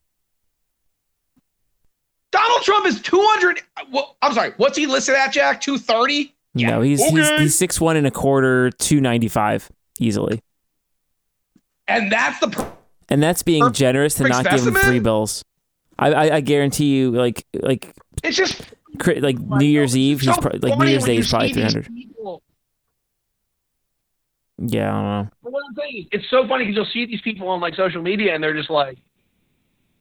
Donald 2.32 2.62
Trump 2.64 2.86
is 2.88 3.02
two 3.02 3.20
hundred. 3.22 3.62
Well, 3.92 4.16
I'm 4.22 4.34
sorry. 4.34 4.54
What's 4.58 4.78
he 4.78 4.88
listed 4.88 5.16
at, 5.16 5.32
Jack? 5.34 5.62
Two 5.62 5.78
thirty. 5.78 6.34
Yeah, 6.56 6.72
no, 6.72 6.82
he's 6.82 7.02
okay. 7.02 7.12
he's 7.12 7.30
he's 7.40 7.58
six 7.58 7.80
one 7.82 7.96
and 7.96 8.08
a 8.08 8.12
quarter, 8.12 8.72
two 8.72 9.02
ninety 9.02 9.28
five. 9.28 9.70
easily. 10.00 10.42
And 11.88 12.12
that's 12.12 12.40
the 12.40 12.48
per- 12.48 12.72
And 13.10 13.22
that's 13.22 13.44
being 13.44 13.62
Perfect 13.62 13.78
generous 13.78 14.16
to 14.16 14.28
not 14.28 14.44
give 14.44 14.54
him 14.54 14.60
specimen? 14.60 14.82
three 14.84 15.00
bills. 15.00 15.44
I, 16.00 16.14
I, 16.14 16.36
I 16.36 16.42
guarantee 16.42 16.96
you, 16.96 17.12
like 17.12 17.46
like 17.54 17.94
it's 18.24 18.36
just 18.38 18.62
like 19.06 19.38
New 19.38 19.66
Year's 19.66 19.96
Eve, 19.96 20.22
he's 20.22 20.34
so 20.34 20.42
probably 20.42 20.60
like 20.68 20.80
New 20.80 20.88
Year's 20.88 21.04
Day 21.04 21.18
is 21.18 21.30
probably 21.30 21.54
three 21.54 21.62
hundred. 21.64 21.88
Yeah, 24.60 24.90
I 24.90 24.94
don't 24.94 25.04
know. 25.04 25.30
But 25.44 25.52
what 25.52 25.64
I'm 25.68 25.76
saying 25.76 26.08
it's 26.12 26.30
so 26.30 26.48
funny 26.48 26.66
because 26.66 26.76
you'll 26.76 26.94
see 26.94 27.06
these 27.06 27.22
people 27.22 27.48
on 27.50 27.60
like 27.60 27.76
social 27.76 28.02
media 28.02 28.34
and 28.34 28.44
they're 28.44 28.54
just 28.54 28.70
like, 28.70 28.98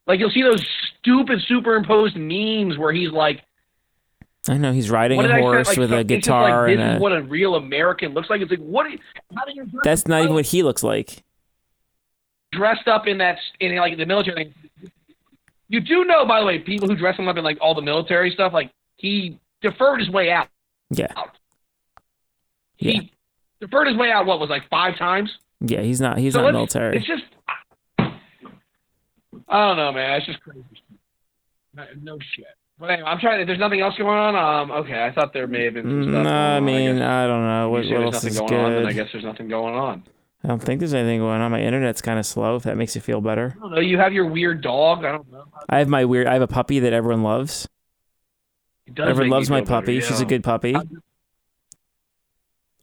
like 0.07 0.21
you'll 0.21 0.31
see 0.31 0.43
those 0.43 0.65
stupid 1.01 1.41
superimposed 1.47 2.17
memes 2.17 2.79
where 2.79 2.93
he's 2.93 3.11
like, 3.11 3.43
I 4.49 4.57
know 4.57 4.73
he's 4.73 4.91
riding 4.91 5.21
a 5.21 5.41
horse 5.41 5.69
Like, 5.69 5.79
with 5.79 5.93
a 5.93 6.05
guitar 6.05 6.69
like, 6.69 6.79
and 6.79 6.97
a. 6.97 6.99
what 6.99 7.13
a 7.13 7.23
real 7.23 7.55
American 7.55 8.13
looks 8.13 8.29
like. 8.29 8.41
It's 8.41 8.51
like, 8.51 8.61
what? 8.61 8.87
Are 8.87 8.91
how 9.37 9.45
do 9.45 9.53
you 9.55 9.71
That's 9.85 10.07
not 10.07 10.23
even 10.23 10.35
what 10.35 10.47
he 10.47 10.63
looks 10.63 10.83
like. 10.83 11.23
Dressed 12.53 12.87
up 12.89 13.07
in 13.07 13.19
that 13.19 13.39
in 13.61 13.75
like 13.77 13.97
the 13.97 14.07
military. 14.07 14.55
You 15.69 15.81
do 15.81 16.05
know, 16.05 16.27
by 16.27 16.41
the 16.41 16.47
way, 16.47 16.59
people 16.59 16.87
who 16.89 16.95
dress 16.95 17.19
him 17.19 17.29
up 17.29 17.37
in 17.37 17.45
like 17.45 17.59
all 17.61 17.75
the 17.75 17.83
military 17.83 18.31
stuff, 18.31 18.53
like 18.53 18.71
he 18.97 19.39
deferred 19.63 20.01
his 20.01 20.11
way 20.11 20.31
out. 20.31 20.49
Yeah, 20.91 21.07
He 22.77 22.93
Yeah. 22.93 23.01
deferred 23.61 23.89
his 23.89 23.97
way 23.97 24.11
out. 24.13 24.27
What 24.27 24.39
was 24.39 24.51
like 24.51 24.69
five 24.69 24.97
times? 24.99 25.31
yeah, 25.61 25.81
he's 25.81 26.01
not. 26.01 26.19
He's 26.19 26.35
So 26.35 26.43
not 26.43 26.53
military. 26.53 26.99
It's 26.99 27.07
just, 27.07 27.23
I 27.99 29.67
don't 29.69 29.77
know, 29.77 29.93
man. 29.93 30.17
It's 30.19 30.27
just 30.27 30.41
crazy. 30.43 30.65
No, 32.03 32.19
shit. 32.35 32.45
But 32.79 32.91
anyway, 32.91 33.09
I'm 33.09 33.19
trying. 33.19 33.47
There's 33.47 33.59
nothing 33.59 33.81
else 33.81 33.95
going 33.97 34.11
on. 34.19 34.35
Um, 34.37 34.71
okay, 34.83 35.05
I 35.05 35.13
thought 35.13 35.33
there 35.33 35.47
may 35.47 35.65
have 35.67 35.75
been 35.75 35.85
some 35.85 36.03
stuff. 36.03 36.25
No, 36.25 36.31
I 36.31 36.57
on. 36.57 36.65
mean, 36.65 36.97
guess 36.97 37.05
I 37.07 37.27
don't 37.27 37.45
know 37.47 37.71
what, 37.71 37.79
what 37.85 37.89
there's 37.89 38.03
else 38.05 38.15
nothing 38.15 38.31
is 38.31 38.39
going 38.39 38.49
good. 38.51 38.83
on. 38.83 38.87
I 38.87 38.93
guess 38.93 39.09
there's 39.13 39.25
nothing 39.25 39.49
going 39.49 39.75
on. 39.75 40.03
I 40.45 40.49
don't 40.49 40.61
think 40.61 40.81
there's 40.81 40.93
anything 40.95 41.21
going 41.21 41.41
on. 41.41 41.53
My 41.53 41.61
internet's 41.61 42.03
kind 42.03 42.19
of 42.19 42.27
slow. 42.27 42.57
If 42.57 42.65
that 42.65 42.77
makes 42.77 42.95
you 42.97 43.01
feel 43.01 43.21
better. 43.21 43.55
I 43.57 43.61
don't 43.61 43.71
know. 43.75 43.81
You 43.81 43.99
have 43.99 44.13
your 44.13 44.27
weird 44.27 44.61
dog. 44.61 45.05
I 45.05 45.13
don't 45.13 45.31
know. 45.31 45.45
I 45.69 45.79
have 45.79 45.89
my 45.89 46.05
weird. 46.05 46.27
I 46.27 46.33
have 46.33 46.43
a 46.43 46.49
puppy 46.49 46.81
that 46.81 46.93
everyone 46.93 47.23
loves. 47.23 47.69
Everyone 48.99 49.29
loves 49.31 49.49
my 49.49 49.59
feel 49.59 49.67
better, 49.67 49.81
puppy. 49.83 50.01
She's 50.01 50.21
a 50.21 50.25
good 50.25 50.43
puppy. 50.43 50.75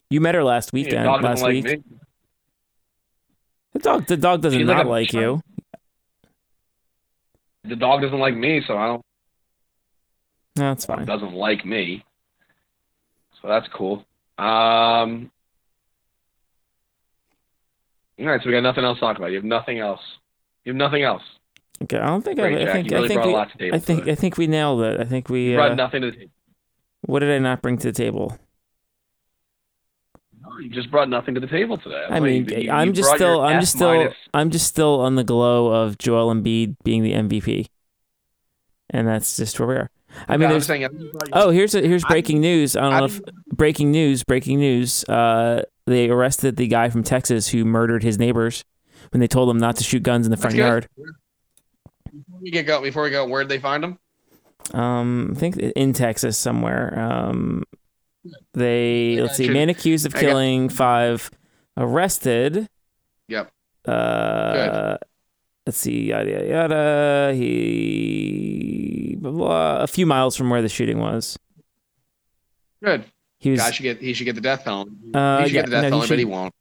You 0.09 0.21
met 0.21 0.35
her 0.35 0.43
last 0.43 0.69
Yeah, 0.73 0.77
weekend. 0.83 1.03
dog 1.03 1.21
last 1.21 1.41
like 1.41 1.51
week. 1.51 1.65
me. 1.65 1.83
The 3.73 3.79
dog. 3.79 4.07
The 4.07 4.17
dog 4.17 4.41
doesn't 4.41 4.65
not 4.65 4.87
like 4.87 5.13
like 5.13 5.13
you. 5.13 5.41
The 7.65 7.75
dog 7.75 8.01
doesn't 8.01 8.17
like 8.17 8.35
me, 8.35 8.61
so 8.65 8.77
I 8.77 8.87
don't. 8.87 9.01
No, 10.55 10.69
that's 10.69 10.85
fine. 10.85 11.05
Doesn't 11.05 11.33
like 11.33 11.65
me. 11.65 12.03
So 13.41 13.49
that's 13.49 13.67
cool. 13.73 14.05
Um. 14.37 15.29
All 18.19 18.25
right, 18.25 18.41
so 18.41 18.47
we 18.47 18.51
got 18.53 18.61
nothing 18.63 18.83
else 18.83 18.97
to 18.97 19.01
talk 19.01 19.17
about. 19.17 19.27
You 19.27 19.35
have 19.37 19.45
nothing 19.45 19.79
else. 19.79 20.01
You 20.65 20.71
have 20.71 20.77
nothing 20.77 21.03
else. 21.03 21.21
Okay, 21.83 21.97
I 21.97 22.07
don't 22.07 22.21
think. 22.23 22.37
Great, 22.39 22.57
I, 22.67 22.69
I 22.69 22.73
think. 22.73 22.91
Really 22.91 23.05
I 23.05 23.07
think. 23.07 23.19
We, 23.25 23.31
to 23.33 23.57
table 23.57 23.75
I 23.75 23.79
think. 23.79 24.07
I 24.09 24.15
think 24.15 24.37
we 24.37 24.47
nailed 24.47 24.81
it. 24.81 24.99
I 24.99 25.05
think 25.05 25.29
we. 25.29 25.51
You 25.51 25.55
brought 25.55 25.71
Uh, 25.71 25.75
nothing 25.75 26.01
to 26.01 26.11
the 26.11 26.17
table. 26.17 26.31
what 27.01 27.19
did 27.19 27.31
I 27.31 27.39
not 27.39 27.61
bring 27.61 27.77
to 27.77 27.87
the 27.91 27.93
table? 27.93 28.37
No, 30.41 30.57
you 30.59 30.69
just 30.69 30.91
brought 30.91 31.09
nothing 31.09 31.35
to 31.35 31.39
the 31.39 31.47
table 31.47 31.77
today. 31.77 32.05
I 32.09 32.19
mean, 32.19 32.47
You- 32.49 32.57
you- 32.57 32.71
I'm 32.71 32.87
you 32.87 32.93
just 32.93 33.13
still. 33.15 33.41
I'm 33.41 33.59
just 33.61 33.75
still. 33.75 33.95
minus. 33.95 34.15
I'm 34.33 34.49
just 34.49 34.67
still 34.67 34.99
on 35.01 35.15
the 35.15 35.23
glow 35.23 35.67
of 35.67 35.97
Joel 35.97 36.33
Embiid 36.33 36.75
being 36.83 37.03
the 37.03 37.13
MVP, 37.13 37.67
and 38.89 39.07
that's 39.07 39.37
just 39.37 39.59
where 39.59 39.67
we 39.67 39.75
are. 39.75 39.89
I 40.27 40.37
mean, 40.37 40.45
I'm 40.47 40.51
there's. 40.53 40.65
saying, 40.65 40.81
you 40.81 40.89
brought 40.89 41.27
your- 41.29 41.37
Oh, 41.47 41.49
here's 41.51 41.75
a, 41.75 41.81
here's 41.81 42.03
I- 42.03 42.09
breaking 42.09 42.41
news. 42.41 42.75
I 42.75 42.81
don't 42.81 42.93
I 42.93 42.99
know 42.99 43.05
if 43.05 43.21
breaking 43.53 43.91
news. 43.91 44.23
Breaking 44.23 44.59
news. 44.59 45.03
Uh, 45.05 45.63
they 45.89 46.09
arrested 46.09 46.55
the 46.55 46.67
guy 46.67 46.89
from 46.89 47.03
Texas 47.03 47.47
who 47.49 47.65
murdered 47.65 48.03
his 48.03 48.17
neighbors 48.17 48.63
when 49.11 49.19
they 49.19 49.27
told 49.27 49.49
him 49.49 49.57
not 49.57 49.75
to 49.77 49.83
shoot 49.83 50.03
guns 50.03 50.25
in 50.25 50.31
the 50.31 50.37
front 50.37 50.55
good. 50.55 50.61
yard. 50.61 50.87
before 52.05 52.39
we 52.41 52.51
get 52.51 52.65
go, 52.65 52.81
before 52.81 53.03
we 53.03 53.09
go, 53.09 53.27
where 53.27 53.43
did 53.43 53.49
they 53.49 53.59
find 53.59 53.83
him? 53.83 53.99
Um, 54.73 55.33
I 55.35 55.39
think 55.39 55.57
in 55.57 55.93
Texas 55.93 56.37
somewhere. 56.37 56.97
Um, 56.99 57.63
they 58.53 59.17
I 59.17 59.21
let's 59.23 59.37
see, 59.37 59.45
should- 59.45 59.53
man 59.53 59.69
accused 59.69 60.05
of 60.05 60.13
got- 60.13 60.19
killing 60.19 60.69
five, 60.69 61.29
arrested. 61.77 62.67
Yep. 63.29 63.51
Uh, 63.85 64.97
let's 65.65 65.77
see, 65.77 66.07
yada 66.09 66.29
yada 66.29 66.47
yada. 66.47 67.33
He 67.35 69.15
blah, 69.19 69.31
blah, 69.31 69.77
a 69.77 69.87
few 69.87 70.05
miles 70.05 70.35
from 70.35 70.49
where 70.49 70.61
the 70.61 70.69
shooting 70.69 70.99
was. 70.99 71.39
Good. 72.83 73.05
He 73.39 73.51
was. 73.51 73.73
Should 73.73 73.83
get 73.83 74.01
he 74.01 74.13
should 74.13 74.25
get 74.25 74.35
the 74.35 74.41
death 74.41 74.65
penalty. 74.65 74.91
Uh, 75.13 75.39
he 75.39 75.45
should 75.45 75.55
yeah, 75.55 75.61
get 75.61 75.65
the 75.65 75.71
death 75.71 75.81
no, 75.81 75.87
he 75.87 75.91
penalty, 75.91 76.09
but 76.09 76.19
he 76.19 76.25
won't. 76.25 76.53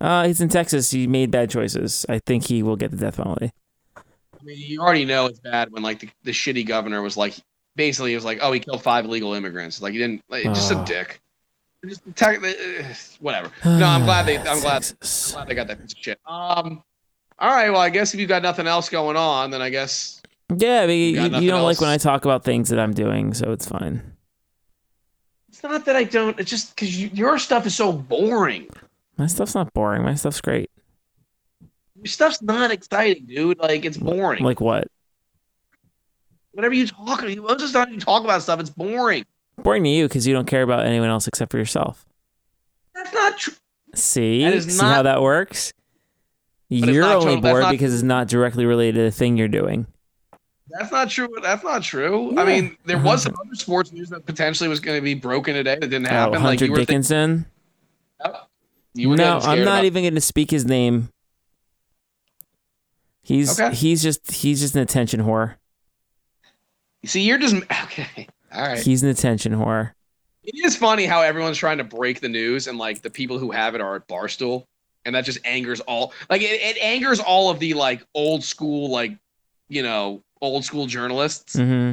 Uh, 0.00 0.26
he's 0.26 0.40
in 0.40 0.48
Texas. 0.48 0.90
He 0.90 1.06
made 1.06 1.30
bad 1.30 1.50
choices. 1.50 2.06
I 2.08 2.20
think 2.20 2.46
he 2.46 2.62
will 2.62 2.76
get 2.76 2.90
the 2.90 2.96
death 2.96 3.16
penalty. 3.16 3.52
I 3.96 4.42
mean, 4.42 4.56
you 4.58 4.80
already 4.80 5.04
know 5.04 5.26
it's 5.26 5.40
bad 5.40 5.70
when 5.70 5.82
like 5.82 6.00
the, 6.00 6.08
the 6.22 6.30
shitty 6.30 6.66
governor 6.66 7.02
was 7.02 7.16
like 7.16 7.34
basically 7.76 8.10
he 8.10 8.14
was 8.14 8.24
like, 8.24 8.38
oh, 8.40 8.52
he 8.52 8.60
killed 8.60 8.82
five 8.82 9.04
illegal 9.04 9.34
immigrants. 9.34 9.82
Like 9.82 9.92
he 9.92 9.98
didn't, 9.98 10.22
like, 10.28 10.44
just 10.44 10.70
a 10.70 10.82
dick. 10.86 11.20
Just 11.86 12.02
tech, 12.14 12.42
uh, 12.42 12.52
whatever. 13.20 13.50
No, 13.64 13.86
I'm 13.86 14.04
glad 14.04 14.26
they. 14.26 14.36
I'm 14.38 14.60
glad. 14.60 14.82
Texas. 14.82 15.32
glad 15.32 15.48
they 15.48 15.54
got 15.54 15.66
that 15.68 15.80
piece 15.80 15.92
of 15.92 15.98
shit. 15.98 16.20
Um. 16.26 16.82
All 17.38 17.50
right. 17.50 17.70
Well, 17.70 17.80
I 17.80 17.88
guess 17.88 18.12
if 18.12 18.20
you've 18.20 18.28
got 18.28 18.42
nothing 18.42 18.66
else 18.66 18.90
going 18.90 19.16
on, 19.16 19.50
then 19.50 19.62
I 19.62 19.70
guess 19.70 20.20
Yeah, 20.54 20.82
I 20.82 20.86
mean, 20.86 21.14
you, 21.14 21.40
you 21.40 21.50
don't 21.50 21.62
like 21.62 21.80
when 21.80 21.88
I 21.88 21.96
talk 21.96 22.26
about 22.26 22.44
things 22.44 22.68
that 22.68 22.78
I'm 22.78 22.92
doing, 22.92 23.32
so 23.32 23.52
it's 23.52 23.66
fine. 23.66 24.09
It's 25.62 25.70
not 25.70 25.84
that 25.84 25.94
I 25.96 26.04
don't. 26.04 26.40
It's 26.40 26.48
just 26.48 26.74
because 26.74 26.98
you, 26.98 27.10
your 27.12 27.38
stuff 27.38 27.66
is 27.66 27.74
so 27.74 27.92
boring. 27.92 28.66
My 29.18 29.26
stuff's 29.26 29.54
not 29.54 29.70
boring. 29.74 30.02
My 30.02 30.14
stuff's 30.14 30.40
great. 30.40 30.70
Your 31.96 32.06
stuff's 32.06 32.40
not 32.40 32.70
exciting, 32.70 33.26
dude. 33.26 33.58
Like 33.58 33.84
it's 33.84 33.98
boring. 33.98 34.42
Like 34.42 34.62
what? 34.62 34.88
Whatever 36.52 36.72
you 36.74 36.86
talk, 36.86 37.22
most 37.22 37.62
of 37.62 37.72
the 37.72 37.72
time 37.72 37.92
you 37.92 38.00
talk 38.00 38.24
about 38.24 38.40
stuff, 38.40 38.58
it's 38.58 38.70
boring. 38.70 39.26
Boring 39.58 39.84
to 39.84 39.90
you 39.90 40.08
because 40.08 40.26
you 40.26 40.32
don't 40.32 40.46
care 40.46 40.62
about 40.62 40.86
anyone 40.86 41.10
else 41.10 41.28
except 41.28 41.52
for 41.52 41.58
yourself. 41.58 42.06
That's 42.94 43.12
not 43.12 43.36
true. 43.36 43.52
See, 43.94 44.42
That 44.42 44.62
see 44.62 44.80
how 44.82 45.02
that 45.02 45.20
works. 45.20 45.74
You're 46.70 47.04
only 47.04 47.34
true. 47.34 47.40
Bored 47.42 47.62
not- 47.64 47.70
because 47.72 47.92
it's 47.92 48.02
not 48.02 48.28
directly 48.28 48.64
related 48.64 48.94
to 48.94 49.02
the 49.02 49.10
thing 49.10 49.36
you're 49.36 49.48
doing. 49.48 49.86
That's 50.78 50.92
not 50.92 51.10
true. 51.10 51.28
That's 51.42 51.64
not 51.64 51.82
true. 51.82 52.32
Yeah. 52.34 52.40
I 52.42 52.44
mean, 52.46 52.76
there 52.84 52.98
was 53.02 53.22
some 53.22 53.34
other 53.44 53.54
sports 53.54 53.92
news 53.92 54.08
that 54.10 54.24
potentially 54.26 54.68
was 54.68 54.80
going 54.80 54.96
to 54.98 55.02
be 55.02 55.14
broken 55.14 55.54
today 55.54 55.76
that 55.80 55.88
didn't 55.88 56.06
Oh, 56.06 56.10
happen. 56.10 56.32
like 56.34 56.42
Hunter 56.42 56.64
you 56.66 56.70
were 56.72 56.76
thinking, 56.78 56.96
Dickinson. 57.02 57.46
you 58.94 59.08
were 59.10 59.16
no, 59.16 59.38
I'm 59.38 59.64
not 59.64 59.84
even 59.84 60.02
going 60.04 60.14
to 60.14 60.20
speak 60.20 60.50
his 60.50 60.64
name. 60.64 61.08
He's 63.22 63.58
Okay. 63.60 63.74
he's 63.74 64.02
just 64.02 64.30
he's 64.30 64.60
just 64.60 64.74
an 64.74 64.80
attention 64.82 65.20
whore. 65.22 65.56
You 67.02 67.08
see, 67.08 67.22
you're 67.22 67.38
just 67.38 67.54
okay. 67.84 68.26
All 68.52 68.62
right. 68.62 68.78
He's 68.80 69.02
an 69.02 69.08
attention 69.08 69.52
whore. 69.52 69.92
It 70.42 70.54
is 70.64 70.76
funny 70.76 71.04
how 71.04 71.20
everyone's 71.22 71.58
trying 71.58 71.78
to 71.78 71.84
break 71.84 72.20
the 72.20 72.28
news, 72.28 72.66
and 72.66 72.78
like 72.78 73.02
the 73.02 73.10
people 73.10 73.38
who 73.38 73.50
have 73.50 73.74
it 73.74 73.80
are 73.80 73.94
at 73.96 74.08
Barstool, 74.08 74.64
and 75.04 75.14
that 75.14 75.24
just 75.24 75.38
angers 75.44 75.80
all. 75.80 76.12
Like 76.28 76.42
it, 76.42 76.60
it 76.60 76.82
angers 76.82 77.20
all 77.20 77.50
of 77.50 77.58
the 77.60 77.74
like 77.74 78.04
old 78.14 78.42
school, 78.42 78.90
like 78.90 79.16
you 79.68 79.82
know, 79.82 80.22
old 80.40 80.64
school 80.64 80.86
journalists 80.86 81.56
hmm 81.58 81.92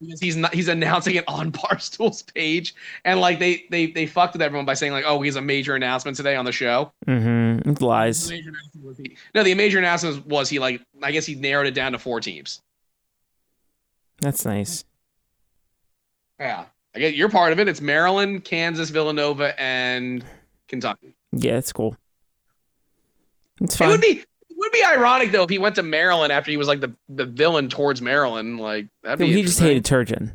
because 0.00 0.18
he's 0.18 0.34
not. 0.36 0.52
He's 0.52 0.66
announcing 0.66 1.14
it 1.14 1.22
on 1.28 1.50
Barstool's 1.70 2.22
page, 2.22 2.74
and 3.04 3.20
like 3.20 3.38
they 3.38 3.66
they 3.70 3.86
they 3.86 4.04
fucked 4.04 4.32
with 4.32 4.42
everyone 4.42 4.66
by 4.66 4.74
saying 4.74 4.90
like, 4.90 5.04
oh, 5.06 5.22
he's 5.22 5.36
a 5.36 5.40
major 5.40 5.76
announcement 5.76 6.16
today 6.16 6.34
on 6.34 6.44
the 6.44 6.50
show. 6.50 6.90
Mm-hmm. 7.06 7.70
It's 7.70 7.80
lies. 7.80 8.26
The 8.26 8.34
major 8.34 8.48
announcement 8.48 8.84
was 8.86 8.98
he- 8.98 9.16
no, 9.32 9.44
the 9.44 9.54
major 9.54 9.78
announcement 9.78 10.26
was 10.26 10.48
he 10.48 10.58
like 10.58 10.82
I 11.04 11.12
guess 11.12 11.24
he 11.24 11.36
narrowed 11.36 11.68
it 11.68 11.74
down 11.74 11.92
to 11.92 12.00
four 12.00 12.18
teams. 12.20 12.60
That's 14.20 14.44
nice. 14.44 14.84
Yeah, 16.40 16.64
I 16.96 16.98
get 16.98 17.14
you're 17.14 17.28
part 17.28 17.52
of 17.52 17.60
it. 17.60 17.68
It's 17.68 17.80
Maryland, 17.80 18.42
Kansas, 18.44 18.90
Villanova, 18.90 19.54
and 19.60 20.24
Kentucky. 20.66 21.14
Yeah, 21.30 21.58
it's 21.58 21.72
cool. 21.72 21.96
It's 23.60 23.76
It 23.76 23.78
fine. 23.78 23.88
would 23.90 24.00
be 24.00 24.06
it 24.08 24.26
would 24.72 24.78
be 24.78 24.84
ironic 24.84 25.32
though 25.32 25.42
if 25.42 25.50
he 25.50 25.58
went 25.58 25.74
to 25.76 25.82
Maryland 25.82 26.32
after 26.32 26.50
he 26.50 26.56
was 26.56 26.68
like 26.68 26.80
the, 26.80 26.94
the 27.08 27.26
villain 27.26 27.68
towards 27.68 28.00
Maryland. 28.00 28.60
Like 28.60 28.88
that'd 29.02 29.18
be 29.18 29.32
he 29.32 29.42
just 29.42 29.60
hated 29.60 29.84
Turgeon. 29.84 30.32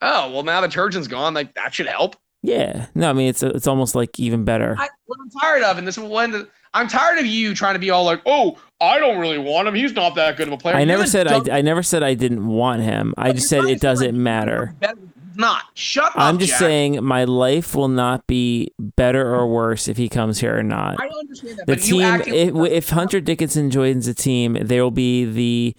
Oh 0.00 0.30
well, 0.32 0.42
now 0.42 0.60
the 0.60 0.68
Turgeon's 0.68 1.08
gone. 1.08 1.34
Like 1.34 1.54
that 1.54 1.74
should 1.74 1.86
help. 1.86 2.16
Yeah. 2.42 2.86
No, 2.94 3.10
I 3.10 3.12
mean 3.12 3.28
it's 3.28 3.42
it's 3.42 3.66
almost 3.66 3.94
like 3.94 4.18
even 4.18 4.44
better. 4.44 4.76
I, 4.78 4.88
what 5.06 5.18
I'm 5.20 5.30
tired 5.40 5.62
of, 5.62 5.78
and 5.78 5.86
this 5.86 5.98
is 5.98 6.04
when 6.04 6.46
I'm 6.74 6.88
tired 6.88 7.18
of 7.18 7.26
you 7.26 7.54
trying 7.54 7.74
to 7.74 7.80
be 7.80 7.90
all 7.90 8.04
like, 8.04 8.22
"Oh, 8.26 8.58
I 8.80 8.98
don't 8.98 9.18
really 9.18 9.38
want 9.38 9.66
him. 9.66 9.74
He's 9.74 9.92
not 9.92 10.14
that 10.14 10.36
good 10.36 10.46
of 10.48 10.54
a 10.54 10.58
player." 10.58 10.76
I 10.76 10.84
never 10.84 11.06
said 11.06 11.26
I, 11.26 11.58
I 11.58 11.62
never 11.62 11.82
said 11.82 12.02
I 12.02 12.14
didn't 12.14 12.46
want 12.46 12.82
him. 12.82 13.14
I 13.18 13.32
just 13.32 13.48
said 13.48 13.64
it 13.64 13.80
doesn't 13.80 14.20
matter. 14.20 14.74
He's 14.80 14.90
Not 15.38 15.62
shut 15.74 16.06
up. 16.06 16.16
I'm 16.16 16.38
just 16.38 16.50
Jack. 16.50 16.58
saying 16.58 17.04
my 17.04 17.22
life 17.22 17.76
will 17.76 17.88
not 17.88 18.26
be 18.26 18.72
better 18.78 19.34
or 19.34 19.46
worse 19.46 19.86
if 19.86 19.96
he 19.96 20.08
comes 20.08 20.40
here 20.40 20.58
or 20.58 20.64
not. 20.64 20.96
I 21.00 21.06
understand 21.06 21.58
that. 21.58 21.66
The 21.66 21.76
team, 21.76 22.20
if, 22.26 22.54
if 22.72 22.88
Hunter 22.90 23.20
Dickinson 23.20 23.70
joins 23.70 24.06
the 24.06 24.14
team, 24.14 24.58
they 24.60 24.80
will 24.80 24.90
be 24.90 25.24
the 25.24 25.76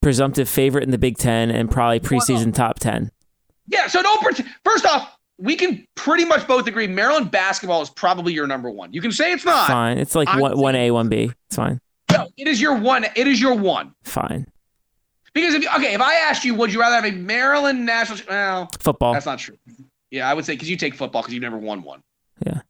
presumptive 0.00 0.48
favorite 0.48 0.84
in 0.84 0.92
the 0.92 0.98
Big 0.98 1.18
Ten 1.18 1.50
and 1.50 1.68
probably 1.68 1.98
preseason 1.98 2.54
top 2.54 2.78
ten. 2.78 3.10
yeah. 3.66 3.88
So 3.88 4.02
don't 4.02 4.22
pretend. 4.22 4.48
First 4.64 4.86
off, 4.86 5.18
we 5.38 5.56
can 5.56 5.84
pretty 5.96 6.24
much 6.24 6.46
both 6.46 6.68
agree 6.68 6.86
Maryland 6.86 7.32
basketball 7.32 7.82
is 7.82 7.90
probably 7.90 8.32
your 8.32 8.46
number 8.46 8.70
one. 8.70 8.92
You 8.92 9.00
can 9.00 9.10
say 9.10 9.32
it's 9.32 9.44
not. 9.44 9.66
Fine. 9.66 9.98
It's 9.98 10.14
like 10.14 10.28
I'm 10.28 10.38
one 10.40 10.76
A, 10.76 10.92
one 10.92 11.08
B. 11.08 11.32
It's 11.48 11.56
fine. 11.56 11.80
No, 12.12 12.28
it 12.36 12.46
is 12.46 12.60
your 12.60 12.76
one. 12.78 13.04
It 13.16 13.26
is 13.26 13.40
your 13.40 13.54
one. 13.56 13.94
Fine. 14.04 14.46
Because 15.34 15.54
if 15.54 15.62
you, 15.62 15.68
okay, 15.76 15.94
if 15.94 16.00
I 16.00 16.14
asked 16.14 16.44
you, 16.44 16.54
would 16.54 16.72
you 16.72 16.80
rather 16.80 16.96
have 16.96 17.04
a 17.04 17.16
Maryland 17.16 17.86
national? 17.86 18.18
Well, 18.28 18.68
Football. 18.80 19.14
that's 19.14 19.26
not 19.26 19.38
true. 19.38 19.56
Yeah, 20.10 20.28
I 20.28 20.34
would 20.34 20.44
say 20.44 20.52
because 20.54 20.68
you 20.68 20.76
take 20.76 20.94
football 20.94 21.22
because 21.22 21.32
you've 21.32 21.42
never 21.42 21.56
won 21.56 21.82
one. 21.82 22.02
Yeah. 22.44 22.60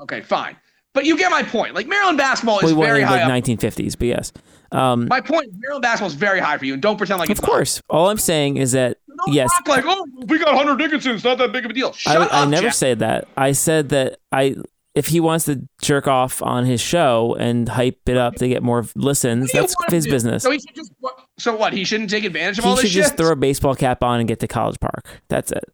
Okay, 0.00 0.20
fine. 0.20 0.56
But 0.92 1.04
you 1.04 1.16
get 1.16 1.30
my 1.30 1.44
point. 1.44 1.74
Like 1.74 1.86
Maryland 1.86 2.18
basketball 2.18 2.58
is 2.58 2.64
we 2.66 2.72
won 2.72 2.86
very 2.88 3.02
in 3.02 3.06
high 3.06 3.22
up. 3.22 3.30
1950s, 3.30 3.96
but 3.96 4.08
yes. 4.08 4.32
Um, 4.72 5.06
My 5.08 5.20
point, 5.20 5.48
is 5.48 5.54
Maryland 5.58 5.82
basketball 5.82 6.08
is 6.08 6.14
very 6.14 6.40
high 6.40 6.58
for 6.58 6.64
you, 6.64 6.74
and 6.74 6.82
don't 6.82 6.96
pretend 6.96 7.20
like 7.20 7.28
of 7.28 7.38
it's 7.38 7.40
course. 7.40 7.80
All 7.90 8.08
I'm 8.08 8.18
saying 8.18 8.56
is 8.56 8.72
that 8.72 8.98
Don't 9.24 9.34
yes, 9.34 9.50
like 9.66 9.84
oh, 9.86 10.06
we 10.26 10.38
got 10.38 10.54
Hunter 10.56 10.76
Dickinson. 10.76 11.14
It's 11.14 11.24
not 11.24 11.38
that 11.38 11.52
big 11.52 11.64
of 11.64 11.70
a 11.70 11.74
deal. 11.74 11.92
Shut 11.92 12.16
I, 12.16 12.24
up, 12.24 12.32
I 12.32 12.44
never 12.44 12.66
Jack. 12.68 12.74
said 12.74 12.98
that. 13.00 13.28
I 13.36 13.52
said 13.52 13.90
that 13.90 14.18
I 14.32 14.56
if 15.00 15.06
he 15.06 15.18
wants 15.18 15.46
to 15.46 15.66
jerk 15.80 16.06
off 16.06 16.42
on 16.42 16.66
his 16.66 16.78
show 16.80 17.34
and 17.40 17.66
hype 17.68 18.00
it 18.06 18.18
up 18.18 18.34
to 18.36 18.46
get 18.46 18.62
more 18.62 18.84
listens, 18.94 19.44
What 19.44 19.50
do 19.52 19.56
you 19.56 19.62
that's 19.62 19.92
his 19.92 20.04
do? 20.04 20.10
business. 20.10 20.42
So 20.42 20.50
he 20.50 20.58
should 20.58 20.74
just. 20.76 20.92
what- 21.00 21.24
So 21.38 21.56
what? 21.56 21.72
He 21.72 21.84
shouldn't 21.84 22.10
take 22.10 22.24
advantage 22.24 22.58
of 22.58 22.66
all 22.66 22.76
He 22.76 22.82
this 22.82 22.90
should 22.90 22.96
just 22.98 23.12
shit. 23.12 23.18
throw 23.18 23.32
a 23.32 23.36
baseball 23.36 23.74
cap 23.74 24.02
on 24.04 24.20
and 24.20 24.28
get 24.28 24.40
to 24.40 24.46
College 24.46 24.78
Park. 24.78 25.22
That's 25.28 25.50
it. 25.52 25.64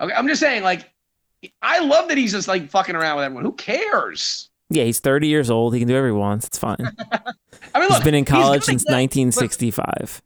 okay, 0.00 0.14
I'm 0.14 0.28
just 0.28 0.40
saying, 0.40 0.62
like, 0.62 0.88
I 1.62 1.80
love 1.80 2.08
that 2.08 2.16
he's 2.16 2.32
just 2.32 2.46
like 2.48 2.70
fucking 2.70 2.94
around 2.94 3.16
with 3.16 3.24
everyone. 3.24 3.44
Who 3.44 3.52
cares? 3.52 4.50
Yeah, 4.70 4.84
he's 4.84 5.00
30 5.00 5.26
years 5.28 5.50
old. 5.50 5.74
He 5.74 5.80
can 5.80 5.88
do 5.88 5.94
whatever 5.94 6.06
he 6.08 6.12
wants. 6.12 6.46
It's 6.46 6.58
fine. 6.58 6.76
I 7.74 7.80
mean, 7.80 7.90
he's 7.90 8.00
been 8.00 8.14
in 8.14 8.24
college 8.24 8.60
get- 8.60 8.66
since 8.66 8.84
1965. 8.84 10.22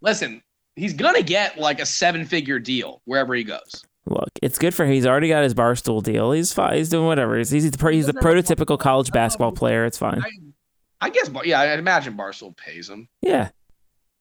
Listen, 0.00 0.42
he's 0.76 0.92
gonna 0.94 1.22
get 1.22 1.58
like 1.58 1.80
a 1.80 1.86
seven-figure 1.86 2.58
deal 2.58 3.02
wherever 3.04 3.34
he 3.34 3.44
goes. 3.44 3.84
Look, 4.10 4.30
it's 4.42 4.58
good 4.58 4.74
for 4.74 4.84
him. 4.84 4.92
He's 4.92 5.06
already 5.06 5.28
got 5.28 5.42
his 5.42 5.54
barstool 5.54 6.02
deal. 6.02 6.32
He's 6.32 6.52
fine. 6.52 6.76
He's 6.76 6.88
doing 6.88 7.06
whatever. 7.06 7.36
He's 7.36 7.50
he's 7.50 7.70
the, 7.70 7.90
he's 7.90 8.06
the 8.06 8.14
prototypical 8.14 8.78
college 8.78 9.10
basketball 9.12 9.52
player. 9.52 9.84
It's 9.84 9.98
fine. 9.98 10.22
I, 10.22 11.06
I 11.06 11.10
guess, 11.10 11.30
yeah, 11.44 11.60
I 11.60 11.74
imagine 11.74 12.16
Barstool 12.16 12.56
pays 12.56 12.88
him 12.88 13.08
Yeah, 13.22 13.50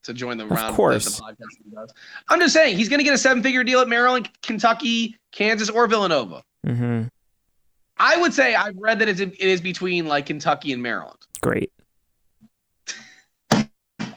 to 0.04 0.14
join 0.14 0.38
the 0.38 0.44
Of 0.44 0.52
round. 0.52 0.70
Of 0.70 0.76
course. 0.76 1.06
The, 1.06 1.22
the 1.22 1.32
podcast 1.32 1.64
he 1.64 1.72
does. 1.72 1.94
I'm 2.30 2.40
just 2.40 2.54
saying 2.54 2.78
he's 2.78 2.90
gonna 2.90 3.04
get 3.04 3.14
a 3.14 3.18
seven-figure 3.18 3.64
deal 3.64 3.80
at 3.80 3.88
Maryland, 3.88 4.30
Kentucky, 4.44 5.18
Kansas, 5.32 5.70
or 5.70 5.88
Villanova. 5.88 6.44
Mm-hmm. 6.66 7.04
I 7.98 8.18
would 8.18 8.34
say 8.34 8.54
I've 8.54 8.78
read 8.78 9.00
that 9.00 9.10
it's, 9.10 9.22
it 9.22 9.40
is 9.40 9.60
between 9.60 10.06
like 10.06 10.28
Kentucky 10.28 10.72
and 10.72 10.84
Maryland. 10.84 11.18
great. 11.42 11.72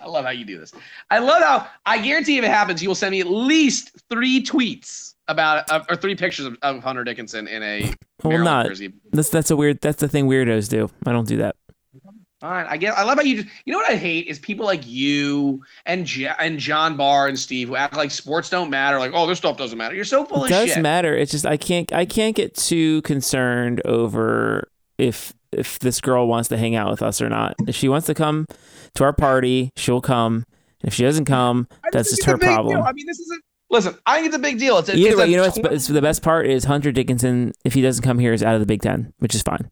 I 0.02 0.06
love 0.08 0.24
how 0.24 0.30
you 0.30 0.44
do 0.44 0.58
this. 0.58 0.72
I 1.10 1.18
love 1.18 1.42
how 1.42 1.66
I 1.86 1.98
guarantee 1.98 2.38
if 2.38 2.44
it 2.44 2.50
happens, 2.50 2.82
you 2.82 2.88
will 2.88 2.94
send 2.94 3.12
me 3.12 3.20
at 3.20 3.26
least 3.28 3.92
three 4.10 4.42
tweets 4.42 5.14
about 5.28 5.70
uh, 5.70 5.84
or 5.88 5.96
three 5.96 6.16
pictures 6.16 6.46
of, 6.46 6.56
of 6.62 6.82
Hunter 6.82 7.04
Dickinson 7.04 7.46
in 7.46 7.62
a 7.62 7.92
Well, 8.22 8.38
not. 8.42 8.66
jersey. 8.66 8.92
That's 9.12 9.28
that's 9.28 9.50
a 9.50 9.56
weird. 9.56 9.80
That's 9.80 10.00
the 10.00 10.08
thing 10.08 10.26
weirdos 10.26 10.68
do. 10.68 10.90
I 11.06 11.12
don't 11.12 11.28
do 11.28 11.36
that. 11.38 11.56
Fine, 12.40 12.64
I 12.70 12.78
get. 12.78 12.96
I 12.96 13.02
love 13.02 13.18
how 13.18 13.22
you 13.22 13.42
just. 13.42 13.48
You 13.66 13.72
know 13.74 13.78
what 13.80 13.90
I 13.90 13.96
hate 13.96 14.26
is 14.26 14.38
people 14.38 14.64
like 14.64 14.86
you 14.86 15.62
and 15.84 16.06
J- 16.06 16.32
and 16.38 16.58
John 16.58 16.96
Barr 16.96 17.28
and 17.28 17.38
Steve 17.38 17.68
who 17.68 17.76
act 17.76 17.94
like 17.98 18.10
sports 18.10 18.48
don't 18.48 18.70
matter. 18.70 18.98
Like, 18.98 19.12
oh, 19.14 19.26
this 19.26 19.36
stuff 19.36 19.58
doesn't 19.58 19.76
matter. 19.76 19.94
You're 19.94 20.06
so 20.06 20.24
full 20.24 20.44
It 20.44 20.46
of 20.46 20.48
does 20.48 20.70
shit. 20.72 20.82
matter. 20.82 21.14
It's 21.14 21.30
just 21.30 21.44
I 21.44 21.58
can't 21.58 21.92
I 21.92 22.06
can't 22.06 22.34
get 22.34 22.54
too 22.54 23.02
concerned 23.02 23.82
over 23.84 24.70
if 24.96 25.34
if 25.52 25.78
this 25.78 26.00
girl 26.00 26.26
wants 26.26 26.48
to 26.50 26.56
hang 26.56 26.76
out 26.76 26.90
with 26.90 27.02
us 27.02 27.20
or 27.20 27.28
not. 27.28 27.54
If 27.66 27.74
she 27.74 27.88
wants 27.88 28.06
to 28.06 28.14
come 28.14 28.46
to 28.94 29.04
our 29.04 29.12
party, 29.12 29.70
she'll 29.76 30.00
come. 30.00 30.44
If 30.82 30.94
she 30.94 31.02
doesn't 31.02 31.26
come, 31.26 31.68
that's 31.92 32.10
just 32.10 32.24
her 32.24 32.38
problem. 32.38 32.76
deal. 32.76 32.84
I 32.84 32.92
mean, 32.92 33.06
this 33.06 33.18
isn't. 33.20 33.42
Listen, 33.72 33.96
I 34.04 34.16
think 34.16 34.26
it's 34.28 34.36
a 34.36 34.40
big 34.40 34.58
deal. 34.58 34.78
It's 34.78 34.88
a, 34.88 34.96
Either 34.96 35.08
it's 35.10 35.18
way, 35.18 35.26
you 35.28 35.36
know 35.36 35.42
what's 35.44 35.58
twen- 35.58 35.72
it's, 35.72 35.86
the 35.86 36.02
best 36.02 36.22
part 36.22 36.46
is 36.46 36.64
Hunter 36.64 36.90
Dickinson. 36.90 37.52
If 37.64 37.74
he 37.74 37.82
doesn't 37.82 38.02
come 38.02 38.18
here, 38.18 38.32
is 38.32 38.42
out 38.42 38.54
of 38.54 38.60
the 38.60 38.66
Big 38.66 38.82
Ten, 38.82 39.12
which 39.18 39.34
is 39.34 39.42
fine. 39.42 39.70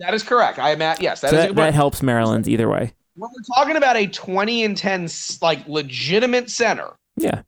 that 0.00 0.12
is 0.14 0.22
correct. 0.24 0.58
I 0.58 0.70
am 0.70 0.82
at 0.82 1.00
yes. 1.00 1.20
That 1.20 1.30
so 1.30 1.36
is 1.36 1.46
that, 1.48 1.54
that 1.54 1.74
helps 1.74 2.02
Maryland 2.02 2.48
either 2.48 2.68
way. 2.68 2.92
When 3.14 3.30
we're 3.30 3.54
talking 3.54 3.76
about 3.76 3.96
a 3.96 4.06
20 4.06 4.64
and 4.64 4.76
ten, 4.76 5.08
like 5.42 5.66
legitimate 5.68 6.50
center, 6.50 6.96
Yeah, 7.16 7.42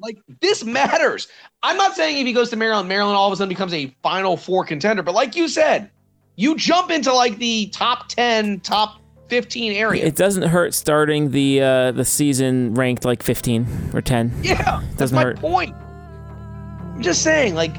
Like 0.00 0.18
this 0.40 0.64
matters. 0.64 1.28
I'm 1.62 1.76
not 1.76 1.94
saying 1.94 2.18
if 2.18 2.26
he 2.26 2.32
goes 2.32 2.48
to 2.50 2.56
Maryland, 2.56 2.88
Maryland 2.88 3.16
all 3.16 3.26
of 3.26 3.32
a 3.32 3.36
sudden 3.36 3.48
becomes 3.48 3.74
a 3.74 3.94
Final 4.02 4.36
Four 4.36 4.64
contender. 4.64 5.02
But 5.02 5.14
like 5.14 5.34
you 5.36 5.48
said, 5.48 5.90
you 6.36 6.56
jump 6.56 6.90
into 6.90 7.12
like 7.12 7.38
the 7.38 7.66
top 7.68 8.08
10, 8.08 8.60
top 8.60 9.00
15 9.28 9.72
area. 9.72 10.04
it 10.04 10.16
doesn't 10.16 10.42
hurt 10.44 10.74
starting 10.74 11.30
the 11.30 11.60
uh, 11.62 11.92
the 11.92 12.04
season 12.04 12.74
ranked 12.74 13.04
like 13.04 13.22
15 13.22 13.90
or 13.94 14.00
10. 14.02 14.32
yeah, 14.42 14.56
that's 14.82 14.96
Doesn't 14.96 15.14
my 15.16 15.22
hurt. 15.24 15.38
point. 15.38 15.74
I'm 16.94 17.02
just 17.02 17.22
saying, 17.22 17.54
like, 17.54 17.74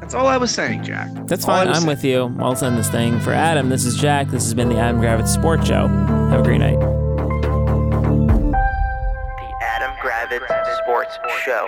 that's 0.00 0.12
all 0.14 0.26
I 0.26 0.36
was 0.36 0.50
saying, 0.52 0.84
Jack. 0.84 1.08
That's 1.26 1.44
All 1.44 1.56
fine. 1.56 1.68
I'm 1.68 1.74
saying. 1.76 1.86
with 1.86 2.04
you. 2.04 2.34
I'll 2.38 2.54
send 2.56 2.76
this 2.76 2.90
thing 2.90 3.18
for 3.20 3.32
Adam. 3.32 3.68
This 3.70 3.84
is 3.86 3.96
Jack. 3.96 4.28
This 4.28 4.42
has 4.44 4.52
been 4.54 4.68
the 4.68 4.76
Adam 4.78 5.00
Gravitz 5.00 5.28
Sports 5.28 5.66
Show. 5.66 5.88
Have 5.88 6.40
a 6.40 6.42
great 6.42 6.58
night. 6.58 6.78
The 8.26 9.52
Adam 9.62 9.92
Gravitz 10.02 10.76
Sports 10.82 11.18
Show. 11.44 11.66